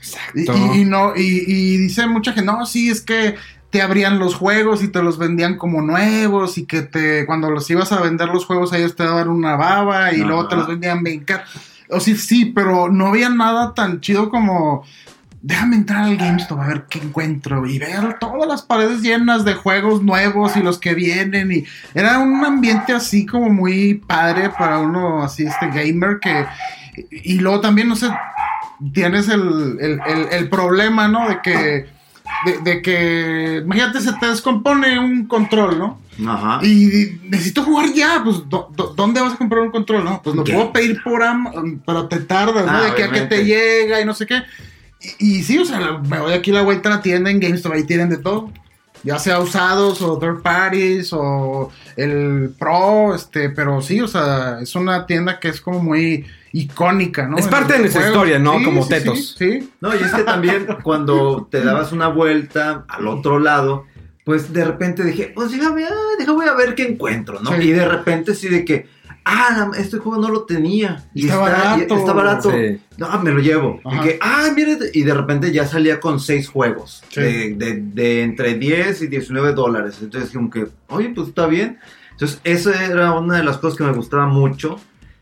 Exacto. 0.00 0.74
y- 0.74 0.80
y 0.80 0.84
no, 0.84 1.12
y, 1.16 1.44
y 1.46 1.76
dice 1.76 2.06
mucha 2.06 2.32
gente, 2.32 2.46
no, 2.50 2.64
sí, 2.66 2.90
es 2.90 3.00
que 3.00 3.36
te 3.70 3.82
abrían 3.82 4.18
los 4.18 4.34
juegos 4.34 4.82
y 4.82 4.88
te 4.88 5.02
los 5.02 5.18
vendían 5.18 5.56
como 5.58 5.82
nuevos 5.82 6.56
y 6.56 6.64
que 6.64 6.80
te 6.82 7.26
cuando 7.26 7.50
los 7.50 7.68
ibas 7.70 7.92
a 7.92 8.00
vender 8.00 8.28
los 8.28 8.46
juegos 8.46 8.72
ellos 8.72 8.96
te 8.96 9.04
daban 9.04 9.28
una 9.28 9.56
baba 9.56 10.12
y 10.14 10.18
luego 10.18 10.48
te 10.48 10.56
los 10.56 10.66
vendían 10.66 11.02
bien 11.02 11.20
caro. 11.24 11.44
O 11.90 12.00
sí, 12.00 12.16
sí, 12.16 12.46
pero 12.46 12.88
no 12.90 13.08
había 13.08 13.28
nada 13.28 13.74
tan 13.74 14.00
chido 14.00 14.30
como 14.30 14.84
déjame 15.40 15.76
entrar 15.76 16.04
al 16.04 16.16
GameStop 16.16 16.60
a 16.60 16.66
ver 16.66 16.86
qué 16.90 16.98
encuentro 16.98 17.64
y 17.66 17.78
ver 17.78 18.18
todas 18.18 18.48
las 18.48 18.62
paredes 18.62 19.02
llenas 19.02 19.44
de 19.44 19.54
juegos 19.54 20.02
nuevos 20.02 20.56
y 20.56 20.62
los 20.62 20.78
que 20.78 20.94
vienen 20.94 21.52
y 21.52 21.64
era 21.94 22.18
un 22.18 22.44
ambiente 22.44 22.92
así 22.92 23.24
como 23.24 23.48
muy 23.50 23.94
padre 23.94 24.50
para 24.50 24.78
uno 24.78 25.22
así 25.22 25.44
este 25.46 25.68
gamer 25.68 26.18
que 26.20 26.44
y 27.10 27.38
luego 27.38 27.60
también 27.60 27.88
no 27.88 27.94
sé 27.96 28.08
tienes 28.92 29.28
el, 29.28 29.78
el, 29.80 30.00
el- 30.06 30.28
el 30.32 30.48
problema 30.48 31.06
no 31.08 31.28
de 31.28 31.40
que 31.42 31.86
de, 32.44 32.58
de 32.64 32.82
que 32.82 33.60
imagínate 33.64 34.00
se 34.00 34.12
te 34.14 34.26
descompone 34.26 34.98
un 34.98 35.26
control 35.26 35.78
no 35.78 35.98
Ajá. 36.32 36.58
y 36.66 37.20
necesito 37.28 37.62
jugar 37.62 37.92
ya, 37.92 38.20
pues 38.24 38.38
¿dó- 38.48 38.68
dó- 38.74 38.92
¿dónde 38.94 39.20
vas 39.20 39.34
a 39.34 39.36
comprar 39.36 39.62
un 39.62 39.70
control? 39.70 40.04
No, 40.04 40.20
pues 40.20 40.34
lo 40.34 40.42
puedo 40.42 40.72
pedir 40.72 41.00
por 41.04 41.22
Amazon, 41.22 41.80
pero 41.86 42.08
te 42.08 42.18
tardas, 42.18 42.66
¿no? 42.66 42.72
Ah, 42.72 42.80
De 42.82 42.88
aquí 42.90 43.02
a 43.02 43.10
que 43.12 43.20
te 43.20 43.44
llega 43.44 44.00
y 44.00 44.04
no 44.04 44.12
sé 44.14 44.26
qué. 44.26 44.42
Y, 45.00 45.38
y 45.38 45.42
sí, 45.42 45.58
o 45.58 45.64
sea, 45.64 45.98
me 45.98 46.20
voy 46.20 46.32
aquí 46.32 46.50
a 46.50 46.54
la 46.54 46.62
vuelta 46.62 46.88
a 46.88 46.96
la 46.96 47.02
tienda 47.02 47.30
en 47.30 47.40
GameStop, 47.40 47.72
ahí 47.72 47.84
tienen 47.84 48.08
de 48.08 48.18
todo. 48.18 48.50
Ya 49.04 49.18
sea 49.18 49.38
usados 49.38 50.02
o 50.02 50.18
third 50.18 50.42
parties 50.42 51.12
o 51.12 51.70
el 51.96 52.50
Pro, 52.58 53.14
este, 53.14 53.50
pero 53.50 53.80
sí, 53.80 54.00
o 54.00 54.08
sea, 54.08 54.58
es 54.60 54.74
una 54.74 55.06
tienda 55.06 55.38
que 55.38 55.48
es 55.48 55.60
como 55.60 55.80
muy 55.80 56.26
icónica, 56.52 57.26
¿no? 57.26 57.38
Es 57.38 57.46
parte 57.46 57.74
de 57.74 57.80
nuestra 57.80 58.08
historia, 58.08 58.38
¿no? 58.38 58.58
Sí, 58.58 58.64
Como 58.64 58.82
sí, 58.82 58.88
tetos. 58.88 59.36
Sí, 59.38 59.60
sí. 59.60 59.70
No, 59.80 59.94
y 59.94 59.98
es 60.02 60.12
que 60.12 60.22
también 60.24 60.66
cuando 60.82 61.46
te 61.50 61.62
dabas 61.62 61.92
una 61.92 62.08
vuelta 62.08 62.84
al 62.88 63.06
otro 63.06 63.38
lado, 63.38 63.86
pues 64.24 64.52
de 64.52 64.64
repente 64.64 65.04
dije, 65.04 65.32
pues 65.34 65.52
déjame, 65.52 65.84
ah, 65.84 65.94
déjame 66.18 66.46
a 66.46 66.54
ver 66.54 66.74
qué 66.74 66.88
encuentro, 66.88 67.40
¿no? 67.40 67.52
Sí. 67.52 67.68
Y 67.68 67.70
de 67.72 67.86
repente 67.86 68.34
sí 68.34 68.48
de 68.48 68.64
que, 68.64 68.86
ah, 69.28 69.70
este 69.76 69.98
juego 69.98 70.20
no 70.20 70.28
lo 70.30 70.42
tenía. 70.44 71.04
Y 71.14 71.24
Está 71.26 71.36
barato. 71.38 71.94
y 71.94 71.98
está 71.98 72.12
barato. 72.12 72.50
Sí. 72.50 72.80
No, 72.96 73.22
me 73.22 73.30
lo 73.30 73.40
llevo. 73.40 73.80
Y 73.84 74.00
que, 74.00 74.18
ah, 74.22 74.48
mire, 74.56 74.78
y 74.94 75.02
de 75.02 75.14
repente 75.14 75.52
ya 75.52 75.66
salía 75.66 76.00
con 76.00 76.18
seis 76.18 76.48
juegos. 76.48 77.02
Sí. 77.10 77.20
De, 77.20 77.54
de- 77.54 77.80
de 77.82 78.22
entre 78.22 78.54
10 78.54 79.02
y 79.02 79.06
19 79.08 79.52
dólares. 79.52 79.98
Entonces, 80.02 80.30
como 80.32 80.50
que, 80.50 80.66
oye, 80.88 81.10
pues 81.14 81.28
está 81.28 81.46
bien. 81.46 81.78
Entonces, 82.12 82.40
eso 82.44 82.72
era 82.72 83.12
una 83.12 83.36
de 83.36 83.44
las 83.44 83.58
cosas 83.58 83.76
que 83.78 83.84
me 83.84 83.92
gustaba 83.92 84.26
mucho 84.26 84.80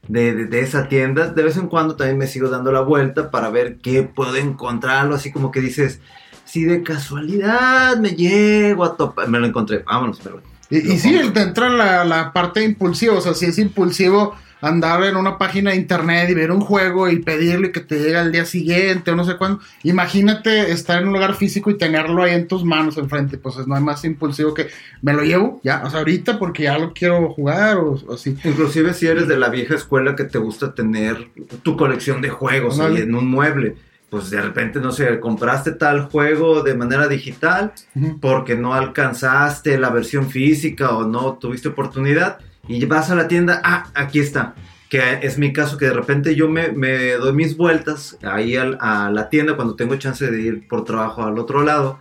de, 0.09 0.34
de- 0.34 0.46
de 0.46 0.61
esa 0.61 0.88
tienda. 0.88 1.26
De 1.28 1.42
vez 1.42 1.57
en 1.57 1.66
cuando 1.68 1.96
también 1.96 2.16
me 2.18 2.26
sigo 2.26 2.48
dando 2.48 2.72
la 2.72 2.80
vuelta 2.80 3.30
para 3.30 3.50
ver 3.50 3.78
qué 3.82 4.02
puedo 4.04 4.36
encontrarlo. 4.36 5.14
Así 5.14 5.30
como 5.32 5.50
que 5.50 5.61
dices, 5.61 6.00
si 6.44 6.64
de 6.64 6.82
casualidad 6.82 7.96
me 7.98 8.11
llego 8.11 8.84
a 8.84 8.96
topar, 8.96 9.28
me 9.28 9.38
lo 9.40 9.46
encontré, 9.46 9.78
vámonos, 9.86 10.20
pero... 10.22 10.40
Y, 10.70 10.78
y 10.78 10.98
sí, 10.98 11.18
te 11.32 11.40
entra 11.40 11.68
la, 11.68 12.04
la 12.04 12.32
parte 12.32 12.64
impulsiva, 12.64 13.14
o 13.14 13.20
sea, 13.20 13.34
si 13.34 13.46
es 13.46 13.58
impulsivo 13.58 14.34
andar 14.60 15.02
en 15.04 15.16
una 15.16 15.38
página 15.38 15.70
de 15.70 15.76
internet 15.76 16.30
y 16.30 16.34
ver 16.34 16.50
un 16.50 16.60
juego 16.60 17.08
y 17.08 17.18
pedirlo 17.20 17.68
y 17.68 17.72
que 17.72 17.80
te 17.80 17.98
llegue 17.98 18.16
al 18.16 18.32
día 18.32 18.44
siguiente 18.46 19.10
o 19.10 19.16
no 19.16 19.24
sé 19.24 19.36
cuándo. 19.36 19.60
Imagínate 19.82 20.72
estar 20.72 21.00
en 21.00 21.08
un 21.08 21.14
lugar 21.14 21.34
físico 21.34 21.70
y 21.70 21.76
tenerlo 21.76 22.22
ahí 22.22 22.34
en 22.34 22.48
tus 22.48 22.64
manos 22.64 22.96
enfrente, 22.96 23.38
pues 23.38 23.66
no 23.66 23.74
hay 23.74 23.82
más 23.82 24.04
impulsivo 24.04 24.54
que 24.54 24.68
me 25.02 25.12
lo 25.12 25.22
llevo 25.22 25.60
ya, 25.62 25.82
o 25.84 25.90
sea, 25.90 26.00
ahorita 26.00 26.38
porque 26.38 26.64
ya 26.64 26.78
lo 26.78 26.92
quiero 26.92 27.30
jugar 27.30 27.76
o, 27.76 27.92
o 28.06 28.14
así. 28.14 28.36
Inclusive 28.44 28.94
si 28.94 29.06
eres 29.06 29.28
de 29.28 29.36
la 29.36 29.50
vieja 29.50 29.74
escuela 29.74 30.16
que 30.16 30.24
te 30.24 30.38
gusta 30.38 30.74
tener 30.74 31.28
tu 31.62 31.76
colección 31.76 32.20
de 32.22 32.30
juegos 32.30 32.80
ahí 32.80 32.96
en 32.96 33.14
un 33.14 33.28
mueble, 33.28 33.76
pues 34.18 34.30
de 34.30 34.40
repente, 34.40 34.80
no 34.80 34.92
sé, 34.92 35.20
compraste 35.20 35.72
tal 35.72 36.06
juego 36.06 36.62
de 36.62 36.74
manera 36.74 37.06
digital 37.08 37.72
porque 38.20 38.54
no 38.56 38.74
alcanzaste 38.74 39.78
la 39.78 39.90
versión 39.90 40.28
física 40.30 40.90
o 40.96 41.06
no 41.06 41.34
tuviste 41.34 41.68
oportunidad 41.68 42.38
y 42.68 42.84
vas 42.86 43.10
a 43.10 43.14
la 43.14 43.28
tienda, 43.28 43.60
ah, 43.64 43.90
aquí 43.94 44.18
está. 44.18 44.54
Que 44.88 45.18
es 45.22 45.36
mi 45.38 45.52
caso 45.52 45.78
que 45.78 45.86
de 45.86 45.92
repente 45.92 46.34
yo 46.36 46.48
me, 46.48 46.68
me 46.72 47.12
doy 47.12 47.32
mis 47.32 47.56
vueltas 47.56 48.16
ahí 48.22 48.56
al- 48.56 48.78
a 48.80 49.10
la 49.10 49.28
tienda 49.28 49.56
cuando 49.56 49.74
tengo 49.74 49.96
chance 49.96 50.30
de 50.30 50.40
ir 50.40 50.68
por 50.68 50.84
trabajo 50.84 51.24
al 51.24 51.38
otro 51.38 51.62
lado. 51.64 51.98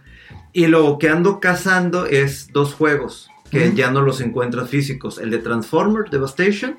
Y 0.53 0.68
lo 0.68 0.97
que 0.99 1.09
ando 1.09 1.39
cazando 1.39 2.05
es 2.05 2.51
dos 2.53 2.74
juegos 2.76 3.30
que 3.51 3.74
ya 3.74 3.91
no 3.91 4.01
los 4.01 4.22
encuentras 4.22 4.70
físicos. 4.70 5.18
El 5.18 5.30
de 5.32 5.38
Transformer 5.39 6.09
Devastation, 6.09 6.78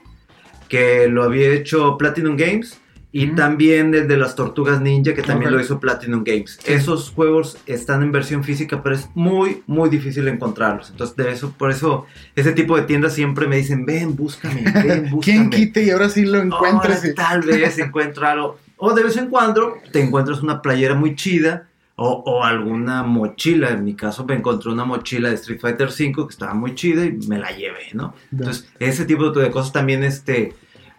que 0.68 1.08
lo 1.08 1.22
había 1.24 1.48
hecho 1.50 1.96
Platinum 1.98 2.36
Games. 2.36 2.80
Y 3.18 3.28
también 3.28 3.94
el 3.94 4.08
de 4.08 4.18
las 4.18 4.36
Tortugas 4.36 4.82
Ninja, 4.82 5.14
que 5.14 5.22
también 5.22 5.50
lo 5.50 5.58
hizo 5.58 5.80
Platinum 5.80 6.22
Games. 6.22 6.58
Esos 6.66 7.12
juegos 7.12 7.56
están 7.64 8.02
en 8.02 8.12
versión 8.12 8.44
física, 8.44 8.82
pero 8.82 8.94
es 8.94 9.08
muy, 9.14 9.62
muy 9.66 9.88
difícil 9.88 10.28
encontrarlos. 10.28 10.90
Entonces, 10.90 11.16
de 11.16 11.32
eso, 11.32 11.54
por 11.56 11.70
eso, 11.70 12.04
ese 12.34 12.52
tipo 12.52 12.76
de 12.76 12.82
tiendas 12.82 13.14
siempre 13.14 13.46
me 13.46 13.56
dicen, 13.56 13.86
ven, 13.86 14.14
búscame, 14.14 14.64
ven, 14.70 15.08
búscame. 15.10 15.20
¿Quién 15.22 15.48
quite 15.48 15.84
y 15.84 15.90
ahora 15.92 16.10
sí 16.10 16.26
lo 16.26 16.42
encuentres? 16.42 17.04
Ahora 17.04 17.14
tal 17.14 17.40
vez 17.40 17.78
encuentro 17.78 18.26
algo. 18.26 18.58
O 18.76 18.92
de 18.92 19.04
vez 19.04 19.16
en 19.16 19.30
cuando 19.30 19.78
te 19.92 20.02
encuentras 20.02 20.42
una 20.42 20.60
playera 20.60 20.94
muy 20.94 21.16
chida 21.16 21.68
o, 21.94 22.22
o 22.26 22.44
alguna 22.44 23.02
mochila. 23.02 23.70
En 23.70 23.82
mi 23.82 23.94
caso 23.94 24.26
me 24.26 24.34
encontré 24.34 24.70
una 24.70 24.84
mochila 24.84 25.30
de 25.30 25.36
Street 25.36 25.60
Fighter 25.60 25.88
V 25.88 26.12
que 26.26 26.32
estaba 26.32 26.52
muy 26.52 26.74
chida 26.74 27.06
y 27.06 27.12
me 27.28 27.38
la 27.38 27.50
llevé, 27.50 27.88
¿no? 27.94 28.12
Entonces, 28.30 28.68
ese 28.78 29.06
tipo 29.06 29.30
de 29.30 29.50
cosas 29.50 29.72
también, 29.72 30.04
este, 30.04 30.52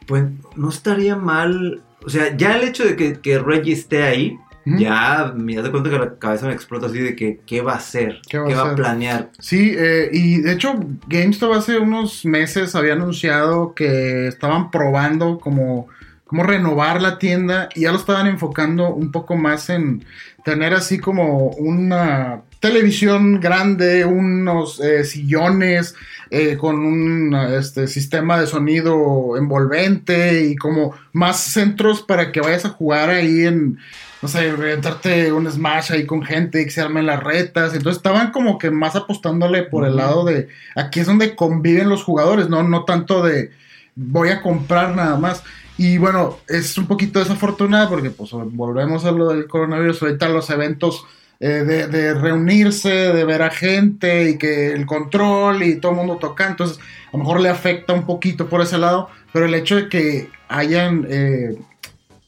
pues 0.07 0.23
no 0.55 0.69
estaría 0.69 1.15
mal. 1.15 1.83
O 2.07 2.09
sea, 2.09 2.37
ya 2.37 2.55
el 2.55 2.65
hecho 2.65 2.85
de 2.85 2.95
que, 2.95 3.19
que 3.19 3.37
Reggie 3.37 3.73
esté 3.73 4.01
ahí, 4.03 4.39
ya 4.63 5.33
me 5.35 5.55
das 5.55 5.69
cuenta 5.71 5.89
que 5.89 5.99
la 5.99 6.15
cabeza 6.15 6.47
me 6.47 6.53
explota 6.53 6.87
así 6.87 6.99
de 6.99 7.17
que 7.17 7.41
qué 7.45 7.59
va 7.59 7.73
a 7.73 7.77
hacer, 7.77 8.21
¿Qué 8.29 8.41
qué 8.47 8.55
va 8.55 8.63
va, 8.63 8.71
a 8.71 8.75
planear. 8.75 9.29
Sí, 9.39 9.73
eh, 9.77 10.09
y 10.13 10.39
de 10.39 10.53
hecho 10.53 10.73
GameStop 11.07 11.51
hace 11.51 11.77
unos 11.79 12.23
meses 12.23 12.75
había 12.75 12.93
anunciado 12.93 13.73
que 13.73 14.27
estaban 14.27 14.71
probando 14.71 15.37
como, 15.37 15.89
como 16.23 16.43
renovar 16.43 17.01
la 17.01 17.17
tienda 17.19 17.67
y 17.75 17.81
ya 17.81 17.91
lo 17.91 17.97
estaban 17.97 18.27
enfocando 18.27 18.93
un 18.93 19.11
poco 19.11 19.35
más 19.35 19.69
en 19.69 20.05
tener 20.45 20.73
así 20.73 20.99
como 20.99 21.49
una 21.49 22.41
televisión 22.59 23.39
grande, 23.39 24.05
unos 24.05 24.79
eh, 24.79 25.03
sillones 25.03 25.95
eh, 26.29 26.57
con 26.57 26.77
un 26.79 27.33
este, 27.35 27.87
sistema 27.87 28.39
de 28.39 28.47
sonido 28.47 29.37
envolvente 29.37 30.43
y 30.43 30.55
como 30.55 30.93
más 31.13 31.39
centros 31.39 32.01
para 32.01 32.31
que 32.31 32.41
vayas 32.41 32.65
a 32.65 32.69
jugar 32.69 33.09
ahí 33.09 33.45
en, 33.45 33.77
no 34.21 34.27
sé, 34.27 34.51
reventarte 34.51 35.31
un 35.31 35.49
smash 35.49 35.91
ahí 35.93 36.05
con 36.05 36.23
gente 36.23 36.61
y 36.61 36.65
que 36.65 36.71
se 36.71 36.81
armen 36.81 37.05
las 37.05 37.23
retas. 37.23 37.73
Entonces 37.73 37.97
estaban 37.97 38.31
como 38.31 38.57
que 38.57 38.71
más 38.71 38.95
apostándole 38.95 39.63
por 39.63 39.85
el 39.85 39.95
lado 39.95 40.25
de 40.25 40.49
aquí 40.75 40.99
es 40.99 41.07
donde 41.07 41.35
conviven 41.35 41.89
los 41.89 42.03
jugadores, 42.03 42.49
no, 42.49 42.63
no 42.63 42.83
tanto 42.83 43.23
de 43.23 43.51
voy 43.95 44.29
a 44.29 44.41
comprar 44.41 44.95
nada 44.95 45.17
más. 45.17 45.43
Y 45.77 45.97
bueno, 45.97 46.39
es 46.47 46.77
un 46.77 46.87
poquito 46.87 47.19
desafortunado 47.19 47.89
porque 47.89 48.09
pues 48.09 48.31
volvemos 48.31 49.05
a 49.05 49.11
lo 49.11 49.29
del 49.29 49.47
coronavirus, 49.47 50.01
ahorita 50.01 50.27
los 50.29 50.49
eventos 50.49 51.05
eh, 51.39 51.87
de, 51.89 52.13
reunirse, 52.13 52.89
de 52.89 53.23
ver 53.25 53.41
a 53.41 53.49
gente 53.49 54.31
y 54.31 54.37
que 54.37 54.73
el 54.73 54.85
control 54.85 55.63
y 55.63 55.75
todo 55.75 55.91
el 55.91 55.97
mundo 55.97 56.17
toca, 56.17 56.47
entonces 56.47 56.79
a 56.79 57.11
lo 57.13 57.19
mejor 57.19 57.39
le 57.39 57.49
afecta 57.49 57.93
un 57.93 58.05
poquito 58.05 58.47
por 58.47 58.61
ese 58.61 58.77
lado, 58.77 59.09
pero 59.31 59.45
el 59.45 59.53
hecho 59.53 59.75
de 59.75 59.89
que 59.89 60.29
hayan 60.47 61.05
eh, 61.09 61.55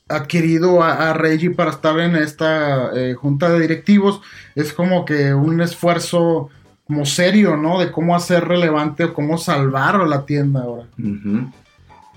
adquirido 0.07 0.84
a, 0.84 1.14
Reggie 1.14 1.51
para 1.51 1.72
estar 1.72 1.99
en 1.99 2.16
esta 2.16 2.91
eh, 2.95 3.14
junta 3.14 3.49
de 3.49 3.62
directivos 3.62 4.22
es 4.55 4.74
como 4.74 5.05
que 5.05 5.34
un 5.34 5.62
esfuerzo 5.62 6.49
como 6.89 7.05
serio, 7.05 7.55
¿no? 7.55 7.80
De 7.80 7.91
cómo 7.91 8.16
hacer 8.16 8.47
relevante 8.47 9.03
o 9.03 9.14
cómo 9.14 9.38
salvar 9.38 9.95
a 9.95 10.07
la 10.07 10.26
tienda 10.26 10.64
ahora. 10.64 10.86
Ujú. 10.97 11.51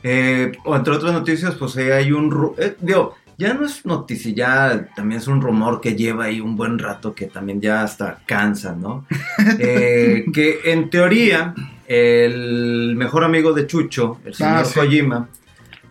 Eh, 0.02 0.52
o 0.64 0.74
entre 0.74 0.94
otras 0.94 1.12
noticias, 1.12 1.54
pues 1.56 1.76
eh, 1.76 1.92
hay 1.92 2.10
un... 2.10 2.54
eh, 2.56 2.74
digo, 2.80 3.14
ya 3.42 3.54
no 3.54 3.66
es 3.66 3.84
noticia, 3.84 4.32
ya 4.32 4.88
también 4.96 5.20
es 5.20 5.28
un 5.28 5.40
rumor 5.40 5.80
que 5.80 5.94
lleva 5.94 6.24
ahí 6.24 6.40
un 6.40 6.56
buen 6.56 6.78
rato 6.78 7.14
que 7.14 7.26
también 7.26 7.60
ya 7.60 7.82
hasta 7.82 8.18
cansa, 8.26 8.74
¿no? 8.74 9.04
Eh, 9.58 10.24
que 10.32 10.60
en 10.72 10.88
teoría 10.90 11.54
el 11.86 12.94
mejor 12.96 13.24
amigo 13.24 13.52
de 13.52 13.66
Chucho, 13.66 14.18
el 14.24 14.34
señor 14.34 14.52
Ah, 14.58 14.64
sí. 14.64 14.74
Kojima, 14.74 15.28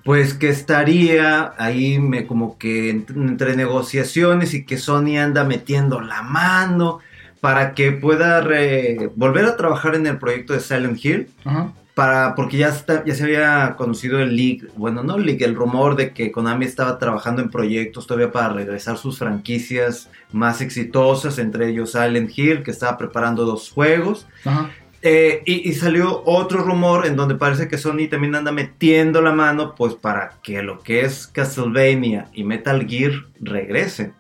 pues 0.04 0.34
que 0.34 0.49
estaría 0.49 1.54
ahí 1.58 1.99
me, 1.99 2.26
como 2.26 2.58
que 2.58 2.93
ent- 2.95 3.16
entre 3.16 3.56
negociaciones 3.56 4.54
y 4.54 4.66
que 4.66 4.78
Sony 4.78 5.18
anda 5.20 5.43
metiendo 5.43 6.02
la 6.02 6.22
mano 6.24 6.99
para 7.39 7.74
que 7.74 7.91
pueda 7.91 8.41
re- 8.41 9.10
volver 9.16 9.45
a 9.45 9.58
trabajar 9.58 9.95
en 9.95 10.08
el 10.08 10.18
proyecto 10.18 10.54
de 10.54 10.60
Silent 10.60 11.04
Hill 11.06 11.28
Ajá. 11.45 11.72
Para 11.94 12.36
porque 12.36 12.58
ya 12.58 12.70
está, 12.70 13.04
ya 13.06 13.14
se 13.14 13.24
había 13.24 13.76
conocido 13.78 14.20
el 14.20 14.36
leak, 14.36 14.74
bueno, 14.76 15.04
no 15.04 15.16
el 15.16 15.26
leak, 15.26 15.42
el 15.42 15.56
rumor 15.56 15.96
de 15.96 16.14
que 16.14 16.32
Konami 16.32 16.66
estaba 16.66 16.98
trabajando 16.98 17.42
en 17.42 17.50
proyectos 17.50 18.08
todavía 18.08 18.32
para 18.32 18.54
regresar 18.54 18.98
sus 18.98 19.20
franquicias 19.20 20.10
más 20.32 20.62
exitosas, 20.62 21.38
entre 21.38 21.70
ellos 21.70 21.92
Silent 21.92 22.32
Hill, 22.36 22.64
que 22.64 22.72
estaba 22.72 22.98
preparando 22.98 23.46
dos 23.46 23.72
juegos. 23.72 24.28
Ajá. 24.46 24.72
Eh, 25.04 25.42
y, 25.48 25.68
y 25.68 25.74
salió 25.74 26.22
otro 26.26 26.64
rumor 26.64 27.08
en 27.08 27.16
donde 27.16 27.34
parece 27.34 27.68
que 27.68 27.80
Sony 27.80 28.08
también 28.10 28.36
anda 28.36 28.52
metiendo 28.52 29.22
la 29.22 29.32
mano, 29.32 29.74
pues 29.76 29.96
para 29.96 30.34
que 30.44 30.62
lo 30.62 30.80
que 30.80 31.02
es 31.02 31.28
Castlevania 31.28 32.28
y 32.34 32.44
Metal 32.44 32.88
Gear 32.88 33.14
regresen, 33.39 34.14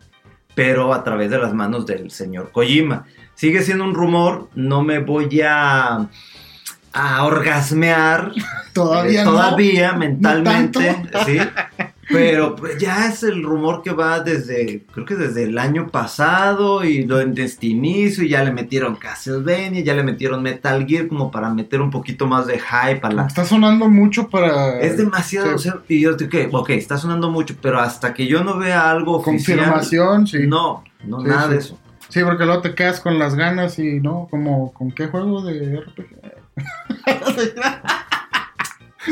pero 0.55 0.93
a 0.93 1.03
través 1.03 1.29
de 1.29 1.37
las 1.37 1.53
manos 1.53 1.85
del 1.85 2.09
señor 2.09 2.51
Kojima. 2.51 3.05
Sigue 3.35 3.61
siendo 3.61 3.83
un 3.83 3.93
rumor, 3.93 4.49
no 4.55 4.83
me 4.83 4.99
voy 4.99 5.41
a, 5.43 6.09
a 6.93 7.23
orgasmear 7.25 8.31
Todavía 8.73 9.21
eh, 9.21 9.25
no. 9.25 9.31
todavía 9.31 9.93
mentalmente, 9.93 10.95
sí. 11.25 11.37
Pero 12.09 12.55
pues, 12.57 12.77
ya 12.77 13.07
es 13.07 13.23
el 13.23 13.41
rumor 13.43 13.81
que 13.83 13.91
va 13.91 14.19
desde, 14.19 14.83
creo 14.91 15.05
que 15.05 15.15
desde 15.15 15.43
el 15.43 15.57
año 15.57 15.87
pasado 15.87 16.83
y 16.83 17.05
lo 17.05 17.21
inicio 17.21 18.23
y 18.23 18.29
ya 18.29 18.43
le 18.43 18.51
metieron 18.51 18.95
Castlevania, 18.95 19.81
ya 19.81 19.93
le 19.93 20.03
metieron 20.03 20.41
Metal 20.43 20.85
Gear 20.85 21.07
como 21.07 21.31
para 21.31 21.49
meter 21.53 21.79
un 21.81 21.89
poquito 21.89 22.27
más 22.27 22.47
de 22.47 22.59
hype 22.59 22.99
a 23.03 23.11
la... 23.11 23.27
Está 23.27 23.45
sonando 23.45 23.87
mucho 23.89 24.29
para. 24.29 24.79
Es 24.81 24.97
demasiado, 24.97 25.47
Sí. 25.49 25.53
o 25.53 25.57
sea, 25.57 25.77
y 25.87 26.01
yo 26.01 26.13
digo, 26.13 26.59
ok, 26.59 26.71
está 26.71 26.97
sonando 26.97 27.29
mucho, 27.29 27.55
pero 27.61 27.79
hasta 27.79 28.13
que 28.13 28.27
yo 28.27 28.43
no 28.43 28.57
vea 28.57 28.89
algo 28.91 29.17
oficial, 29.17 29.59
Confirmación, 29.59 30.27
sí. 30.27 30.47
no, 30.47 30.83
no, 31.05 31.21
Sí, 31.21 31.27
nada 31.27 31.43
sí. 31.43 31.49
de 31.51 31.57
eso. 31.57 31.77
Sí, 32.09 32.19
porque 32.25 32.45
luego 32.45 32.61
te 32.61 32.75
quedas 32.75 32.99
con 32.99 33.17
las 33.19 33.35
ganas 33.35 33.79
y 33.79 34.01
no, 34.01 34.27
como, 34.29 34.73
¿con 34.73 34.91
qué 34.91 35.07
juego 35.07 35.41
de 35.43 35.79
RPG? 35.79 36.20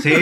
Sí, 0.03 0.13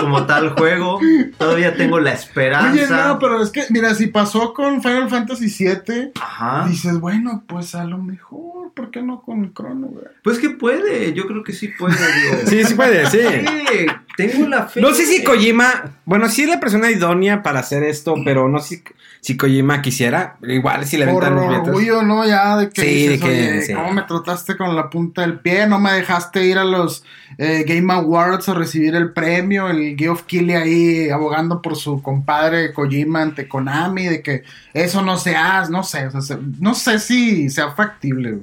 como 0.00 0.26
tal 0.26 0.50
juego, 0.50 0.98
todavía 1.38 1.76
tengo 1.76 2.00
la 2.00 2.12
esperanza. 2.12 2.72
Oye, 2.72 2.86
no, 2.88 3.18
pero 3.20 3.40
es 3.40 3.50
que, 3.50 3.64
mira, 3.70 3.94
si 3.94 4.08
pasó 4.08 4.52
con 4.52 4.82
Final 4.82 5.08
Fantasy 5.08 5.46
VII, 5.46 6.12
Ajá. 6.20 6.66
dices, 6.68 6.98
bueno, 6.98 7.44
pues 7.46 7.76
a 7.76 7.84
lo 7.84 7.98
mejor, 7.98 8.72
¿por 8.74 8.90
qué 8.90 9.00
no 9.00 9.22
con 9.22 9.54
Chrono, 9.54 9.86
güey? 9.86 10.06
Pues 10.24 10.40
que 10.40 10.50
puede, 10.50 11.12
yo 11.12 11.26
creo 11.28 11.44
que 11.44 11.52
sí 11.52 11.68
puede, 11.68 11.94
digo. 11.96 12.36
Sí, 12.46 12.64
sí 12.64 12.74
puede, 12.74 13.06
sí. 13.10 13.20
Sí, 13.20 13.86
tengo 14.16 14.48
la 14.48 14.66
fe. 14.66 14.80
No 14.80 14.92
sé 14.92 15.06
si 15.06 15.22
Kojima, 15.24 15.92
bueno, 16.04 16.28
sí 16.28 16.42
es 16.42 16.48
la 16.48 16.60
persona 16.60 16.90
idónea 16.90 17.42
para 17.42 17.60
hacer 17.60 17.82
esto, 17.82 18.14
pero 18.24 18.48
no 18.48 18.58
sé 18.60 18.76
si, 18.76 18.82
si 19.20 19.36
Kojima 19.36 19.80
quisiera. 19.82 20.36
Igual 20.42 20.84
si 20.86 20.96
le 20.96 21.04
aventan 21.04 21.34
los 21.34 21.46
billetes. 21.48 21.68
orgullo, 21.68 22.02
¿no? 22.02 22.26
Ya 22.26 22.56
de 22.56 22.70
que 22.70 22.82
Sí, 22.82 22.88
dices, 22.88 23.20
de 23.20 23.26
que- 23.26 23.32
oye, 23.32 23.62
sí. 23.62 23.74
¿cómo 23.74 23.92
me 23.92 24.02
trataste 24.02 24.56
con 24.56 24.74
la 24.76 24.90
punta 24.90 25.22
del 25.22 25.38
pie? 25.40 25.66
No 25.66 25.78
me 25.80 25.92
dejaste 25.92 26.44
ir 26.44 26.58
a 26.58 26.64
los 26.64 27.04
eh, 27.38 27.64
Game 27.66 27.92
Awards 27.92 28.48
a 28.50 28.54
recibir 28.54 28.94
el 28.94 29.12
premio, 29.12 29.68
el 29.68 29.96
Geoff 29.98 30.24
Keighley 30.24 30.54
ahí 30.54 31.10
abogando 31.10 31.62
por 31.62 31.76
su 31.76 32.02
compadre 32.02 32.72
Kojima 32.74 33.22
ante 33.22 33.48
Konami, 33.48 34.06
de 34.06 34.22
que 34.22 34.42
eso 34.74 35.00
no 35.02 35.16
se 35.16 35.34
hace, 35.34 35.72
no 35.72 35.82
sé, 35.82 36.06
o 36.06 36.10
sea, 36.10 36.20
se- 36.20 36.38
no 36.60 36.74
sé 36.74 36.98
si 36.98 37.48
sea 37.48 37.70
factible. 37.70 38.38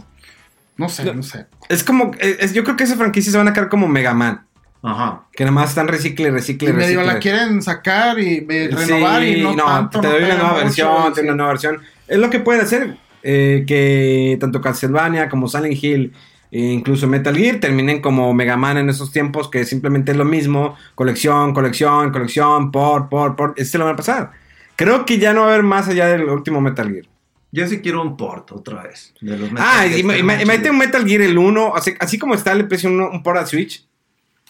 No 0.77 0.87
sé, 0.89 1.03
No. 1.03 1.13
no 1.13 1.23
sé. 1.23 1.45
Es 1.67 1.83
como, 1.83 2.11
es- 2.19 2.53
yo 2.53 2.63
creo 2.63 2.77
que 2.77 2.85
esas 2.85 2.97
franquicias 2.97 3.31
se 3.33 3.37
van 3.37 3.47
a 3.49 3.53
quedar 3.53 3.67
como 3.69 3.87
Mega 3.87 4.13
Man. 4.13 4.45
Ajá. 4.81 5.23
Que 5.33 5.43
nada 5.43 5.51
más 5.53 5.69
están 5.69 5.87
recicle, 5.89 6.31
recicle, 6.31 6.69
Y 6.69 6.73
medio 6.73 7.01
recicle. 7.01 7.05
la 7.13 7.19
quieren 7.19 7.61
sacar 7.61 8.17
y 8.19 8.39
renovar 8.47 9.21
Sí, 9.21 9.27
y 9.27 9.41
no, 9.43 9.65
tanto. 9.65 9.99
te 10.01 10.07
no 10.07 10.13
doy 10.13 10.23
una 10.23 10.35
nueva 10.35 10.51
mucho, 10.53 10.63
versión, 10.63 10.95
te 10.95 11.09
doy 11.09 11.13
sí. 11.15 11.21
una 11.27 11.35
nueva 11.35 11.49
versión. 11.51 11.81
Es 12.07 12.17
lo 12.17 12.29
que 12.29 12.39
pueden 12.39 12.61
hacer. 12.61 12.97
eh, 13.21 13.65
que 13.67 14.37
tanto 14.39 14.61
Castlevania 14.61 15.27
como 15.27 15.49
Silent 15.49 15.83
Hill 15.83 16.13
e 16.51 16.59
incluso 16.61 17.05
Metal 17.07 17.35
Gear 17.35 17.57
terminen 17.59 18.01
como 18.01 18.33
Mega 18.33 18.55
Man 18.55 18.77
en 18.77 18.89
esos 18.89 19.11
tiempos 19.11 19.49
que 19.49 19.65
simplemente 19.65 20.11
es 20.13 20.17
lo 20.17 20.23
mismo, 20.25 20.75
colección, 20.95 21.53
colección, 21.53 22.11
colección, 22.11 22.71
por, 22.71 23.09
por, 23.09 23.35
por, 23.35 23.53
este 23.57 23.77
lo 23.77 23.83
va 23.85 23.91
a 23.91 23.95
pasar. 23.97 24.31
Creo 24.77 25.05
que 25.05 25.17
ya 25.19 25.33
no 25.33 25.41
va 25.41 25.47
a 25.47 25.49
haber 25.51 25.63
más 25.63 25.89
allá 25.89 26.07
del 26.07 26.23
último 26.23 26.61
Metal 26.61 26.89
Gear. 26.89 27.05
Yo 27.51 27.67
sí 27.67 27.81
quiero 27.81 28.01
un 28.01 28.15
port 28.15 28.51
otra 28.53 28.83
vez. 28.83 29.13
De 29.19 29.37
los 29.37 29.51
Metal 29.51 29.67
Ah, 29.69 29.85
y, 29.85 29.95
y 29.95 29.99
y 29.99 30.23
mete 30.45 30.69
un 30.71 30.77
Metal 30.77 31.05
Gear 31.05 31.21
el 31.23 31.37
1, 31.37 31.75
así, 31.75 31.93
así 31.99 32.17
como 32.17 32.33
está 32.35 32.55
le 32.55 32.63
precio 32.63 32.89
un, 32.89 33.01
un 33.01 33.21
port 33.21 33.39
a 33.39 33.45
Switch. 33.45 33.85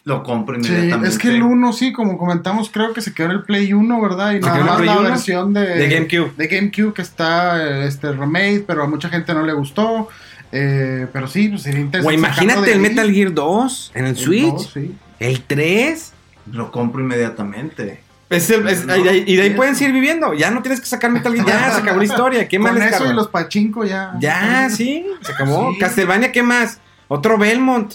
Lo 0.05 0.23
compro 0.23 0.55
Sí, 0.63 0.67
inmediatamente. 0.69 1.09
es 1.09 1.17
que 1.19 1.27
el 1.29 1.43
1 1.43 1.73
sí, 1.73 1.91
como 1.91 2.17
comentamos, 2.17 2.69
creo 2.69 2.93
que 2.93 3.01
se 3.01 3.13
quedó 3.13 3.27
en 3.27 3.31
el 3.33 3.43
Play 3.43 3.73
1, 3.73 4.01
¿verdad? 4.01 4.31
Y 4.31 4.35
Se 4.35 4.39
nada 4.41 4.63
más 4.63 4.81
la 4.81 4.97
1 4.99 5.09
versión 5.09 5.53
de, 5.53 5.61
de 5.61 5.89
GameCube. 5.89 6.31
de 6.37 6.47
GameCube 6.47 6.93
que 6.93 7.01
está 7.01 7.83
este 7.83 8.11
remake, 8.13 8.63
pero 8.65 8.83
a 8.83 8.87
mucha 8.87 9.09
gente 9.09 9.33
no 9.33 9.43
le 9.45 9.53
gustó. 9.53 10.07
Eh, 10.51 11.05
pero 11.13 11.27
sí, 11.27 11.49
pues 11.49 11.61
sería 11.63 11.81
interesante. 11.81 12.15
O 12.15 12.17
imagínate 12.17 12.71
el 12.71 12.77
ahí. 12.77 12.89
Metal 12.89 13.11
Gear 13.13 13.33
2 13.33 13.91
en 13.93 14.05
el 14.05 14.11
El 14.11 14.17
Switch. 14.17 14.73
sí. 14.73 14.95
El 15.19 15.41
3. 15.43 16.13
Lo 16.51 16.71
compro 16.71 17.01
inmediatamente. 17.01 18.01
Es 18.31 18.49
el- 18.49 18.67
es- 18.67 18.85
No, 18.85 18.95
y 18.95 19.03
de 19.03 19.09
ahí- 19.09 19.23
y 19.27 19.35
de 19.35 19.41
ahí 19.43 19.47
eso. 19.49 19.57
pueden 19.57 19.75
seguir 19.75 19.93
viviendo. 19.93 20.33
Ya 20.33 20.49
no 20.49 20.61
tienes 20.61 20.79
que 20.79 20.85
sacar 20.87 21.11
Metal 21.11 21.33
Gear. 21.33 21.45
Ya 21.45 21.71
se 21.71 21.81
acabó 21.81 21.97
la 21.99 22.05
historia. 22.05 22.47
¿Qué 22.47 22.57
más 22.59 22.71
Con 22.71 22.79
les 22.81 22.93
eso 22.93 23.05
y 23.11 23.13
los 23.13 23.27
pachinko 23.27 23.83
ya. 23.85 24.13
Ya, 24.19 24.69
sí, 24.75 25.05
se 25.21 25.33
acabó. 25.33 25.71
Sí. 25.73 25.79
Castlevania, 25.79 26.31
¿qué 26.31 26.41
más? 26.41 26.79
Otro 27.09 27.37
Belmont. 27.37 27.93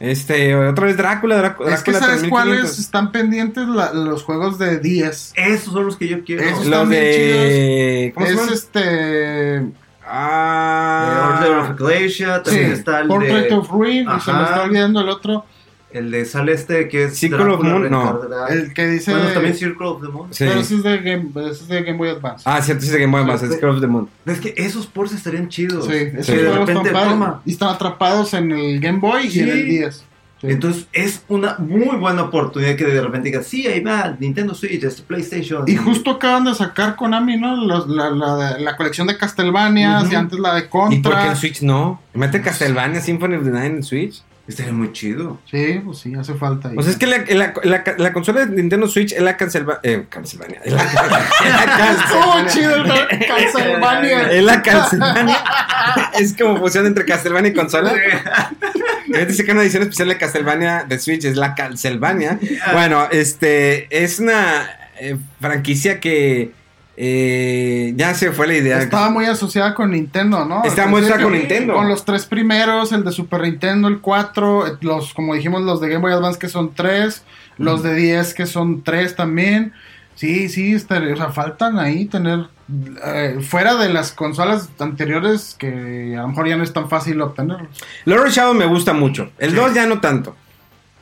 Este, 0.00 0.54
otra 0.56 0.86
vez 0.86 0.96
Drácula, 0.96 1.36
Drá- 1.36 1.40
Drácula 1.42 1.74
Es 1.74 1.82
que 1.82 1.92
sabes 1.92 2.20
3500. 2.20 2.30
cuáles 2.30 2.78
están 2.78 3.12
pendientes 3.12 3.68
La- 3.68 3.92
los 3.92 4.22
juegos 4.22 4.58
de 4.58 4.78
10. 4.80 5.34
Esos 5.36 5.72
son 5.74 5.84
los 5.86 5.96
que 5.98 6.08
yo 6.08 6.24
quiero. 6.24 6.42
Esos 6.42 6.64
Eh, 6.66 6.70
Los 6.70 6.72
están 6.72 6.88
bien 6.88 7.02
de. 7.02 8.12
¿Cómo 8.14 8.26
se 8.26 8.32
Es 8.32 8.38
este. 8.52 9.66
Ah. 10.12 11.36
Order 11.38 11.52
of 11.58 11.76
también 12.42 12.66
Sí, 12.68 12.72
está 12.72 13.00
el 13.00 13.08
Portrait 13.08 13.48
de, 13.48 13.54
of 13.54 13.68
Ruin, 13.70 14.08
y 14.16 14.20
se 14.20 14.32
me 14.32 14.42
está 14.42 14.62
olvidando 14.64 15.00
el 15.02 15.08
otro. 15.08 15.44
El 15.92 16.10
de 16.10 16.24
sale 16.24 16.52
este 16.52 16.88
que 16.88 17.04
es 17.04 17.18
Circle 17.18 17.44
of 17.52 17.62
Moon, 17.62 17.90
no. 17.90 18.20
El 18.48 18.72
que 18.72 18.86
dice. 18.86 19.12
Bueno, 19.12 19.28
también 19.30 19.54
Circle 19.56 19.86
of 19.86 20.02
the 20.02 20.08
Moon. 20.08 20.32
Sí. 20.32 20.44
Pero 20.46 20.60
ese 20.60 20.74
es 20.76 20.82
de 20.82 20.98
Game, 20.98 21.30
ese 21.36 21.50
es 21.62 21.68
de 21.68 21.82
Game 21.82 21.98
Boy 21.98 22.08
Advance. 22.10 22.42
Ah, 22.46 22.60
cierto, 22.62 22.84
sí, 22.84 22.90
se 22.90 22.98
Game 22.98 23.12
Boy 23.12 23.22
Advance, 23.22 23.46
es 23.46 23.56
Call 23.56 23.70
of 23.70 23.80
the 23.80 23.86
Moon. 23.86 24.08
Es 24.26 24.40
que 24.40 24.54
esos 24.56 24.86
ports 24.86 25.12
estarían 25.12 25.48
chidos. 25.48 25.86
Sí, 25.86 25.92
esos 25.94 26.26
Sí. 26.26 26.32
Que 26.32 26.42
de 26.42 26.52
repente 26.52 26.90
toma. 26.90 27.42
Y 27.44 27.52
están 27.52 27.70
atrapados 27.70 28.34
en 28.34 28.52
el 28.52 28.78
Game 28.80 28.98
Boy 29.00 29.26
y 29.26 29.40
en 29.40 29.48
el 29.48 29.64
10. 29.66 30.04
Sí. 30.40 30.46
Entonces 30.48 30.86
es 30.94 31.22
una 31.28 31.56
muy 31.58 31.96
buena 31.98 32.22
oportunidad 32.22 32.74
que 32.74 32.86
de 32.86 33.02
repente 33.02 33.28
digas, 33.28 33.46
sí, 33.46 33.66
ahí 33.66 33.80
va, 33.80 34.16
Nintendo 34.18 34.54
Switch, 34.54 34.82
este 34.82 35.02
PlayStation. 35.02 35.64
Y 35.66 35.76
justo 35.76 36.12
acaban 36.12 36.44
de 36.44 36.54
sacar 36.54 36.96
Konami, 36.96 37.36
¿no? 37.36 37.56
Los- 37.66 37.86
la, 37.88 38.08
la- 38.08 38.58
la 38.58 38.76
colección 38.76 39.06
de 39.06 39.18
Castlevania 39.18 40.02
y 40.10 40.14
antes 40.14 40.38
la 40.38 40.54
de 40.54 40.60
¿Y 40.60 40.62
por 40.68 40.88
qué 40.88 41.02
Contra. 41.02 41.26
en 41.28 41.36
Switch 41.36 41.60
no? 41.60 42.00
Mete 42.14 42.40
Castlevania 42.40 43.02
Symphony 43.02 43.34
of 43.34 43.44
the 43.44 43.50
Night 43.50 43.72
en 43.74 43.82
Switch. 43.82 44.22
Estaría 44.50 44.72
muy 44.72 44.92
chido. 44.92 45.38
Sí, 45.48 45.80
pues 45.84 45.98
sí, 45.98 46.12
hace 46.14 46.34
falta. 46.34 46.68
ahí. 46.68 46.76
O 46.76 46.82
sea, 46.82 46.90
es 46.90 46.98
que 46.98 47.06
la, 47.06 47.18
la, 47.28 47.54
la, 47.62 47.84
la 47.96 48.12
consola 48.12 48.44
de 48.44 48.56
Nintendo 48.56 48.88
Switch 48.88 49.12
es 49.12 49.22
la. 49.22 49.36
Eh, 49.84 50.06
Castlevania. 50.08 50.60
Es 50.64 50.72
la, 50.72 50.84
Castlevania. 50.86 52.46
chido 52.48 52.74
el 52.74 53.26
Castlevania. 53.28 54.20
Es 54.32 54.42
la 54.42 54.60
Castlevania. 54.62 55.38
es 56.18 56.36
como 56.36 56.58
fusión 56.58 56.84
entre 56.86 57.04
Castlevania 57.04 57.52
y 57.52 57.54
consola. 57.54 57.90
Ahorita 57.92 59.24
dice 59.26 59.44
que 59.44 59.52
una 59.52 59.62
edición 59.62 59.84
especial 59.84 60.08
de 60.08 60.18
Castlevania 60.18 60.84
de 60.88 60.98
Switch 60.98 61.24
es 61.24 61.36
la 61.36 61.54
Castlevania. 61.54 62.38
Bueno, 62.72 63.06
este 63.12 63.86
es 64.02 64.18
una 64.18 64.68
eh, 64.98 65.16
franquicia 65.40 66.00
que 66.00 66.50
eh, 67.02 67.94
ya 67.96 68.12
se 68.12 68.30
fue 68.30 68.46
la 68.46 68.54
idea. 68.56 68.78
Estaba 68.82 69.08
muy 69.08 69.24
asociada 69.24 69.74
con 69.74 69.92
Nintendo, 69.92 70.44
¿no? 70.44 70.62
Estaba 70.64 70.88
muy 70.90 70.98
asociada 71.00 71.22
con 71.22 71.32
Nintendo. 71.32 71.72
Con 71.72 71.88
los 71.88 72.04
tres 72.04 72.26
primeros, 72.26 72.92
el 72.92 73.04
de 73.04 73.10
Super 73.12 73.40
Nintendo, 73.40 73.88
el 73.88 74.00
4, 74.00 74.66
eh, 74.66 74.70
los, 74.82 75.14
como 75.14 75.34
dijimos, 75.34 75.62
los 75.62 75.80
de 75.80 75.88
Game 75.88 76.02
Boy 76.02 76.12
Advance 76.12 76.38
que 76.38 76.50
son 76.50 76.74
tres, 76.74 77.24
los 77.56 77.82
de 77.82 77.94
10 77.94 78.34
que 78.34 78.44
son 78.44 78.82
tres 78.82 79.16
también. 79.16 79.72
Sí, 80.14 80.50
sí, 80.50 80.74
estaría- 80.74 81.14
o 81.14 81.16
sea, 81.16 81.30
faltan 81.30 81.78
ahí 81.78 82.04
tener, 82.04 82.48
eh, 83.06 83.38
fuera 83.40 83.76
de 83.76 83.88
las 83.88 84.12
consolas 84.12 84.68
anteriores 84.78 85.56
que 85.58 86.14
a 86.18 86.20
lo 86.20 86.28
mejor 86.28 86.48
ya 86.48 86.56
no 86.58 86.64
es 86.64 86.74
tan 86.74 86.90
fácil 86.90 87.22
obtenerlos. 87.22 87.70
Lord 88.04 88.28
Shadow 88.28 88.52
me 88.52 88.66
gusta 88.66 88.92
mucho. 88.92 89.30
El 89.38 89.54
2 89.54 89.72
ya 89.72 89.86
no 89.86 90.00
tanto. 90.00 90.36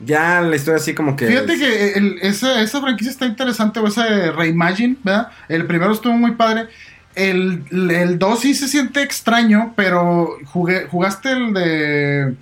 Ya 0.01 0.41
la 0.41 0.55
historia 0.57 0.77
así 0.81 0.95
como 0.95 1.17
que. 1.17 1.27
Fíjate 1.27 1.59
que 1.59 1.93
el- 1.95 2.19
esa, 2.23 2.63
esa 2.63 2.81
franquicia 2.81 3.11
está 3.11 3.27
interesante, 3.27 3.81
o 3.81 3.87
ese 3.89 4.31
Reimagine, 4.33 4.97
¿verdad? 5.03 5.29
El 5.49 5.67
primero 5.67 5.93
estuvo 5.93 6.13
muy 6.15 6.33
padre. 6.33 6.67
El, 7.15 7.65
el 7.91 8.19
2 8.19 8.41
sí 8.41 8.55
se 8.55 8.69
siente 8.69 9.03
extraño, 9.03 9.73
pero 9.77 10.37
jugué, 10.47 10.87
jugaste 10.87 11.33
el 11.33 11.53
de 11.53 12.35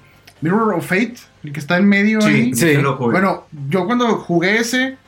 Mirror 0.42 0.74
of 0.74 0.86
Fate, 0.86 1.14
el 1.44 1.52
que 1.52 1.60
está 1.60 1.78
en 1.78 1.88
medio 1.88 2.22
ahí. 2.22 2.54
sí. 2.54 2.74
lo 2.74 2.96
jugué. 2.96 3.12
Bueno, 3.12 3.46
yo 3.70 3.86
cuando 3.86 4.18
jugué 4.18 4.58
ese, 4.58 4.98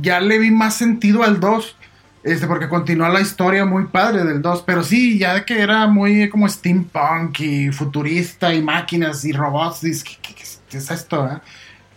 ya 0.00 0.20
le 0.20 0.38
vi 0.38 0.50
más 0.50 0.74
sentido 0.76 1.22
al 1.24 1.40
2. 1.40 1.76
Este, 2.24 2.46
porque 2.46 2.68
continúa 2.68 3.08
la 3.10 3.20
historia 3.20 3.64
muy 3.64 3.84
padre 3.86 4.24
del 4.24 4.42
2. 4.42 4.62
Pero 4.66 4.82
sí, 4.82 5.18
ya 5.18 5.44
que 5.44 5.60
era 5.60 5.86
muy 5.86 6.28
como 6.30 6.48
steampunk 6.48 7.40
y 7.40 7.70
futurista 7.70 8.52
y 8.54 8.62
máquinas 8.62 9.24
y 9.24 9.32
robots. 9.32 9.82
dices, 9.82 10.04
¿Qué, 10.04 10.16
qué- 10.22 10.34
qué 10.68 10.76
es 10.78 10.90
esto? 10.90 11.26
eh? 11.26 11.38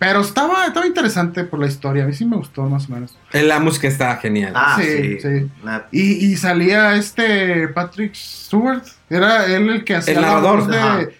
Pero 0.01 0.21
estaba, 0.21 0.65
estaba 0.65 0.87
interesante 0.87 1.43
por 1.43 1.59
la 1.59 1.67
historia. 1.67 2.05
A 2.05 2.07
mí 2.07 2.13
sí 2.13 2.25
me 2.25 2.35
gustó 2.35 2.63
más 2.63 2.89
o 2.89 2.93
menos. 2.93 3.15
La 3.33 3.59
música 3.59 3.87
está 3.87 4.15
genial. 4.17 4.51
Ah, 4.55 4.75
Sí, 4.81 5.19
sí. 5.21 5.47
Y, 5.91 6.25
y 6.31 6.37
salía 6.37 6.95
este 6.95 7.67
Patrick 7.67 8.15
Stewart. 8.15 8.81
Era 9.11 9.45
él 9.45 9.69
el 9.69 9.83
que 9.83 9.93
hacía 9.97 10.15
El 10.15 10.21
la 10.21 10.27
narrador, 10.29 10.65
de. 10.65 11.15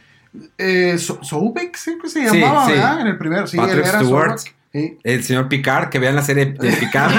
Eh, 0.57 0.97
So- 0.97 1.23
Sobeck, 1.23 1.75
siempre 1.75 2.09
se 2.09 2.27
Sí, 2.27 2.39
llamaba, 2.39 2.65
sí. 2.65 2.71
¿verdad? 2.71 3.01
En 3.01 3.07
el 3.07 3.17
primero. 3.19 3.45
Sí, 3.45 3.55
Patrick 3.57 3.77
él 3.84 3.86
era 3.88 3.99
Stewart. 3.99 4.39
Sobek. 4.39 4.55
Sí. 4.74 4.97
El 5.03 5.22
señor 5.24 5.49
Picard, 5.49 5.89
que 5.89 5.99
vean 5.99 6.15
la 6.15 6.22
serie 6.22 6.45
de 6.45 6.72
Picard, 6.80 7.11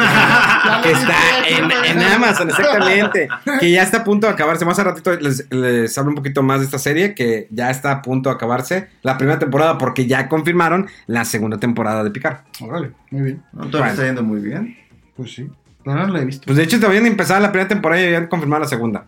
que 0.82 0.90
está 0.90 1.14
en, 1.48 1.70
en 1.70 2.03
Amazon, 2.03 2.48
exactamente. 2.48 3.28
Que 3.61 3.70
ya 3.70 3.82
está 3.82 3.98
a 3.98 4.05
punto 4.05 4.26
de 4.26 4.32
acabarse. 4.32 4.64
Más 4.64 4.78
a 4.78 4.84
ratito 4.84 5.12
les, 5.20 5.46
les 5.50 5.96
hablo 5.98 6.11
un 6.11 6.16
poquito 6.16 6.42
más 6.42 6.61
de 6.61 6.64
esta 6.66 6.78
serie, 6.78 7.14
que 7.14 7.48
ya 7.50 7.70
está 7.70 7.92
a 7.92 8.00
punto 8.03 8.30
de 8.30 8.36
acabarse 8.36 8.88
la 9.03 9.18
primera 9.18 9.38
temporada, 9.38 9.76
porque 9.76 10.07
ya 10.07 10.28
confirmaron 10.28 10.88
la 11.07 11.24
segunda 11.26 11.59
temporada 11.59 12.03
de 12.05 12.11
Picard. 12.11 12.38
Órale, 12.61 12.92
muy 13.11 13.22
bien. 13.22 13.42
No, 13.53 13.66
Bueno. 13.68 13.86
está 13.86 14.05
yendo 14.07 14.22
muy 14.22 14.40
bien. 14.40 14.78
Pues 15.14 15.34
sí. 15.34 15.46
No, 15.84 15.94
no 15.94 16.07
la 16.09 16.20
he 16.20 16.24
visto. 16.24 16.44
Pues 16.46 16.57
de 16.57 16.64
hecho, 16.64 16.78
todavía 16.78 17.00
ni 17.03 17.09
empezaba 17.09 17.40
la 17.40 17.53
primera 17.53 17.68
temporada 17.68 18.00
y 18.00 18.07
habían 18.07 18.28
confirmado 18.28 18.62
la 18.62 18.68
segunda. 18.68 19.05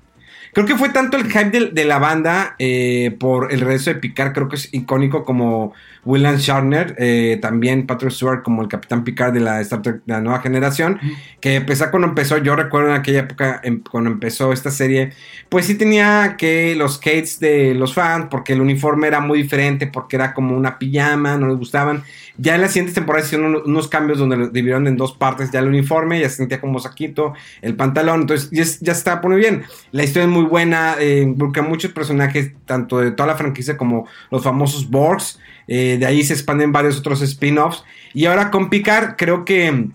Creo 0.53 0.67
que 0.67 0.77
fue 0.77 0.91
tanto 0.91 1.17
el 1.17 1.25
hype 1.33 1.51
de, 1.51 1.71
de 1.73 1.85
la 1.85 1.99
banda 1.99 2.55
eh, 2.61 3.17
por 3.19 3.53
el 3.53 3.61
regreso 3.61 3.91
de 3.91 3.97
Picard, 3.97 4.33
creo 4.33 4.49
que 4.49 4.57
es 4.57 4.69
icónico 4.73 5.25
como 5.25 5.73
William 6.05 6.37
Shatner, 6.37 6.95
eh, 6.99 7.39
también 7.41 7.87
Patrick 7.87 8.13
Stewart 8.13 8.43
como 8.43 8.63
el 8.63 8.69
Capitán 8.69 9.05
Picard 9.05 9.33
de 9.33 9.41
la 9.41 9.61
Star 9.61 9.83
Trek 9.83 9.97
de 10.05 10.13
la 10.13 10.21
nueva 10.21 10.41
generación, 10.41 11.01
que 11.41 11.57
empezó 11.57 11.91
cuando 11.91 12.09
empezó, 12.09 12.39
yo 12.39 12.57
recuerdo 12.57 12.91
en 12.91 12.97
aquella 12.97 13.21
época 13.21 13.61
em- 13.65 13.83
cuando 13.91 14.11
empezó 14.11 14.53
esta 14.53 14.71
serie, 14.71 15.13
pues 15.49 15.67
sí 15.67 15.75
tenía 15.77 16.37
que 16.39 16.75
los 16.77 16.99
hates 16.99 17.41
de 17.41 17.75
los 17.75 17.95
fans, 17.95 18.27
porque 18.31 18.53
el 18.53 18.61
uniforme 18.61 19.07
era 19.07 19.21
muy 19.21 19.43
diferente, 19.43 19.87
porque 19.87 20.17
era 20.17 20.35
como 20.35 20.57
una 20.57 20.79
pijama, 20.79 21.37
no 21.37 21.49
les 21.49 21.57
gustaban. 21.57 22.03
Ya 22.37 22.57
en 22.57 22.63
las 22.63 22.73
siguientes 22.73 22.95
temporadas 22.95 23.27
hicieron 23.29 23.63
unos, 23.65 23.89
cambios 23.89 24.19
donde 24.19 24.37
lo 24.37 24.49
dividieron 24.49 24.87
en 24.89 24.97
dos 24.97 25.13
partes 25.13 25.53
ya 25.53 25.61
el 25.61 25.69
uniforme, 25.69 26.21
ya 26.21 26.29
se 26.29 26.37
sentía 26.37 26.61
como 26.61 26.81
saquito, 26.81 27.33
el 27.63 27.77
pantalón, 27.77 28.23
entonces 28.23 28.51
ya, 28.51 28.65
ya 28.81 28.93
está 28.93 29.21
muy 29.23 29.37
bien. 29.37 29.63
La 29.93 30.03
historia 30.03 30.25
es 30.27 30.31
muy 30.33 30.45
buena, 30.45 30.97
eh, 30.99 31.21
involucra 31.23 31.63
muchos 31.63 31.93
personajes, 31.93 32.53
tanto 32.67 32.99
de 32.99 33.13
toda 33.13 33.29
la 33.29 33.37
franquicia 33.37 33.77
como 33.77 34.07
los 34.31 34.43
famosos 34.43 34.91
Borgs, 34.91 35.39
eh, 35.67 35.97
de 35.99 36.07
ahí 36.07 36.23
se 36.23 36.35
expanden 36.35 36.73
varios 36.73 36.99
otros 36.99 37.23
spin-offs. 37.23 37.85
Y 38.13 38.27
ahora 38.27 38.51
con 38.51 38.71
Picard, 38.71 39.17
creo 39.17 39.45
que 39.45 39.89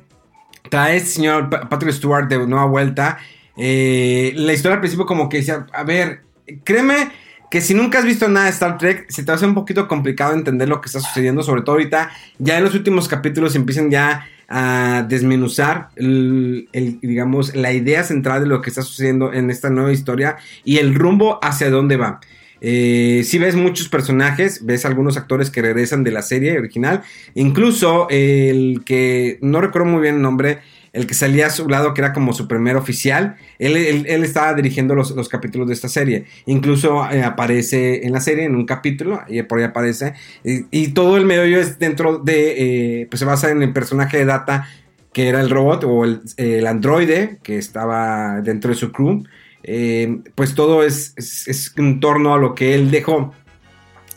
trae 0.69 0.97
este 0.97 1.09
señor 1.09 1.49
Pa- 1.49 1.69
Patrick 1.69 1.93
Stewart 1.93 2.27
de 2.27 2.45
nueva 2.45 2.65
vuelta. 2.65 3.17
Eh, 3.57 4.33
la 4.35 4.53
historia 4.53 4.75
al 4.75 4.81
principio 4.81 5.05
como 5.05 5.29
que 5.29 5.37
decía, 5.37 5.67
a 5.73 5.83
ver, 5.83 6.21
créeme 6.63 7.09
que 7.51 7.61
si 7.61 7.73
nunca 7.73 7.97
has 7.99 8.05
visto 8.05 8.27
nada 8.27 8.45
de 8.45 8.51
Star 8.51 8.77
Trek, 8.77 9.05
se 9.09 9.23
te 9.23 9.31
hacer 9.31 9.47
un 9.47 9.55
poquito 9.55 9.87
complicado 9.87 10.33
entender 10.33 10.69
lo 10.69 10.81
que 10.81 10.85
está 10.85 10.99
sucediendo, 10.99 11.41
sobre 11.41 11.63
todo 11.63 11.73
ahorita, 11.73 12.11
ya 12.37 12.57
en 12.57 12.63
los 12.63 12.75
últimos 12.75 13.07
capítulos 13.07 13.55
empiezan 13.55 13.89
ya 13.89 14.27
a 14.47 15.05
desmenuzar 15.07 15.89
digamos, 15.95 17.55
la 17.55 17.71
idea 17.71 18.03
central 18.03 18.41
de 18.41 18.47
lo 18.47 18.61
que 18.61 18.69
está 18.69 18.81
sucediendo 18.81 19.31
en 19.33 19.49
esta 19.49 19.69
nueva 19.69 19.91
historia 19.91 20.37
y 20.63 20.77
el 20.77 20.95
rumbo 20.95 21.39
hacia 21.41 21.69
dónde 21.69 21.97
va. 21.97 22.19
Eh, 22.61 23.21
si 23.25 23.37
ves 23.37 23.55
muchos 23.55 23.89
personajes, 23.89 24.65
ves 24.65 24.85
algunos 24.85 25.17
actores 25.17 25.49
que 25.49 25.61
regresan 25.61 26.03
de 26.03 26.11
la 26.11 26.21
serie 26.21 26.57
original, 26.57 27.01
incluso 27.35 28.07
el 28.09 28.81
que 28.85 29.37
no 29.41 29.61
recuerdo 29.61 29.87
muy 29.87 30.01
bien 30.01 30.15
el 30.15 30.21
nombre, 30.21 30.59
el 30.91 31.05
que 31.05 31.13
salía 31.13 31.47
a 31.47 31.49
su 31.51 31.69
lado, 31.69 31.93
que 31.93 32.01
era 32.01 32.13
como 32.13 32.33
su 32.33 32.47
primer 32.47 32.75
oficial, 32.75 33.35
él, 33.59 33.77
él- 33.77 34.23
estaba 34.23 34.53
dirigiendo 34.55 34.95
los, 34.95 35.11
los 35.11 35.29
capítulos 35.29 35.67
de 35.67 35.75
esta 35.75 35.87
serie. 35.87 36.25
Incluso 36.47 37.09
eh, 37.11 37.21
aparece 37.23 38.05
en 38.05 38.11
la 38.11 38.19
serie, 38.19 38.45
en 38.45 38.55
un 38.55 38.65
capítulo, 38.65 39.21
y 39.27 39.41
por 39.43 39.59
ahí 39.59 39.65
aparece. 39.65 40.13
Y, 40.43 40.65
y 40.71 40.87
todo 40.89 41.17
el 41.17 41.25
medio 41.25 41.59
es 41.59 41.77
dentro 41.77 42.17
de, 42.17 43.01
eh, 43.01 43.07
pues 43.09 43.19
se 43.19 43.25
basa 43.25 43.51
en 43.51 43.61
el 43.61 43.71
personaje 43.71 44.17
de 44.17 44.25
Data, 44.25 44.67
que 45.13 45.27
era 45.27 45.41
el 45.41 45.49
robot 45.51 45.83
o 45.85 46.05
el, 46.05 46.21
el 46.37 46.65
androide 46.65 47.37
que 47.43 47.57
estaba 47.57 48.41
dentro 48.41 48.69
de 48.71 48.75
su 48.75 48.91
crew. 48.91 49.23
Eh, 49.71 50.17
pues 50.33 50.55
todo 50.55 50.83
es, 50.83 51.13
es, 51.15 51.47
es 51.47 51.73
en 51.77 51.99
torno 51.99 52.33
a 52.33 52.39
lo 52.39 52.55
que 52.55 52.73
él 52.73 52.89
dejó. 52.89 53.35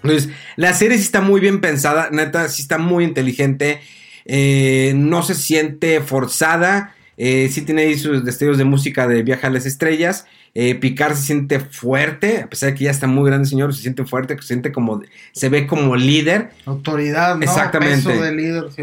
Entonces, 0.03 0.31
la 0.57 0.73
serie 0.73 0.97
sí 0.97 1.05
está 1.05 1.21
muy 1.21 1.43
bien 1.43 1.61
pensada, 1.61 2.09
neta, 2.11 2.49
sí 2.49 2.63
está 2.63 2.79
muy 2.79 3.05
inteligente, 3.05 3.81
eh, 4.25 4.95
no 4.97 5.23
se 5.23 5.35
siente 5.35 6.01
forzada, 6.01 6.95
eh, 7.19 7.51
sí 7.53 7.61
tiene 7.61 7.83
ahí 7.83 7.99
sus 7.99 8.25
destellos 8.25 8.57
de 8.57 8.65
música 8.65 9.07
de 9.07 9.23
Viaja 9.23 9.49
a 9.49 9.51
las 9.51 9.67
Estrellas. 9.67 10.25
Picard 10.55 11.17
se 11.17 11.23
siente 11.23 11.61
fuerte, 11.61 12.43
a 12.43 12.47
pesar 12.47 12.71
de 12.71 12.75
que 12.75 12.85
ya 12.85 12.91
está 12.91 13.07
muy 13.07 13.29
grande, 13.29 13.49
señor, 13.49 13.75
se 13.75 13.81
siente 13.81 14.05
fuerte, 14.05 14.37
se 14.39 14.49
siente 14.49 14.71
como, 14.71 15.03
se 15.33 15.49
ve 15.49 15.67
como 15.67 15.97
líder. 15.97 16.51
Autoridad, 16.67 17.37
¿no? 17.37 17.43
Exactamente. 17.43 18.07
Peso 18.07 18.23
de 18.23 18.35
líder, 18.35 18.65
sí. 18.77 18.83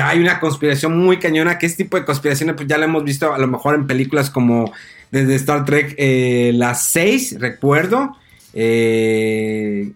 Hay 0.00 0.20
una 0.20 0.40
conspiración 0.40 0.98
muy 0.98 1.18
cañona, 1.18 1.58
que 1.58 1.64
este 1.64 1.84
tipo 1.84 1.98
de 1.98 2.04
conspiraciones 2.04 2.54
pues 2.56 2.68
ya 2.68 2.76
la 2.76 2.84
hemos 2.84 3.02
visto 3.02 3.32
a 3.32 3.38
lo 3.38 3.46
mejor 3.46 3.74
en 3.76 3.86
películas 3.86 4.28
como 4.28 4.74
desde 5.10 5.34
Star 5.36 5.64
Trek 5.64 5.94
eh, 5.98 6.52
las 6.54 6.84
6, 6.86 7.36
recuerdo, 7.40 8.16
eh, 8.54 9.92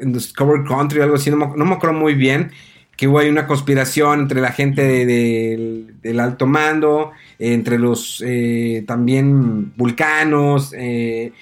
Discover 0.00 0.64
Country 0.64 1.00
algo 1.00 1.16
así, 1.16 1.30
no 1.30 1.36
me, 1.36 1.74
acuerdo 1.74 1.96
muy 1.96 2.14
bien, 2.14 2.50
que 2.96 3.08
hubo 3.08 3.18
ahí 3.18 3.28
una 3.28 3.46
conspiración 3.46 4.20
entre 4.20 4.40
la 4.40 4.52
gente 4.52 4.82
de- 4.82 5.86
del- 6.02 6.20
alto 6.20 6.46
mando, 6.46 7.12
entre 7.38 7.78
los 7.78 8.22
eh, 8.26 8.84
también 8.86 9.72
vulcanos, 9.76 10.74
eh, 10.76 11.32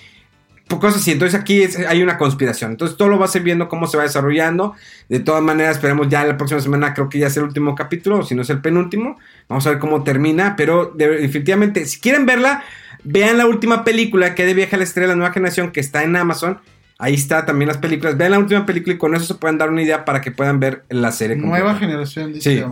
cosas 0.69 1.01
así. 1.01 1.13
Entonces 1.13 1.41
aquí 1.41 1.65
hay 1.89 2.03
una 2.03 2.19
conspiración. 2.19 2.73
Entonces 2.73 2.97
todo 2.97 3.09
lo 3.09 3.19
vas 3.19 3.35
a 3.35 3.39
ir 3.39 3.45
viendo 3.45 3.69
cómo 3.69 3.87
se 3.87 3.97
va 3.97 4.03
desarrollando. 4.05 4.75
De 5.09 5.19
todas 5.19 5.43
maneras, 5.43 5.77
esperemos 5.77 6.09
ya 6.09 6.25
la 6.25 6.37
próxima 6.37 6.61
semana, 6.61 6.93
creo 6.95 7.09
que 7.09 7.19
ya 7.19 7.29
es 7.29 7.37
el 7.39 7.45
último 7.45 7.75
capítulo, 7.75 8.19
o 8.19 8.23
si 8.23 8.35
no 8.37 8.43
es 8.43 8.51
el 8.51 8.61
penúltimo. 8.61 9.19
Vamos 9.49 9.67
a 9.67 9.71
ver 9.71 9.79
cómo 9.79 10.05
termina. 10.05 10.55
Pero 10.57 10.93
de- 10.95 11.21
definitivamente, 11.23 11.87
si 11.87 11.99
quieren 12.01 12.27
verla, 12.27 12.63
vean 13.05 13.39
la 13.39 13.47
última 13.47 13.85
película 13.85 14.35
que 14.35 14.45
de 14.45 14.55
Viaje 14.55 14.77
a 14.77 14.79
la 14.79 14.85
Estrella, 14.85 15.09
la 15.09 15.17
nueva 15.17 15.33
generación, 15.33 15.71
que 15.71 15.81
está 15.81 16.03
en 16.05 16.17
Amazon. 16.17 16.59
Ahí 17.01 17.15
está 17.15 17.47
también 17.47 17.69
las 17.69 17.79
películas. 17.79 18.17
Vean 18.17 18.33
la 18.33 18.41
última 18.41 18.67
película 18.67 18.95
y 18.95 18.99
con 18.99 19.15
eso 19.15 19.25
se 19.25 19.35
pueden 19.35 19.57
dar 19.57 19.71
una 19.71 19.83
idea 19.83 20.05
para 20.05 20.21
que 20.21 20.33
puedan 20.33 20.59
ver 20.59 20.83
la 20.89 21.13
serie. 21.13 21.37
Nueva 21.37 21.71
completa. 21.71 21.79
generación, 21.79 22.33
dice. 22.33 22.57
Sí. 22.57 22.65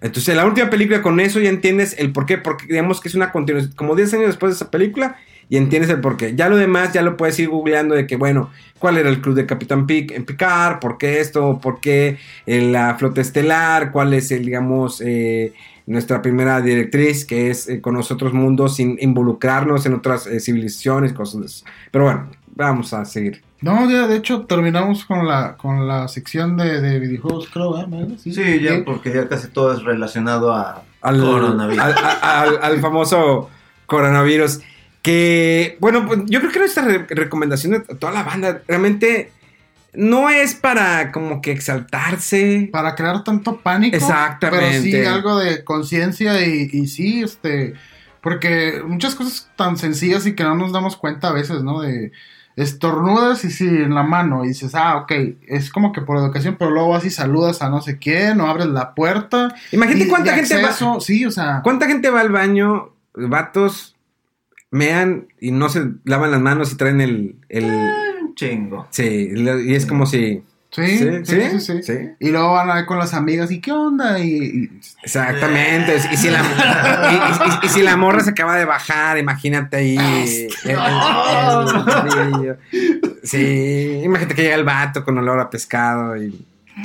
Entonces, 0.00 0.36
la 0.36 0.46
última 0.46 0.70
película 0.70 1.02
con 1.02 1.18
eso 1.18 1.40
ya 1.40 1.48
entiendes 1.48 1.96
el 1.98 2.12
por 2.12 2.24
qué, 2.24 2.38
porque 2.38 2.66
digamos 2.66 3.00
que 3.00 3.08
es 3.08 3.16
una 3.16 3.32
continuación, 3.32 3.74
como 3.74 3.96
10 3.96 4.14
años 4.14 4.26
después 4.28 4.52
de 4.52 4.56
esa 4.56 4.70
película, 4.70 5.16
y 5.48 5.56
entiendes 5.56 5.90
el 5.90 6.00
por 6.00 6.16
qué. 6.16 6.34
Ya 6.36 6.48
lo 6.48 6.56
demás 6.56 6.92
ya 6.92 7.02
lo 7.02 7.16
puedes 7.16 7.38
ir 7.40 7.48
googleando 7.48 7.96
de 7.96 8.06
que, 8.06 8.14
bueno, 8.16 8.50
cuál 8.78 8.98
era 8.98 9.08
el 9.08 9.20
club 9.20 9.34
de 9.34 9.46
Capitán 9.46 9.86
Pic 9.86 10.12
en 10.12 10.24
Picard, 10.24 10.78
por 10.78 10.98
qué 10.98 11.20
esto, 11.20 11.58
por 11.60 11.80
qué 11.80 12.18
eh, 12.46 12.62
la 12.62 12.94
flota 12.96 13.20
estelar, 13.20 13.90
cuál 13.90 14.14
es 14.14 14.30
el, 14.30 14.44
digamos, 14.44 15.00
eh, 15.04 15.52
nuestra 15.86 16.22
primera 16.22 16.60
directriz, 16.60 17.24
que 17.24 17.50
es 17.50 17.68
eh, 17.68 17.80
con 17.80 17.94
los 17.94 18.10
otros 18.10 18.32
mundos 18.32 18.76
sin 18.76 18.96
involucrarnos 19.00 19.84
en 19.86 19.94
otras 19.94 20.26
eh, 20.26 20.40
civilizaciones, 20.40 21.12
cosas 21.12 21.40
de 21.40 21.46
eso. 21.46 21.64
Pero 21.90 22.04
bueno, 22.04 22.30
vamos 22.54 22.92
a 22.94 23.04
seguir. 23.04 23.42
No, 23.60 23.90
ya 23.90 24.06
de 24.06 24.16
hecho 24.16 24.42
terminamos 24.42 25.04
con 25.06 25.26
la 25.26 25.56
con 25.56 25.86
la 25.88 26.06
sección 26.08 26.56
de, 26.56 26.80
de 26.82 26.98
videojuegos, 27.00 27.48
creo, 27.52 27.78
¿eh? 27.78 27.86
Sí, 28.18 28.32
ya, 28.60 28.84
porque 28.84 29.12
ya 29.12 29.26
casi 29.28 29.48
todo 29.48 29.72
es 29.72 29.82
relacionado 29.82 30.52
a 30.52 30.82
al, 31.00 31.20
coronavirus. 31.20 31.82
al, 31.82 31.94
al- 32.22 32.58
al 32.62 32.80
famoso 32.80 33.48
coronavirus. 33.86 34.60
Que, 35.02 35.76
bueno, 35.80 36.06
pues 36.06 36.20
yo 36.26 36.40
creo 36.40 36.50
que 36.50 36.58
nuestra 36.60 36.84
re- 36.84 37.06
recomendación 37.10 37.72
de 37.72 37.80
toda 37.96 38.10
la 38.12 38.22
banda 38.22 38.62
realmente 38.66 39.32
no 39.94 40.30
es 40.30 40.54
para 40.54 41.12
como 41.12 41.40
que 41.40 41.52
exaltarse. 41.52 42.68
Para 42.72 42.94
crear 42.94 43.24
tanto 43.24 43.60
pánico. 43.60 43.96
Exactamente. 43.96 44.80
Pero 44.80 44.82
sí 44.82 45.06
algo 45.06 45.38
de 45.38 45.64
conciencia 45.64 46.44
y, 46.46 46.68
y 46.72 46.86
sí, 46.86 47.22
este. 47.22 47.74
Porque 48.20 48.82
muchas 48.86 49.14
cosas 49.14 49.50
tan 49.56 49.76
sencillas 49.76 50.26
y 50.26 50.34
que 50.34 50.44
no 50.44 50.54
nos 50.54 50.72
damos 50.72 50.96
cuenta 50.96 51.28
a 51.28 51.32
veces, 51.32 51.62
¿no? 51.62 51.80
De 51.80 52.10
estornudas 52.56 53.44
y 53.44 53.50
sí, 53.50 53.66
en 53.66 53.94
la 53.94 54.02
mano 54.04 54.44
y 54.44 54.48
dices, 54.48 54.74
ah, 54.74 54.96
ok, 54.98 55.12
es 55.48 55.70
como 55.70 55.92
que 55.92 56.00
por 56.00 56.16
educación, 56.16 56.56
pero 56.58 56.70
luego 56.70 56.90
vas 56.90 57.04
y 57.04 57.10
saludas 57.10 57.62
a 57.62 57.68
no 57.68 57.80
sé 57.82 57.98
quién 57.98 58.40
o 58.40 58.46
abres 58.46 58.66
la 58.68 58.94
puerta. 58.94 59.54
Imagínate 59.72 60.06
y 60.06 60.08
cuánta 60.08 60.34
gente 60.34 60.62
va- 60.62 61.00
Sí, 61.00 61.24
o 61.26 61.30
sea. 61.30 61.60
¿Cuánta 61.64 61.86
gente 61.86 62.10
va 62.10 62.20
al 62.20 62.30
baño, 62.30 62.94
vatos, 63.14 63.96
mean 64.70 65.28
y 65.40 65.50
no 65.50 65.68
se 65.68 65.84
lavan 66.04 66.30
las 66.30 66.40
manos 66.40 66.72
y 66.72 66.76
traen 66.76 67.00
el... 67.00 67.36
el 67.48 68.13
Un 68.34 68.36
chingo. 68.36 68.86
sí, 68.90 69.30
y 69.36 69.74
es 69.74 69.86
como 69.86 70.06
si... 70.06 70.42
Sí, 70.70 70.98
sí, 70.98 71.08
Sí, 71.24 71.40
sí, 71.52 71.60
sí, 71.60 71.82
sí. 71.84 71.92
Y 72.18 72.30
luego 72.30 72.54
van 72.54 72.68
a 72.68 72.74
ver 72.74 72.84
con 72.86 72.98
las 72.98 73.14
amigas 73.14 73.48
y 73.52 73.60
qué 73.60 73.70
onda 73.70 74.18
y, 74.18 74.32
y- 74.32 74.80
Exactamente. 75.04 75.98
Y 76.10 76.16
si, 76.16 76.30
la, 76.30 76.40
y- 77.12 77.14
y- 77.14 77.48
y- 77.62 77.66
y 77.66 77.68
si 77.68 77.82
la 77.82 77.96
morra 77.96 78.18
se 78.24 78.30
acaba 78.30 78.56
de 78.56 78.64
bajar, 78.64 79.16
imagínate 79.18 79.76
ahí. 79.76 79.96
el- 80.64 80.72
el- 80.72 82.56
el- 82.72 83.18
sí, 83.22 84.00
imagínate 84.02 84.34
que 84.34 84.42
llega 84.42 84.56
el 84.56 84.64
vato 84.64 85.04
con 85.04 85.16
olor 85.16 85.38
a 85.38 85.48
pescado 85.48 86.16
y. 86.16 86.44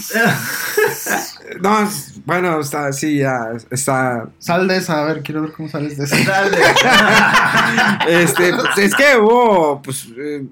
No, 1.62 1.89
bueno, 2.26 2.60
está, 2.60 2.93
sí, 2.93 3.18
ya, 3.18 3.47
está. 3.72 4.30
sal 4.38 4.68
de 4.68 4.78
esa, 4.78 5.02
a 5.02 5.06
ver, 5.06 5.24
quiero 5.24 5.41
ver 5.41 5.52
cómo 5.52 5.68
sales 5.68 5.97
de 5.97 6.04
esa. 6.06 6.16
Dale. 6.16 6.58
Este, 8.24 8.54
pues, 8.54 8.78
es 8.78 8.93
que 8.95 9.18
hubo, 9.18 9.82
pues, 9.82 10.08
eh, 10.16 10.43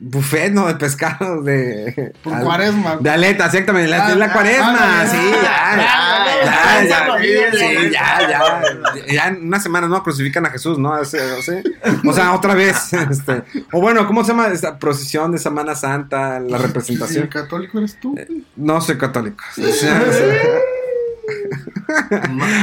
buffet, 0.00 0.50
¿no? 0.52 0.66
De 0.66 0.74
pescado, 0.76 1.42
de. 1.42 2.12
Por 2.22 2.34
al- 2.34 2.44
cuaresma. 2.44 2.96
De 3.00 3.10
aleta, 3.10 3.46
exactamente, 3.46 3.88
la, 3.90 4.06
Ah, 4.06 4.10
de 4.10 4.16
la 4.16 4.32
cuaresma, 4.32 5.00
ah, 5.02 5.06
sí, 5.06 5.16
ah, 5.16 5.42
ya, 5.42 5.74
ah, 5.74 6.26
ya, 6.44 6.84
ya, 6.88 7.14
ah, 7.14 7.18
sí, 7.52 7.90
ya, 7.90 8.28
ya, 8.28 8.62
ya, 9.12 9.28
en 9.28 9.46
una 9.46 9.60
semana 9.60 9.88
no 9.88 10.02
crucifican 10.02 10.46
a 10.46 10.50
Jesús, 10.50 10.78
¿no? 10.78 10.90
O 10.92 11.04
sea, 11.04 11.22
o 12.06 12.12
sea, 12.12 12.32
otra 12.32 12.54
vez, 12.54 12.92
este, 13.10 13.42
o 13.72 13.80
bueno, 13.80 14.06
¿cómo 14.06 14.22
se 14.22 14.28
llama 14.32 14.48
esta 14.48 14.78
procesión 14.78 15.32
de 15.32 15.38
Semana 15.38 15.74
Santa, 15.74 16.38
la 16.40 16.58
representación? 16.58 17.26
católico 17.28 17.78
eres 17.78 17.98
tú. 18.00 18.16
No 18.56 18.80
soy 18.80 18.96
católico. 18.98 19.42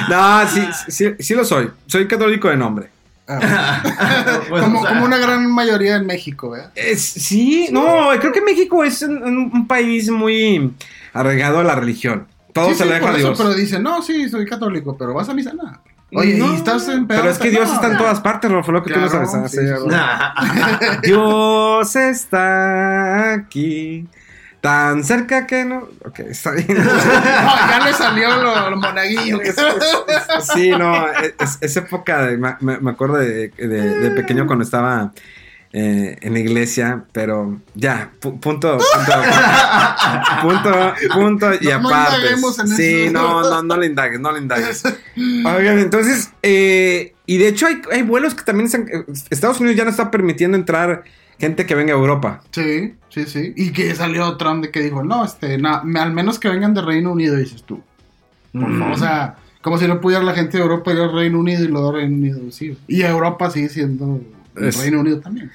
No, 0.09 0.47
sí, 0.47 0.67
sí, 0.87 1.15
sí 1.19 1.33
lo 1.35 1.43
soy, 1.45 1.71
soy 1.87 2.07
católico 2.07 2.49
de 2.49 2.57
nombre. 2.57 2.89
Bueno, 3.27 4.65
como, 4.65 4.79
o 4.79 4.83
sea, 4.83 4.89
como 4.93 5.05
una 5.05 5.17
gran 5.17 5.49
mayoría 5.51 5.95
en 5.95 6.05
México, 6.05 6.51
¿verdad? 6.51 6.71
Es- 6.75 7.01
sí, 7.03 7.69
no, 7.71 8.09
creo 8.19 8.31
que 8.31 8.41
México 8.41 8.83
es 8.83 9.01
un, 9.01 9.23
un 9.53 9.67
país 9.67 10.09
muy 10.11 10.73
arraigado 11.13 11.59
a 11.59 11.63
la 11.63 11.75
religión. 11.75 12.27
Todo 12.53 12.69
Sí, 12.69 12.75
se 12.75 12.83
sí, 12.83 12.89
lo 12.89 12.95
deja 12.95 13.07
a 13.07 13.17
eso, 13.17 13.27
Dios. 13.27 13.37
pero 13.37 13.53
dice, 13.53 13.79
no, 13.79 14.01
sí, 14.01 14.29
soy 14.29 14.45
católico, 14.45 14.95
pero 14.97 15.13
vas 15.13 15.27
a 15.29 15.33
misa, 15.33 15.53
nada. 15.53 15.81
Oye, 16.13 16.35
No, 16.37 16.53
y 16.53 16.55
estás 16.55 16.87
en 16.87 17.07
Pero 17.07 17.29
es 17.29 17.37
que 17.39 17.49
Dios 17.49 17.69
está 17.73 17.91
en 17.91 17.97
todas 17.97 18.21
partes, 18.21 18.49
Rolfo, 18.49 18.71
lo 18.71 18.83
que 18.83 18.93
tú 18.93 18.99
no 18.99 19.09
sabes. 19.09 19.33
algo. 19.33 19.47
sí. 19.49 19.57
Dios 21.03 21.95
está 21.95 23.33
aquí, 23.33 24.07
tan 24.65 25.03
cerca 25.03 25.45
que 25.45 25.63
no. 25.63 25.87
Ok, 26.05 26.19
está 26.21 26.51
bien. 26.51 26.67
No, 26.75 27.69
ya 27.69 27.81
le 27.85 27.93
salió 27.93 28.35
lo, 28.41 28.69
lo 28.71 28.77
monaguillo. 28.77 29.39
que 29.39 29.49
Es- 29.49 29.57
es- 29.57 30.47
sí, 30.53 30.69
no, 30.71 31.07
es, 31.39 31.57
es 31.61 31.77
época, 31.77 32.25
de, 32.25 32.37
me, 32.37 32.55
me 32.79 32.89
acuerdo 32.91 33.17
de, 33.17 33.49
de- 33.49 33.67
de 33.99 34.11
pequeño 34.11 34.47
cuando 34.47 34.63
estaba 34.63 35.11
eh, 35.71 36.17
en 36.21 36.33
la 36.33 36.39
iglesia, 36.39 37.03
pero 37.11 37.59
ya, 37.75 38.09
pu- 38.21 38.39
punto, 38.39 38.77
punto, 38.77 39.13
punto, 40.41 40.93
punto 41.13 41.53
y 41.59 41.67
No- 41.67 41.89
aparte. 41.89 42.35
sí, 42.75 43.09
no, 43.11 43.41
no, 43.41 43.61
no 43.63 43.77
le 43.77 43.87
indagues, 43.87 44.19
no 44.19 44.31
le 44.31 44.39
indagues. 44.39 44.83
Oigan, 45.17 45.79
entonces, 45.79 46.31
eh, 46.43 47.13
y 47.25 47.37
de 47.37 47.47
hecho 47.49 47.67
hay, 47.67 47.81
hay 47.91 48.01
vuelos 48.03 48.35
que 48.35 48.43
también 48.43 48.65
están, 48.67 48.87
eh, 48.91 49.03
Estados 49.29 49.59
Unidos 49.59 49.77
ya 49.77 49.83
no 49.83 49.89
está 49.91 50.09
permitiendo 50.11 50.57
entrar 50.57 51.03
gente 51.39 51.65
que 51.65 51.75
venga 51.75 51.93
a 51.93 51.97
Europa. 51.97 52.41
Sí, 52.51 52.95
sí, 53.09 53.25
sí. 53.25 53.53
Y 53.55 53.71
que 53.71 53.93
salió 53.95 54.37
Trump 54.37 54.63
de 54.63 54.71
que 54.71 54.81
dijo, 54.81 55.03
no, 55.03 55.23
este, 55.25 55.57
na- 55.57 55.81
me- 55.83 55.99
al 55.99 56.13
menos 56.13 56.39
que 56.39 56.49
vengan 56.49 56.73
de 56.73 56.81
Reino 56.81 57.11
Unido, 57.11 57.35
dices 57.35 57.63
tú. 57.63 57.81
Mm. 58.53 58.81
O 58.91 58.97
sea, 58.97 59.35
como 59.61 59.77
si 59.77 59.87
no 59.87 59.99
pudiera 59.99 60.23
la 60.23 60.33
gente 60.33 60.57
de 60.57 60.63
Europa 60.63 60.93
ir 60.93 60.99
al 60.99 61.13
Reino 61.13 61.39
Unido 61.39 61.63
y 61.63 61.67
lo 61.67 61.91
de 61.91 61.97
Reino 61.99 62.15
Unido, 62.15 62.39
sí. 62.51 62.77
Y 62.87 63.01
Europa 63.01 63.49
sigue 63.49 63.69
siendo 63.69 64.21
Es- 64.55 64.77
Reino 64.79 65.01
Unido 65.01 65.19
también. 65.19 65.51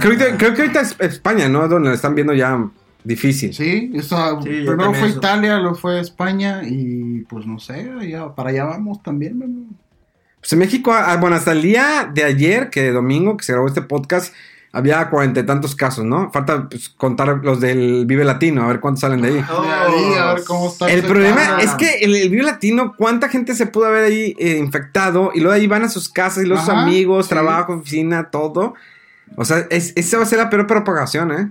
Creo, 0.00 0.16
que, 0.16 0.36
creo 0.36 0.54
que 0.54 0.62
ahorita 0.62 0.80
es 0.80 0.96
España, 0.98 1.48
¿no? 1.48 1.68
Donde 1.68 1.92
están 1.92 2.14
viendo 2.14 2.32
ya 2.32 2.66
difícil. 3.04 3.52
Sí, 3.54 3.90
eso, 3.94 4.40
Sí, 4.42 4.48
primero 4.48 4.92
fue 4.94 5.08
eso. 5.08 5.18
Italia, 5.18 5.58
luego 5.58 5.74
fue 5.76 6.00
España 6.00 6.62
y 6.64 7.20
pues 7.28 7.46
no 7.46 7.58
sé, 7.58 7.90
ya, 8.08 8.34
para 8.34 8.50
allá 8.50 8.64
vamos 8.64 9.02
también. 9.02 9.38
¿no? 9.38 9.46
Pues 10.40 10.52
en 10.52 10.58
México, 10.60 10.92
ah, 10.92 11.16
bueno, 11.20 11.36
hasta 11.36 11.52
el 11.52 11.62
día 11.62 12.10
de 12.12 12.24
ayer, 12.24 12.70
que 12.70 12.90
domingo, 12.90 13.36
que 13.36 13.44
se 13.44 13.52
grabó 13.52 13.66
este 13.68 13.82
podcast, 13.82 14.32
había 14.78 15.10
cuarenta 15.10 15.40
y 15.40 15.42
tantos 15.42 15.74
casos, 15.74 16.04
¿no? 16.04 16.30
Falta 16.30 16.68
pues, 16.68 16.88
contar 16.88 17.40
los 17.42 17.60
del 17.60 18.06
Vive 18.06 18.24
Latino, 18.24 18.62
a 18.62 18.68
ver 18.68 18.78
cuántos 18.78 19.00
salen 19.00 19.20
de 19.20 19.28
ahí. 19.28 19.34
De 19.34 19.40
ahí, 19.40 20.14
a 20.14 20.34
ver 20.34 20.44
cómo 20.46 20.68
está. 20.68 20.88
El 20.88 21.02
problema 21.02 21.60
es 21.60 21.72
que 21.72 21.98
el, 21.98 22.14
el 22.14 22.30
Vive 22.30 22.44
Latino, 22.44 22.94
¿cuánta 22.96 23.28
gente 23.28 23.56
se 23.56 23.66
pudo 23.66 23.86
haber 23.86 24.04
ahí 24.04 24.36
eh, 24.38 24.56
infectado? 24.58 25.32
Y 25.34 25.40
luego 25.40 25.54
de 25.54 25.60
ahí 25.60 25.66
van 25.66 25.82
a 25.82 25.88
sus 25.88 26.08
casas 26.08 26.44
y 26.44 26.46
los 26.46 26.60
Ajá, 26.60 26.82
amigos, 26.82 27.26
sí. 27.26 27.30
trabajo, 27.30 27.74
oficina, 27.74 28.30
todo. 28.30 28.74
O 29.36 29.44
sea, 29.44 29.66
es, 29.70 29.92
esa 29.96 30.18
va 30.18 30.22
a 30.22 30.26
ser 30.26 30.38
la 30.38 30.48
peor 30.48 30.66
propagación, 30.66 31.32
¿eh? 31.32 31.50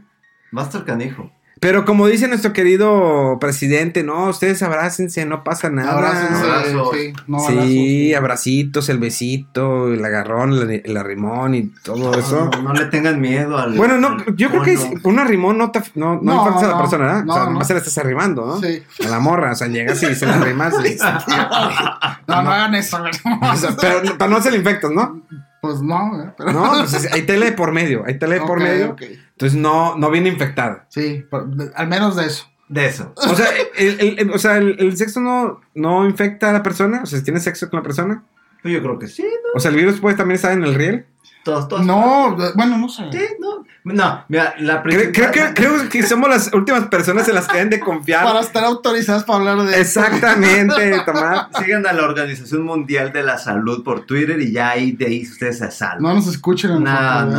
Va 0.56 0.62
a 0.62 0.66
estar 0.66 0.86
canijo. 0.86 1.30
Pero 1.60 1.86
como 1.86 2.08
dice 2.08 2.28
nuestro 2.28 2.54
querido 2.54 3.38
presidente, 3.40 4.04
no, 4.04 4.30
ustedes 4.30 4.62
abrácense, 4.62 5.26
no 5.26 5.44
pasa 5.44 5.70
nada. 5.70 5.92
Abrácense, 5.94 6.44
Abrazos. 6.44 6.90
sí, 6.94 7.14
no 7.28 7.40
sí, 7.40 8.14
abracitos, 8.14 8.90
el 8.90 9.00
besito, 9.00 9.92
el 9.94 10.04
agarrón, 10.04 10.54
el, 10.54 10.82
el 10.86 10.98
arrimón 10.98 11.56
y 11.56 11.64
todo 11.84 12.18
eso. 12.18 12.50
No, 12.54 12.62
no 12.62 12.74
le 12.74 12.86
tengan 12.86 13.20
miedo 13.20 13.58
al. 13.58 13.76
Bueno, 13.78 13.98
no, 13.98 14.10
al 14.10 14.36
yo 14.36 14.50
creo 14.50 14.62
que 14.62 14.74
es- 14.74 14.88
un 15.04 15.20
arrimón 15.20 15.58
no, 15.58 15.72
te, 15.72 15.82
no, 15.96 16.16
no, 16.16 16.22
No, 16.22 16.34
infartas 16.38 16.64
a 16.64 16.68
la 16.68 16.78
persona, 16.78 17.06
¿verdad? 17.06 17.24
no, 17.26 17.34
o 17.34 17.36
sea, 17.36 17.46
nomás 17.46 17.68
se 17.68 17.74
la 17.74 17.80
estás 17.80 17.98
arrimando, 17.98 18.46
¿no? 18.46 18.62
Sí. 18.62 18.84
A 19.06 19.10
la 19.10 19.20
morra, 19.20 19.52
o 19.52 19.56
sea, 19.56 19.68
llegas 19.68 20.02
y 20.04 20.14
se 20.16 20.26
la 20.26 20.36
arrimas. 20.36 20.74
y- 20.86 20.98
No, 22.28 22.42
no 22.44 22.52
hagan 22.52 22.76
eso. 22.76 22.98
o 23.42 23.56
sea, 23.56 23.70
pero, 23.80 24.02
pero 24.18 24.30
no 24.30 24.42
se 24.42 24.52
le 24.52 24.58
infectas, 24.58 24.92
¿no? 24.92 25.22
Pues 25.62 25.82
no, 25.82 26.22
¿eh? 26.22 26.32
pero... 26.38 26.52
No, 26.54 26.72
pues 26.80 26.94
es- 26.94 27.12
hay 27.12 27.24
tele 27.24 27.52
por 27.54 27.72
medio, 27.72 28.04
hay 28.06 28.20
tele 28.20 28.40
por 28.42 28.58
Ok, 28.60 28.64
medio. 28.64 28.90
ok. 28.92 29.02
Entonces 29.38 29.60
no, 29.60 29.96
no 29.98 30.10
viene 30.10 30.30
infectada. 30.30 30.88
Sí, 30.90 31.24
por- 31.30 31.48
al 31.76 31.88
menos 31.88 32.16
de 32.16 32.26
eso. 32.26 32.50
De 32.70 32.88
eso. 32.88 33.14
O 33.16 33.36
sea, 33.36 33.46
el, 33.78 34.00
el- 34.00 34.20
el- 34.20 34.32
o 34.32 34.40
sea, 34.40 34.58
el, 34.58 34.76
el 34.80 34.98
sexo 34.98 35.20
no, 35.22 35.62
no 35.76 36.06
infecta 36.08 36.50
a 36.50 36.54
la 36.54 36.64
persona. 36.64 37.02
O 37.04 37.06
sea, 37.06 37.20
si 37.20 37.24
tienes 37.24 37.44
sexo 37.44 37.70
con 37.70 37.78
la 37.80 37.84
persona. 37.84 38.24
Yo 38.64 38.82
creo 38.82 38.98
que 39.00 39.08
sí, 39.08 39.22
¿no? 39.24 39.30
O 39.56 39.60
sea, 39.60 39.70
el 39.70 39.78
virus 39.78 40.00
puede 40.00 40.18
también 40.18 40.36
estar 40.38 40.52
en 40.52 40.64
el 40.64 40.74
riel. 40.74 41.06
Todos, 41.48 41.68
todos. 41.70 41.86
No, 41.86 42.36
de- 42.38 42.52
bueno, 42.56 42.78
no 42.78 42.90
sé. 42.90 43.04
Sí, 43.10 43.20
no. 43.40 43.66
No, 43.86 44.26
mira, 44.28 44.54
la 44.60 44.84
Creo, 44.84 45.14
creo 45.14 45.32
que, 45.32 45.54
creo 45.54 45.88
que 45.88 46.04
somos 46.04 46.28
las 46.28 46.52
últimas 46.54 46.88
personas 46.88 47.26
en 47.30 47.36
las 47.36 47.48
que 47.48 47.54
deben 47.54 47.70
de 47.70 47.80
confiar. 47.80 48.26
Para 48.26 48.42
estar 48.42 48.66
autorizadas 48.66 49.24
para 49.24 49.40
hablar 49.40 49.66
de. 49.66 49.80
Exactamente, 49.80 51.00
Tomás. 51.06 51.48
Sigan 51.64 51.88
a 51.88 51.94
la 51.94 52.04
Organización 52.04 52.64
Mundial 52.64 53.14
de 53.14 53.24
la 53.24 53.38
Salud 53.38 53.86
por 53.86 54.06
Twitter 54.06 54.42
y 54.42 54.52
ya 54.52 54.72
ahí 54.72 54.92
de 54.92 55.06
ahí 55.06 55.24
ustedes 55.24 55.60
se 55.60 55.72
salvan. 55.72 56.02
No 56.04 56.14
nos 56.16 56.28
escuchen 56.28 56.72
en 56.72 56.84
No, 56.84 56.90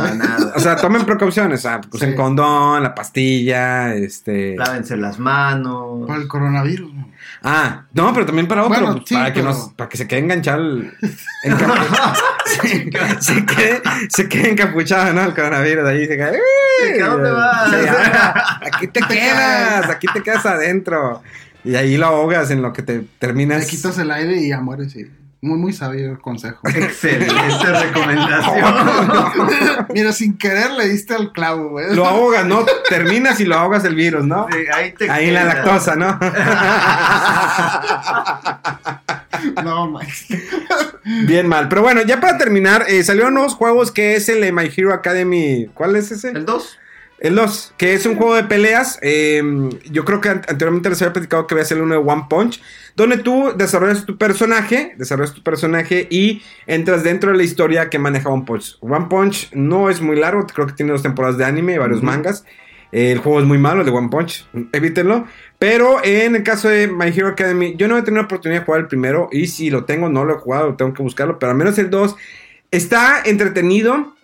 ¿eh? 0.07 0.15
nada. 0.15 0.53
O 0.55 0.59
sea, 0.59 0.75
tomen 0.75 1.05
precauciones. 1.05 1.59
O 1.59 1.61
sea, 1.69 1.81
usen 1.91 2.09
Sí. 2.11 2.15
condón, 2.15 2.81
la 2.81 2.95
pastilla, 2.95 3.93
este. 3.93 4.55
Lávense 4.57 4.97
las 4.97 5.19
manos. 5.19 6.07
Por 6.07 6.17
el 6.17 6.27
coronavirus. 6.27 6.91
Ah, 7.43 7.83
no, 7.93 8.11
pero 8.13 8.25
también 8.25 8.47
para 8.47 8.63
otro. 8.63 8.75
Bueno, 8.85 9.03
sí, 9.05 9.13
para, 9.13 9.31
que 9.31 9.41
pero- 9.41 9.53
nos, 9.53 9.69
para 9.73 9.87
que 9.87 9.97
se 9.97 10.07
quede 10.07 10.19
enganchado. 10.21 10.61
el- 10.63 10.93
encapu- 11.45 12.15
se, 13.19 13.21
se 13.21 13.45
quede, 13.45 13.81
se 14.07 14.29
quede 14.29 14.51
encapuchado, 14.51 15.13
¿no? 15.13 15.23
El 15.23 15.33
coronavirus. 15.33 15.85
Ahí 15.85 16.07
se 16.07 16.15
queda. 16.15 16.31
¿A 17.03 17.07
dónde 17.09 17.31
vas? 17.31 17.73
Ah, 17.89 18.59
aquí 18.73 18.87
te 18.87 19.01
quedas. 19.01 19.89
Aquí 19.89 20.07
te 20.13 20.23
quedas 20.23 20.45
adentro. 20.45 21.21
Y 21.63 21.75
ahí 21.75 21.97
lo 21.97 22.05
ahogas 22.05 22.51
en 22.51 22.61
lo 22.61 22.71
que 22.71 22.81
te 22.81 23.01
terminas. 23.19 23.59
Le 23.61 23.67
quitas 23.67 23.97
el 23.97 24.11
aire 24.11 24.37
y 24.37 24.49
ya 24.49 24.61
mueres, 24.61 24.93
sí. 24.93 25.09
Muy, 25.41 25.57
muy 25.57 25.71
sabio 25.71 26.11
el 26.11 26.19
consejo. 26.19 26.59
Excelente 26.67 27.65
recomendación. 27.65 28.75
Mira, 29.93 30.11
sin 30.11 30.37
querer 30.37 30.71
le 30.71 30.89
diste 30.89 31.15
al 31.15 31.31
clavo, 31.31 31.69
güey. 31.69 31.95
Lo 31.95 32.05
ahogas, 32.05 32.45
¿no? 32.45 32.65
Terminas 32.89 33.39
y 33.39 33.45
lo 33.45 33.55
ahogas 33.55 33.85
el 33.85 33.95
virus, 33.95 34.25
¿no? 34.25 34.47
Sí, 34.51 34.57
ahí 34.73 34.91
te 34.91 35.09
Ahí 35.09 35.29
en 35.29 35.35
la 35.35 35.45
lactosa, 35.45 35.95
¿no? 35.95 36.19
No, 39.63 39.89
Max. 39.89 40.25
Bien 41.25 41.47
mal. 41.47 41.69
Pero 41.69 41.81
bueno, 41.81 42.01
ya 42.01 42.19
para 42.19 42.37
terminar, 42.37 42.83
eh, 42.89 43.01
salieron 43.03 43.33
nuevos 43.33 43.55
juegos 43.55 43.89
que 43.89 44.15
es 44.15 44.27
el 44.27 44.41
de 44.41 44.51
My 44.51 44.69
Hero 44.75 44.93
Academy. 44.93 45.69
¿Cuál 45.73 45.95
es 45.95 46.11
ese? 46.11 46.31
El 46.31 46.45
2. 46.45 46.77
El 47.21 47.35
2, 47.35 47.73
que 47.77 47.93
es 47.93 48.05
un 48.05 48.15
juego 48.15 48.35
de 48.35 48.43
peleas. 48.45 48.97
eh, 49.01 49.41
yo 49.91 50.05
creo 50.05 50.21
que 50.21 50.29
an- 50.29 50.41
anteriormente 50.47 50.89
les 50.89 51.01
había 51.01 51.13
platicado 51.13 51.47
que 51.47 51.55
voy 51.55 51.59
a 51.59 51.63
hacer 51.63 51.81
uno 51.81 51.93
de 51.95 51.99
One 51.99 52.25
Punch. 52.29 52.61
Donde 52.95 53.17
tú 53.17 53.51
desarrollas 53.57 54.05
tu 54.05 54.17
personaje. 54.17 54.93
Desarrollas 54.97 55.33
tu 55.33 55.43
personaje 55.43 56.07
y 56.09 56.41
entras 56.67 57.03
dentro 57.03 57.31
de 57.31 57.37
la 57.37 57.43
historia 57.43 57.89
que 57.89 57.99
maneja 57.99 58.29
One 58.29 58.43
Punch. 58.45 58.77
One 58.81 59.07
Punch 59.09 59.49
no 59.53 59.89
es 59.89 59.99
muy 60.01 60.15
largo. 60.17 60.45
Creo 60.47 60.67
que 60.67 60.73
tiene 60.73 60.91
dos 60.93 61.03
temporadas 61.03 61.37
de 61.37 61.45
anime 61.45 61.73
y 61.73 61.77
varios 61.77 62.01
mangas. 62.03 62.45
Eh, 62.91 63.11
el 63.11 63.19
juego 63.19 63.39
es 63.39 63.45
muy 63.45 63.57
malo, 63.57 63.81
el 63.81 63.85
de 63.85 63.91
One 63.91 64.09
Punch. 64.09 64.47
Evítenlo. 64.71 65.27
Pero 65.59 66.03
en 66.03 66.35
el 66.37 66.43
caso 66.43 66.69
de 66.69 66.87
My 66.87 67.07
Hero 67.07 67.27
Academy, 67.27 67.75
yo 67.77 67.87
no 67.89 67.97
he 67.97 68.01
tenido 68.01 68.21
la 68.21 68.25
oportunidad 68.27 68.61
de 68.61 68.65
jugar 68.65 68.81
el 68.81 68.87
primero. 68.87 69.27
Y 69.31 69.47
si 69.47 69.69
lo 69.69 69.83
tengo, 69.85 70.07
no 70.09 70.23
lo 70.25 70.35
he 70.35 70.39
jugado, 70.39 70.75
tengo 70.75 70.93
que 70.93 71.03
buscarlo. 71.03 71.37
Pero 71.37 71.51
al 71.51 71.57
menos 71.57 71.77
el 71.77 71.89
2 71.89 72.15
está 72.71 73.21
entretenido. 73.25 74.15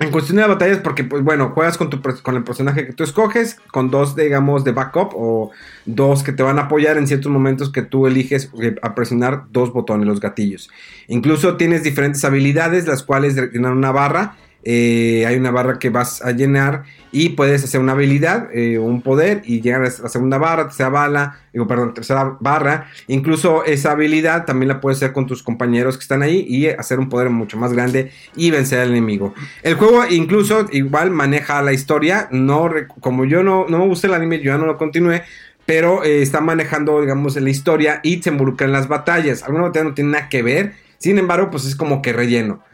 En 0.00 0.10
cuestión 0.10 0.38
de 0.38 0.46
batallas, 0.46 0.78
porque, 0.78 1.04
pues 1.04 1.22
bueno, 1.22 1.50
juegas 1.50 1.76
con, 1.76 1.90
tu, 1.90 2.00
con 2.22 2.36
el 2.36 2.42
personaje 2.42 2.86
que 2.86 2.92
tú 2.92 3.04
escoges, 3.04 3.58
con 3.70 3.90
dos, 3.90 4.16
digamos, 4.16 4.64
de 4.64 4.72
backup 4.72 5.12
o 5.14 5.50
dos 5.84 6.22
que 6.22 6.32
te 6.32 6.42
van 6.42 6.58
a 6.58 6.62
apoyar 6.62 6.96
en 6.96 7.06
ciertos 7.06 7.30
momentos 7.30 7.70
que 7.70 7.82
tú 7.82 8.06
eliges 8.06 8.50
eh, 8.60 8.74
a 8.82 8.94
presionar 8.94 9.44
dos 9.50 9.72
botones, 9.72 10.06
los 10.06 10.18
gatillos. 10.18 10.70
Incluso 11.08 11.56
tienes 11.56 11.82
diferentes 11.82 12.24
habilidades, 12.24 12.86
las 12.86 13.02
cuales 13.02 13.36
llenan 13.36 13.76
una 13.76 13.92
barra. 13.92 14.36
Eh, 14.64 15.24
hay 15.26 15.36
una 15.36 15.50
barra 15.50 15.78
que 15.78 15.90
vas 15.90 16.22
a 16.22 16.30
llenar 16.32 16.84
y 17.10 17.30
puedes 17.30 17.62
hacer 17.62 17.80
una 17.80 17.92
habilidad, 17.92 18.48
eh, 18.54 18.78
un 18.78 19.02
poder 19.02 19.42
y 19.44 19.60
llegar 19.60 19.82
a 19.82 19.84
la 19.84 20.08
segunda 20.08 20.38
barra, 20.38 20.64
tercera 20.64 20.88
bala, 20.88 21.40
digo, 21.52 21.66
perdón, 21.66 21.92
tercera 21.94 22.36
barra. 22.40 22.88
Incluso 23.08 23.64
esa 23.64 23.92
habilidad 23.92 24.46
también 24.46 24.68
la 24.68 24.80
puedes 24.80 24.98
hacer 24.98 25.12
con 25.12 25.26
tus 25.26 25.42
compañeros 25.42 25.96
que 25.98 26.02
están 26.02 26.22
ahí 26.22 26.44
y 26.48 26.68
hacer 26.68 26.98
un 26.98 27.08
poder 27.08 27.28
mucho 27.28 27.58
más 27.58 27.72
grande 27.72 28.12
y 28.34 28.50
vencer 28.50 28.80
al 28.80 28.90
enemigo. 28.90 29.34
El 29.62 29.74
juego 29.74 30.04
incluso 30.08 30.66
igual 30.72 31.10
maneja 31.10 31.60
la 31.60 31.72
historia, 31.72 32.28
no 32.30 32.70
como 33.00 33.24
yo 33.24 33.42
no, 33.42 33.66
no 33.68 33.80
me 33.80 33.86
gusta 33.86 34.06
el 34.06 34.14
anime, 34.14 34.38
yo 34.38 34.52
ya 34.52 34.58
no 34.58 34.66
lo 34.66 34.78
continué. 34.78 35.22
Pero 35.64 36.02
eh, 36.02 36.22
está 36.22 36.40
manejando, 36.40 37.00
digamos, 37.00 37.36
la 37.36 37.48
historia 37.48 38.00
y 38.02 38.20
se 38.20 38.30
involucra 38.30 38.66
en 38.66 38.72
las 38.72 38.88
batallas. 38.88 39.44
Alguna 39.44 39.64
batalla 39.64 39.84
no 39.84 39.94
tiene 39.94 40.10
nada 40.10 40.28
que 40.28 40.42
ver. 40.42 40.72
Sin 40.98 41.18
embargo, 41.18 41.50
pues 41.50 41.66
es 41.66 41.76
como 41.76 42.02
que 42.02 42.12
relleno. 42.12 42.64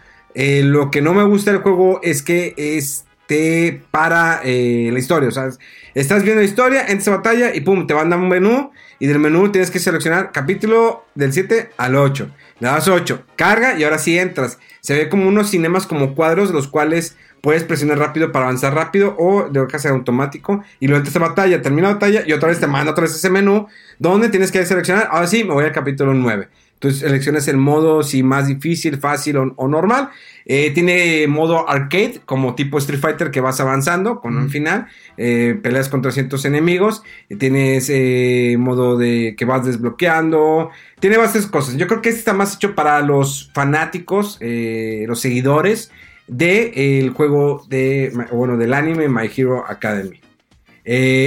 Eh, 0.40 0.62
lo 0.62 0.92
que 0.92 1.02
no 1.02 1.14
me 1.14 1.24
gusta 1.24 1.50
del 1.50 1.62
juego 1.62 1.98
es 2.00 2.22
que 2.22 2.54
este 2.56 3.82
para 3.90 4.40
eh, 4.44 4.88
la 4.92 4.98
historia. 5.00 5.30
O 5.30 5.32
sea, 5.32 5.50
estás 5.94 6.22
viendo 6.22 6.40
la 6.40 6.46
historia, 6.46 6.82
entras 6.82 7.08
a 7.08 7.16
batalla 7.16 7.52
y 7.56 7.60
pum, 7.60 7.88
te 7.88 7.92
van 7.92 8.12
a 8.12 8.16
un 8.16 8.28
menú. 8.28 8.70
Y 9.00 9.08
del 9.08 9.18
menú 9.18 9.50
tienes 9.50 9.72
que 9.72 9.80
seleccionar 9.80 10.30
capítulo 10.30 11.04
del 11.16 11.32
7 11.32 11.70
al 11.76 11.96
8. 11.96 12.30
Le 12.60 12.68
das 12.68 12.86
8, 12.86 13.24
carga 13.34 13.76
y 13.76 13.82
ahora 13.82 13.98
sí 13.98 14.16
entras. 14.16 14.60
Se 14.80 14.94
ve 14.94 15.08
como 15.08 15.26
unos 15.26 15.50
cinemas 15.50 15.88
como 15.88 16.14
cuadros, 16.14 16.52
los 16.52 16.68
cuales 16.68 17.16
puedes 17.40 17.64
presionar 17.64 17.98
rápido 17.98 18.30
para 18.30 18.44
avanzar 18.44 18.74
rápido 18.74 19.16
o 19.18 19.48
de 19.48 19.66
hacer 19.74 19.90
automático. 19.90 20.62
Y 20.78 20.86
luego 20.86 20.98
entras 21.04 21.16
a 21.16 21.28
batalla, 21.30 21.62
termina 21.62 21.88
la 21.88 21.94
batalla 21.94 22.22
y 22.24 22.32
otra 22.32 22.50
vez 22.50 22.60
te 22.60 22.68
manda 22.68 22.92
otra 22.92 23.02
vez 23.02 23.14
ese 23.16 23.28
menú 23.28 23.66
donde 23.98 24.28
tienes 24.28 24.52
que 24.52 24.64
seleccionar. 24.64 25.08
Ahora 25.10 25.26
sí, 25.26 25.42
me 25.42 25.52
voy 25.52 25.64
al 25.64 25.72
capítulo 25.72 26.14
9. 26.14 26.48
Entonces 26.78 27.00
seleccionas 27.00 27.48
el 27.48 27.56
modo 27.56 28.04
si 28.04 28.22
más 28.22 28.46
difícil, 28.46 28.98
fácil 28.98 29.36
o, 29.36 29.52
o 29.56 29.66
normal. 29.66 30.10
Eh, 30.50 30.70
tiene 30.70 31.26
modo 31.26 31.68
arcade, 31.68 32.20
como 32.24 32.54
tipo 32.54 32.78
Street 32.78 33.00
Fighter 33.00 33.30
que 33.30 33.42
vas 33.42 33.60
avanzando 33.60 34.20
con 34.20 34.38
un 34.38 34.48
final. 34.48 34.86
Eh, 35.18 35.58
peleas 35.62 35.90
contra 35.90 36.10
cientos 36.10 36.46
enemigos. 36.46 37.02
Eh, 37.28 37.36
tienes 37.36 37.90
modo 38.58 38.96
de 38.96 39.34
que 39.36 39.44
vas 39.44 39.66
desbloqueando. 39.66 40.70
Tiene 41.00 41.18
bastantes 41.18 41.50
cosas. 41.50 41.76
Yo 41.76 41.86
creo 41.86 42.00
que 42.00 42.08
este 42.08 42.20
está 42.20 42.32
más 42.32 42.54
hecho 42.54 42.74
para 42.74 43.00
los 43.02 43.50
fanáticos, 43.52 44.38
eh, 44.40 45.04
los 45.06 45.20
seguidores 45.20 45.90
del 46.28 47.10
juego 47.10 47.66
de, 47.68 48.12
bueno, 48.32 48.56
del 48.56 48.72
anime 48.72 49.08
My 49.08 49.28
Hero 49.34 49.64
Academy. 49.68 50.20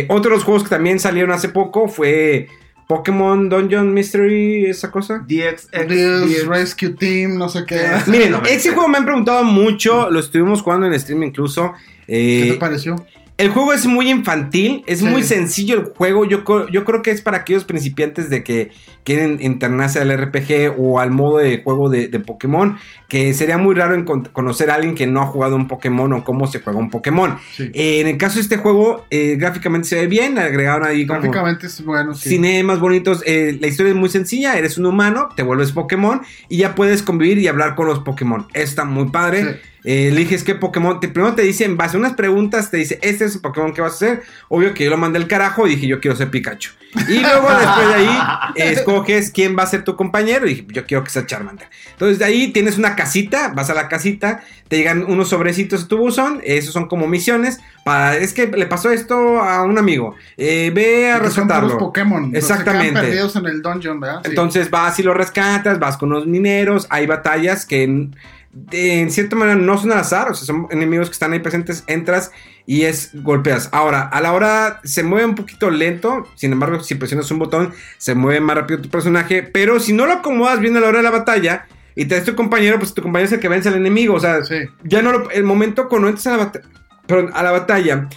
Otro 0.07 0.31
de 0.31 0.35
los 0.37 0.43
juegos 0.43 0.63
que 0.63 0.69
también 0.69 0.99
salieron 0.99 1.31
hace 1.31 1.49
poco 1.49 1.87
fue 1.87 2.47
Pokémon 2.91 3.47
Dungeon 3.47 3.93
Mystery, 3.93 4.65
esa 4.65 4.91
cosa. 4.91 5.19
DX, 5.25 5.69
Dios, 5.87 6.45
Rescue 6.45 6.89
Team, 6.89 7.37
no 7.37 7.47
sé 7.47 7.63
qué. 7.65 7.79
Miren, 8.07 8.31
No 8.31 8.41
me 8.41 8.53
ese 8.53 8.71
juego 8.71 8.89
me 8.89 8.97
han 8.97 9.05
preguntado 9.05 9.45
mucho, 9.45 10.09
lo 10.09 10.19
estuvimos 10.19 10.61
jugando 10.61 10.87
en 10.87 10.99
stream 10.99 11.23
incluso. 11.23 11.71
¿Qué 12.05 12.47
Eh, 12.47 12.51
te 12.51 12.57
pareció? 12.57 12.97
El 13.41 13.49
juego 13.49 13.73
es 13.73 13.85
muy 13.85 14.09
infantil, 14.09 14.83
es 14.87 14.99
Sí. 14.99 15.05
muy 15.05 15.23
sencillo 15.23 15.75
el 15.79 15.85
juego. 15.85 16.25
Yo, 16.25 16.43
yo 16.69 16.85
creo 16.85 17.01
que 17.01 17.11
es 17.11 17.21
para 17.21 17.37
aquellos 17.37 17.65
principiantes 17.65 18.29
de 18.29 18.43
que 18.43 18.71
quieren 19.03 19.39
internarse 19.41 19.99
al 19.99 20.11
RPG 20.15 20.75
o 20.77 20.99
al 20.99 21.09
modo 21.11 21.39
de 21.39 21.61
juego 21.63 21.89
de, 21.89 22.07
de 22.07 22.19
Pokémon. 22.19 22.77
Que 23.09 23.33
sería 23.33 23.57
muy 23.57 23.75
raro 23.75 24.05
conocer 24.31 24.69
a 24.69 24.75
alguien 24.75 24.95
que 24.95 25.05
no 25.07 25.21
ha 25.21 25.25
jugado 25.25 25.55
un 25.55 25.67
Pokémon 25.67 26.13
o 26.13 26.23
cómo 26.23 26.47
se 26.47 26.59
juega 26.61 26.79
un 26.79 26.89
Pokémon. 26.89 27.37
Sí. 27.55 27.69
Eh, 27.73 27.99
en 28.01 28.07
el 28.07 28.17
caso 28.17 28.35
de 28.35 28.41
este 28.41 28.57
juego, 28.57 29.05
eh, 29.09 29.35
gráficamente 29.37 29.87
se 29.89 29.95
ve 29.95 30.07
bien. 30.07 30.37
Agregaron 30.37 30.87
ahí 30.87 31.05
como 31.05 31.19
Gráficamente 31.21 31.67
es 31.67 31.83
bueno, 31.83 32.13
sí. 32.13 32.29
cinemas 32.29 32.79
bonitos. 32.79 33.21
eh, 33.25 33.57
la 33.59 33.67
historia 33.67 33.91
es 33.91 33.97
muy 33.97 34.09
sencilla. 34.09 34.57
Eres 34.57 34.77
un 34.77 34.85
humano, 34.85 35.29
te 35.35 35.43
vuelves 35.43 35.71
Pokémon 35.71 36.21
y 36.47 36.57
ya 36.57 36.75
puedes 36.75 37.03
convivir 37.03 37.37
y 37.39 37.47
hablar 37.47 37.75
con 37.75 37.87
los 37.87 37.99
Pokémon. 37.99 38.45
Está 38.53 38.85
muy 38.85 39.09
padre. 39.09 39.59
Eh, 39.83 40.09
eliges 40.09 40.43
qué 40.43 40.55
Pokémon. 40.55 40.99
Te, 40.99 41.07
primero 41.07 41.33
te 41.33 41.41
dice, 41.41 41.65
en 41.65 41.77
base 41.77 41.97
a 41.97 41.99
unas 41.99 42.13
preguntas, 42.13 42.69
te 42.69 42.77
dice, 42.77 42.99
este 43.01 43.25
es 43.25 43.35
el 43.35 43.41
Pokémon 43.41 43.73
que 43.73 43.81
vas 43.81 43.93
a 43.93 43.95
hacer. 43.95 44.23
Obvio 44.47 44.73
que 44.73 44.83
yo 44.83 44.89
lo 44.89 44.97
mandé 44.97 45.17
al 45.17 45.27
carajo 45.27 45.67
y 45.67 45.71
dije, 45.71 45.87
yo 45.87 45.99
quiero 45.99 46.15
ser 46.15 46.29
Pikachu. 46.29 46.71
Y 47.07 47.19
luego 47.19 47.47
después 47.59 47.87
de 47.87 47.93
ahí, 47.93 48.19
eh, 48.55 48.71
escoges 48.73 49.31
quién 49.31 49.57
va 49.57 49.63
a 49.63 49.67
ser 49.67 49.83
tu 49.83 49.95
compañero. 49.95 50.45
Y 50.45 50.49
dije, 50.49 50.67
yo 50.69 50.85
quiero 50.85 51.03
que 51.03 51.09
sea 51.09 51.25
Charmander. 51.25 51.67
Entonces 51.91 52.19
de 52.19 52.25
ahí 52.25 52.51
tienes 52.51 52.77
una 52.77 52.95
casita, 52.95 53.53
vas 53.55 53.69
a 53.69 53.73
la 53.73 53.87
casita, 53.87 54.43
te 54.67 54.77
llegan 54.77 55.03
unos 55.07 55.29
sobrecitos 55.29 55.83
a 55.83 55.87
tu 55.87 55.97
buzón. 55.97 56.41
Esos 56.43 56.73
son 56.73 56.87
como 56.87 57.07
misiones. 57.07 57.59
Para, 57.83 58.17
es 58.17 58.33
que 58.33 58.47
le 58.47 58.67
pasó 58.67 58.91
esto 58.91 59.39
a 59.39 59.63
un 59.63 59.79
amigo. 59.79 60.15
Eh, 60.37 60.71
ve 60.73 61.11
a 61.11 61.19
Que 61.19 61.29
son 61.31 61.49
rescatarlo. 61.49 61.77
Pokémon. 61.79 62.35
Exactamente. 62.35 62.91
quedan 62.91 63.05
perdidos 63.05 63.35
en 63.35 63.45
el 63.47 63.61
dungeon, 63.61 63.99
¿verdad? 63.99 64.21
Sí. 64.23 64.29
Entonces 64.29 64.69
vas 64.69 64.99
y 64.99 65.03
lo 65.03 65.15
rescatas, 65.15 65.79
vas 65.79 65.97
con 65.97 66.09
los 66.09 66.27
mineros, 66.27 66.85
hay 66.89 67.07
batallas 67.07 67.65
que 67.65 68.09
de- 68.53 69.01
en 69.01 69.11
cierta 69.11 69.35
manera 69.35 69.55
no 69.57 69.77
son 69.77 69.91
al 69.91 69.99
azar, 69.99 70.29
o 70.31 70.33
sea, 70.33 70.45
son 70.45 70.67
enemigos 70.71 71.07
que 71.09 71.13
están 71.13 71.33
ahí 71.33 71.39
presentes, 71.39 71.83
entras 71.87 72.31
y 72.65 72.83
es 72.83 73.11
golpeas. 73.13 73.69
Ahora, 73.71 74.01
a 74.03 74.21
la 74.21 74.33
hora 74.33 74.81
se 74.83 75.03
mueve 75.03 75.25
un 75.25 75.35
poquito 75.35 75.69
lento, 75.69 76.27
sin 76.35 76.51
embargo, 76.51 76.79
si 76.81 76.95
presionas 76.95 77.31
un 77.31 77.39
botón, 77.39 77.73
se 77.97 78.13
mueve 78.15 78.39
más 78.41 78.55
rápido 78.55 78.81
tu 78.81 78.89
personaje, 78.89 79.43
pero 79.43 79.79
si 79.79 79.93
no 79.93 80.05
lo 80.05 80.13
acomodas 80.13 80.59
bien 80.59 80.75
a 80.77 80.79
la 80.79 80.87
hora 80.87 80.97
de 80.97 81.03
la 81.03 81.11
batalla 81.11 81.65
y 81.95 82.05
te 82.05 82.15
das 82.15 82.23
tu 82.25 82.35
compañero, 82.35 82.77
pues 82.79 82.93
tu 82.93 83.01
compañero 83.01 83.27
es 83.27 83.33
el 83.33 83.39
que 83.39 83.47
vence 83.49 83.69
al 83.69 83.75
enemigo, 83.75 84.15
o 84.15 84.19
sea, 84.19 84.43
Sí. 84.43 84.55
ya 84.83 85.01
no 85.01 85.11
lo- 85.11 85.29
el 85.31 85.43
momento 85.43 85.89
cuando 85.89 86.07
entras 86.07 86.27
a 86.27 86.31
la 86.31 86.37
batalla, 86.37 86.65
perdón, 87.07 87.31
a 87.33 87.43
la 87.43 87.51
batalla, 87.51 88.07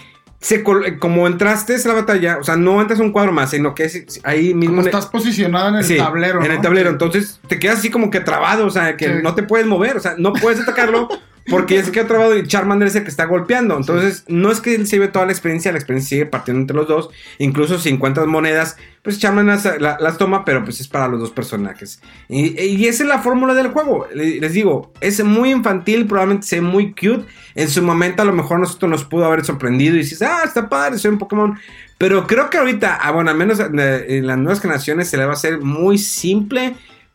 se 0.45 0.63
col- 0.63 0.85
eh, 0.85 0.99
como 0.99 1.27
entraste 1.27 1.75
a 1.75 1.89
la 1.89 1.95
batalla, 1.95 2.37
o 2.39 2.45
sea, 2.45 2.55
no 2.57 2.79
entras 2.79 3.01
a 3.01 3.03
un 3.03 3.13
cuadro 3.13 3.33
más, 3.33 3.49
sino 3.49 3.75
que 3.75 3.85
es 3.85 4.21
ahí 4.25 4.53
mismo 4.53 4.77
Como 4.77 4.87
estás 4.87 5.07
posicionado 5.07 5.71
en 5.71 5.77
el 5.77 5.85
Sí, 5.85 5.97
tablero. 5.97 6.45
En 6.45 6.51
el 6.53 6.61
tablero. 6.61 6.91
Entonces 6.91 7.41
te 7.49 7.59
quedas 7.59 7.79
así 7.79 7.89
como 7.91 8.11
que 8.11 8.21
trabado, 8.21 8.67
o 8.67 8.71
sea, 8.71 8.95
que 8.99 9.07
Sí. 9.07 9.13
no 9.23 9.35
te 9.35 9.43
puedes 9.43 9.67
mover, 9.67 9.97
o 9.97 10.01
sea, 10.01 10.17
no 10.19 10.35
puedes 10.35 10.61
atacarlo 10.69 11.09
porque 11.51 11.83
se 11.83 11.93
queda 11.93 12.07
trabado 12.07 12.37
y 12.37 12.47
Charmander 12.47 12.89
es 12.89 12.95
el 12.97 13.03
que 13.05 13.11
está 13.11 13.25
golpeando. 13.27 13.77
Entonces, 13.77 14.25
no 14.29 14.51
es 14.51 14.61
que 14.61 14.75
él 14.75 14.87
se 14.87 14.97
lleve 14.97 15.09
toda 15.09 15.27
la 15.27 15.33
experiencia, 15.33 15.73
la 15.73 15.79
experiencia 15.79 16.09
sigue 16.17 16.27
partiendo 16.27 16.61
entre 16.61 16.77
los 16.77 16.89
dos. 16.89 17.11
Incluso 17.39 17.79
si 17.79 17.91
encuentras 17.91 18.27
monedas, 18.27 18.77
pues 19.03 19.19
Charmander 19.19 19.55
las, 19.57 19.81
la- 19.81 19.97
las 20.01 20.17
toma, 20.19 20.45
pero 20.45 20.65
pues 20.65 20.81
es 20.81 20.89
para 20.89 21.09
los 21.09 21.21
dos 21.21 21.31
personajes. 21.31 22.01
Y, 22.29 22.87
esa 22.87 23.03
es 23.03 23.09
la 23.09 23.19
fórmula 23.19 23.53
del 23.55 23.69
juego. 23.69 24.07
Le- 24.15 24.41
Les 24.41 24.53
digo, 24.53 24.93
es 25.01 25.23
muy 25.23 25.51
infantil, 25.51 26.07
probablemente 26.07 26.47
sea 26.47 26.63
muy 26.63 26.93
cute. 26.93 27.25
En 27.55 27.69
su 27.69 27.83
momento, 27.83 28.23
a 28.23 28.25
lo 28.25 28.33
mejor 28.33 28.59
nosotros 28.61 28.91
nos 28.91 29.05
pudo 29.05 29.27
haber 29.27 29.45
sorprendido 29.45 29.95
y 29.97 29.99
dices, 29.99 30.23
ah, 30.23 30.43
está 30.45 30.69
padre, 30.69 30.99
soy 30.99 31.11
un 31.13 31.19
Pokémon. 31.19 31.59
Pero 31.99 32.27
creo 32.27 32.51
que 32.51 32.59
ahorita, 32.59 32.99
ah, 33.01 33.13
bueno, 33.13 33.31
al 33.31 33.37
menos 33.37 33.61
en, 33.61 33.79
en 33.79 34.27
las 34.27 34.39
nuevas 34.39 34.61
generaciones 34.61 35.09
se 35.09 35.17
le 35.17 35.25
va 35.25 35.31
a 35.33 35.35
hacer 35.35 35.61
muy 35.61 35.99
simple. 35.99 36.75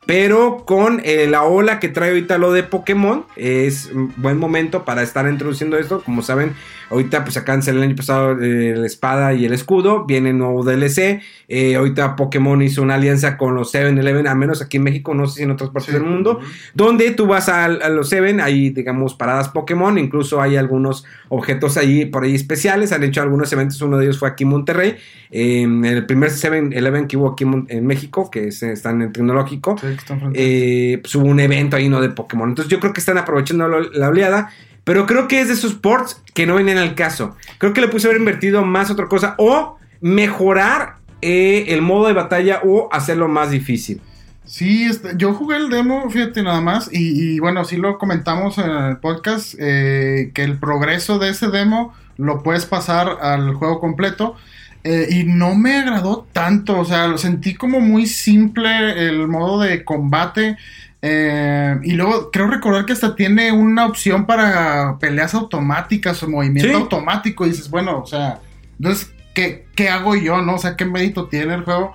Pero 0.10 0.64
con 0.66 1.02
eh, 1.04 1.28
la 1.28 1.44
ola 1.44 1.80
que 1.80 1.88
trae 1.88 2.10
ahorita 2.10 2.40
lo 2.40 2.52
de 2.52 2.64
Pokémon, 2.64 3.26
es 3.36 3.92
un 3.94 4.12
buen 4.18 4.40
momento 4.40 4.84
para 4.84 5.04
estar 5.04 5.30
introduciendo 5.30 5.78
esto. 5.78 6.02
Como 6.02 6.24
saben, 6.24 6.56
ahorita 6.90 7.24
pues 7.24 7.38
acá 7.38 7.54
en 7.54 7.62
el 7.68 7.84
año 7.84 7.96
pasado 7.96 8.32
eh, 8.42 8.74
la 8.76 8.88
espada 8.88 9.36
y 9.36 9.46
el 9.46 9.54
escudo, 9.54 10.06
viene 10.06 10.34
nuevo 10.34 10.64
DLC. 10.64 11.22
Eh, 11.48 11.76
ahorita 11.76 12.16
Pokémon 12.16 12.60
hizo 12.64 12.82
una 12.82 12.96
alianza 12.96 13.38
con 13.38 13.54
los 13.54 13.72
7-Eleven, 13.72 14.28
al 14.28 14.36
menos 14.36 14.64
aquí 14.64 14.78
en 14.78 14.84
México, 14.84 15.14
no 15.14 15.28
sé 15.28 15.38
si 15.38 15.44
en 15.44 15.52
otras 15.52 15.70
partes 15.70 15.94
del 15.94 16.04
mundo, 16.04 16.40
donde 16.74 17.12
tú 17.12 17.28
vas 17.28 17.48
a, 17.48 17.66
a 17.66 17.90
los 17.90 18.10
7, 18.10 18.42
hay 18.42 18.72
digamos 18.72 19.14
paradas 19.14 19.50
Pokémon, 19.50 19.98
incluso 20.00 20.42
hay 20.42 20.56
algunos 20.56 21.06
objetos 21.28 21.78
ahí 21.78 22.06
por 22.06 22.24
ahí 22.24 22.34
especiales, 22.34 22.92
han 22.92 23.04
hecho 23.04 23.22
algunos 23.22 23.52
eventos, 23.54 23.82
uno 23.82 23.98
de 23.98 24.06
ellos 24.06 24.18
fue 24.18 24.30
aquí 24.30 24.44
en 24.44 24.50
Monterrey, 24.50 24.96
el 25.32 26.06
primer 26.08 26.32
7-Eleven 26.32 27.08
que 27.08 27.18
hubo 27.18 27.30
aquí 27.30 27.44
en, 27.44 27.86
México, 27.86 28.30
que 28.32 28.48
es, 28.48 28.62
está 28.64 28.90
en 28.92 29.04
el 29.04 29.12
tecnológico, 29.12 29.76
Sí, 29.80 29.99
que 30.04 30.94
eh, 30.94 30.98
pues 31.00 31.14
hubo 31.16 31.26
un 31.26 31.40
evento 31.40 31.76
ahí, 31.76 31.90
¿no? 31.90 32.02
De 32.02 32.10
Pokémon. 32.10 32.50
Entonces 32.50 32.72
yo 32.72 32.80
creo 32.80 32.94
que 32.94 33.00
están 33.00 33.18
aprovechando 33.18 33.68
la 33.68 34.08
oleada. 34.10 34.52
Pero 34.84 35.06
creo 35.06 35.28
que 35.28 35.42
es 35.42 35.50
de 35.50 35.54
esos 35.54 35.76
ports 35.76 36.22
que 36.34 36.48
no 36.48 36.56
vienen 36.56 36.78
al 36.78 36.96
caso. 36.96 37.36
Creo 37.60 37.74
que 37.74 37.82
le 37.82 37.90
puse 37.90 38.08
haber 38.08 38.20
invertido 38.20 38.66
más 38.66 38.90
otra 38.90 39.08
cosa. 39.08 39.36
O 39.38 39.78
mejorar 40.02 40.96
eh, 41.22 41.66
el 41.70 41.82
modo 41.82 42.08
de 42.08 42.14
batalla 42.14 42.62
o 42.64 42.90
hacerlo 42.92 43.28
más 43.28 43.52
difícil. 43.52 44.02
Sí, 44.46 44.86
este, 44.86 45.12
yo 45.16 45.34
jugué 45.34 45.58
el 45.58 45.70
demo, 45.70 46.10
fíjate 46.10 46.42
nada 46.42 46.60
más, 46.60 46.90
y, 46.92 47.36
y 47.36 47.40
bueno, 47.40 47.66
sí 47.66 47.78
lo 47.78 48.00
comentamos 48.00 48.58
en 48.58 48.72
el 48.72 48.98
podcast, 48.98 49.54
eh, 49.60 50.32
que 50.34 50.44
el 50.44 50.58
progreso 50.58 51.20
de 51.20 51.30
ese 51.30 51.50
demo 51.50 51.94
lo 52.18 52.42
puedes 52.42 52.66
pasar 52.66 53.20
al 53.22 53.54
juego 53.54 53.80
completo, 53.80 54.36
eh, 54.84 55.08
y 55.10 55.24
no 55.26 55.56
me 55.56 55.78
agradó 55.78 56.28
tanto, 56.34 56.80
o 56.80 56.86
sea, 56.86 57.08
lo 57.08 57.18
sentí 57.18 57.54
como 57.56 57.80
muy 57.80 58.06
simple 58.06 59.08
el 59.08 59.28
modo 59.28 59.62
de 59.62 59.84
combate, 59.84 60.58
eh, 61.02 61.78
y 61.84 61.94
luego 61.94 62.30
creo 62.32 62.48
recordar 62.48 62.86
que 62.86 62.94
hasta 62.94 63.16
tiene 63.16 63.52
una 63.52 63.86
opción 63.86 64.26
para 64.26 64.98
peleas 65.00 65.34
automáticas 65.34 66.22
o 66.24 66.30
movimiento 66.30 66.70
Sí. 66.72 66.76
automático, 66.76 67.46
y 67.46 67.50
dices, 67.50 67.70
bueno, 67.70 68.00
o 68.00 68.06
sea, 68.06 68.40
entonces, 68.78 69.12
¿qué, 69.34 69.66
qué 69.76 69.90
hago 69.90 70.16
yo, 70.16 70.42
no? 70.42 70.56
O 70.56 70.58
sea, 70.60 70.76
¿qué 70.76 70.86
mérito 70.86 71.28
tiene 71.28 71.54
el 71.56 71.64
juego? 71.64 71.94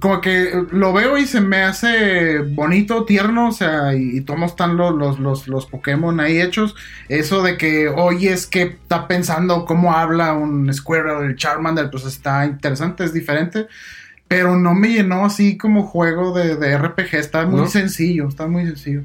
Como 0.00 0.20
que 0.20 0.52
lo 0.72 0.92
veo 0.92 1.16
y 1.16 1.26
se 1.26 1.40
me 1.40 1.62
hace 1.62 2.40
bonito, 2.40 3.04
tierno, 3.06 3.48
o 3.48 3.52
sea, 3.52 3.94
y, 3.94 4.18
y 4.18 4.24
cómo 4.24 4.44
están 4.46 4.76
los, 4.76 4.94
los, 4.94 5.18
los, 5.18 5.48
los 5.48 5.66
Pokémon 5.66 6.20
ahí 6.20 6.40
hechos. 6.40 6.74
Eso 7.08 7.42
de 7.42 7.56
que, 7.56 7.88
oye, 7.88 8.32
es 8.32 8.46
que 8.46 8.62
está 8.62 9.08
pensando 9.08 9.64
cómo 9.64 9.94
habla 9.94 10.34
un 10.34 10.72
Squirrel, 10.72 11.24
el 11.24 11.36
Charmander, 11.36 11.90
pues 11.90 12.04
está 12.04 12.44
interesante, 12.44 13.04
es 13.04 13.14
diferente. 13.14 13.68
Pero 14.28 14.56
no 14.56 14.74
me 14.74 14.88
llenó 14.88 15.24
así 15.24 15.56
como 15.56 15.84
juego 15.84 16.36
de, 16.36 16.56
de 16.56 16.76
RPG, 16.76 17.14
está 17.14 17.46
muy 17.46 17.62
¿No? 17.62 17.66
sencillo, 17.66 18.28
está 18.28 18.46
muy 18.46 18.66
sencillo. 18.66 19.04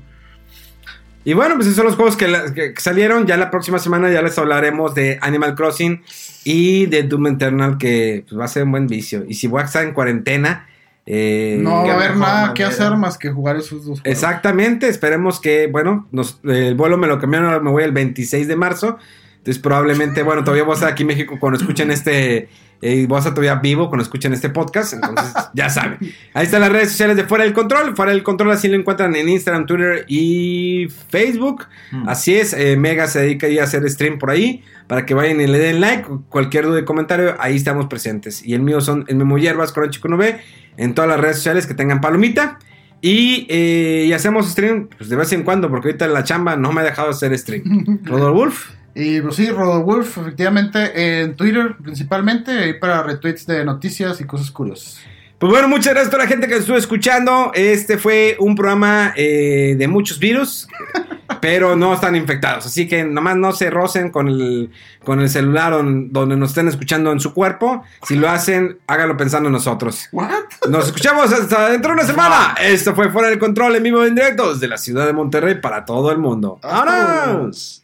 Y 1.26 1.34
bueno, 1.34 1.56
pues 1.56 1.68
esos 1.68 1.78
son 1.78 1.86
los 1.86 1.96
juegos 1.96 2.18
que, 2.18 2.28
la- 2.28 2.54
que- 2.54 2.74
salieron. 2.78 3.26
Ya 3.26 3.38
la 3.38 3.50
próxima 3.50 3.80
semana 3.80 4.12
ya 4.12 4.22
les 4.22 4.38
hablaremos 4.38 4.94
de 4.94 5.18
Animal 5.22 5.56
Crossing 5.56 6.02
y 6.44 6.86
de 6.88 7.04
Doom 7.04 7.28
Eternal, 7.28 7.78
que 7.78 8.26
pues, 8.28 8.40
va 8.40 8.46
a 8.46 8.50
ser 8.50 8.64
un 8.64 8.72
buen 8.72 8.88
vicio. 8.88 9.24
Y 9.28 9.36
si 9.36 9.48
voy 9.48 9.62
a 9.62 9.66
estar 9.66 9.84
en 9.84 9.94
cuarentena... 9.94 10.68
eh, 11.06 11.58
No 11.62 11.84
va 11.86 11.92
a 11.92 11.96
haber 11.96 12.16
nada 12.18 12.54
que 12.54 12.64
hacer 12.66 12.92
más 12.98 13.18
que 13.18 13.30
jugar 13.30 13.56
esos 13.56 13.86
dos 13.86 14.02
juegos. 14.02 14.04
Exactamente, 14.06 14.88
esperemos 14.90 15.40
que, 15.40 15.68
bueno, 15.68 16.08
nos- 16.12 16.40
el 16.44 16.76
vuelo 16.76 16.98
me 16.98 17.08
lo 17.08 17.20
cambiaron, 17.20 17.50
ahora 17.50 17.62
me 17.64 17.72
voy 17.72 17.84
el 17.84 17.92
26 17.94 18.48
de 18.48 18.56
marzo. 18.58 18.98
Entonces 19.38 19.62
probablemente, 19.62 20.24
bueno, 20.24 20.44
todavía 20.44 20.64
voy 20.64 20.72
a 20.72 20.76
estar 20.76 20.90
aquí 20.92 21.04
en 21.04 21.08
México 21.08 21.38
cuando 21.40 21.60
escuchen 21.60 21.92
este, 21.92 22.48
eh, 22.86 23.08
a 23.10 23.18
estar 23.18 23.34
todavía 23.34 23.56
vivo 23.56 23.88
cuando 23.88 24.04
escuchen 24.04 24.34
este 24.34 24.50
podcast, 24.50 24.92
entonces 24.92 25.34
ya 25.54 25.70
saben. 25.70 26.00
Ahí 26.34 26.46
están 26.46 26.60
las 26.60 26.72
redes 26.72 26.92
sociales 26.92 27.16
de 27.16 27.24
Fuera 27.24 27.46
del 27.46 27.54
Control, 27.54 27.96
Fuera 27.96 28.12
del 28.12 28.24
Control 28.24 28.52
así 28.52 28.68
lo 28.68 28.76
encuentran 28.76 29.16
en 29.16 29.30
Instagram, 29.30 29.66
Twitter 29.66 30.04
y 30.10 30.88
Facebook. 31.10 31.66
Mm. 31.92 32.10
Así 32.10 32.36
es, 32.36 32.52
eh, 32.52 32.76
Mega 32.76 33.08
se 33.08 33.22
dedica 33.22 33.48
ahí 33.48 33.58
a 33.58 33.64
hacer 33.64 33.90
stream 33.90 34.20
por 34.20 34.32
ahí, 34.32 34.64
para 34.88 35.06
que 35.06 35.14
vayan 35.14 35.40
y 35.40 35.48
le 35.48 35.60
den 35.60 35.80
like, 35.80 36.10
cualquier 36.28 36.66
duda 36.66 36.82
y 36.82 36.86
comentario, 36.86 37.36
ahí 37.40 37.56
estamos 37.56 37.86
presentes. 37.86 38.46
Y 38.46 38.54
el 38.54 38.62
mío 38.62 38.82
son 38.82 39.06
el 39.08 39.16
Memo 39.16 39.38
Hierbas 39.38 39.72
con 39.72 39.90
Chico 39.90 40.10
Nube, 40.10 40.42
en 40.76 40.94
todas 40.94 41.10
las 41.10 41.22
redes 41.22 41.38
sociales 41.38 41.66
que 41.66 41.74
tengan 41.76 42.02
palomita. 42.02 42.60
Y, 43.00 43.48
eh, 43.50 44.06
y 44.08 44.14
hacemos 44.14 44.50
stream 44.50 44.90
pues, 44.98 45.10
de 45.10 45.16
vez 45.16 45.32
en 45.34 45.44
cuando, 45.44 45.70
porque 45.70 45.90
ahorita 45.90 46.08
la 46.08 46.24
chamba 46.24 46.56
no 46.58 46.72
me 46.74 46.82
ha 46.82 46.84
dejado 46.84 47.10
hacer 47.10 47.38
stream. 47.38 48.00
Rodolfo 48.04 48.34
Wolf. 48.34 48.70
Y 48.96 49.22
pues 49.22 49.36
sí, 49.36 49.50
Rodowulf, 49.50 50.18
efectivamente, 50.20 51.22
en 51.24 51.36
Twitter 51.36 51.76
principalmente, 51.82 52.52
ahí 52.52 52.74
para 52.80 53.02
retweets 53.04 53.46
de 53.48 53.66
noticias 53.66 54.22
y 54.22 54.26
cosas 54.26 54.52
curiosas. 54.52 55.00
Pues 55.40 55.52
bueno, 55.52 55.68
muchas 55.68 55.88
gracias 55.94 56.08
a 56.08 56.12
toda 56.12 56.24
la 56.24 56.30
gente 56.30 56.48
que 56.48 56.56
estuvo 56.56 56.78
escuchando. 56.78 57.52
Este 57.54 57.98
fue 57.98 58.38
un 58.40 58.56
programa 58.56 59.14
eh, 59.18 59.76
de 59.78 59.88
muchos 59.90 60.18
virus, 60.18 60.70
pero 61.42 61.76
no 61.76 61.94
están 61.96 62.16
infectados. 62.16 62.66
Así 62.66 62.88
que 62.88 63.04
nomás 63.04 63.36
no 63.36 63.52
se 63.52 63.70
rocen 63.70 64.10
con 64.10 64.30
el, 64.30 64.70
con 65.04 65.20
el 65.20 65.28
celular 65.30 65.72
don- 65.74 66.14
donde 66.14 66.38
nos 66.38 66.50
estén 66.52 66.70
escuchando 66.70 67.12
en 67.12 67.20
su 67.20 67.34
cuerpo. 67.34 67.84
Si 68.04 68.16
lo 68.16 68.30
hacen, 68.30 68.78
háganlo 68.88 69.18
pensando 69.18 69.48
en 69.50 69.54
nosotros. 69.54 70.08
¿What? 70.14 70.30
Nos 70.70 70.86
escuchamos 70.86 71.34
hasta 71.34 71.72
dentro 71.72 71.90
de 71.90 71.96
una 72.00 72.08
semana. 72.08 72.56
Esto 72.62 72.96
fue 72.96 73.10
Fuera 73.10 73.28
del 73.28 73.40
Control 73.40 73.76
en 73.76 73.84
vivo 73.84 74.06
y 74.06 74.08
en 74.10 74.16
directo 74.16 74.54
desde 74.54 74.70
la 74.70 74.78
ciudad 74.78 75.06
de 75.08 75.12
Monterrey 75.14 75.56
para 75.60 75.84
todo 75.84 76.10
el 76.12 76.20
mundo. 76.20 76.60
¡Vámonos! 76.64 77.84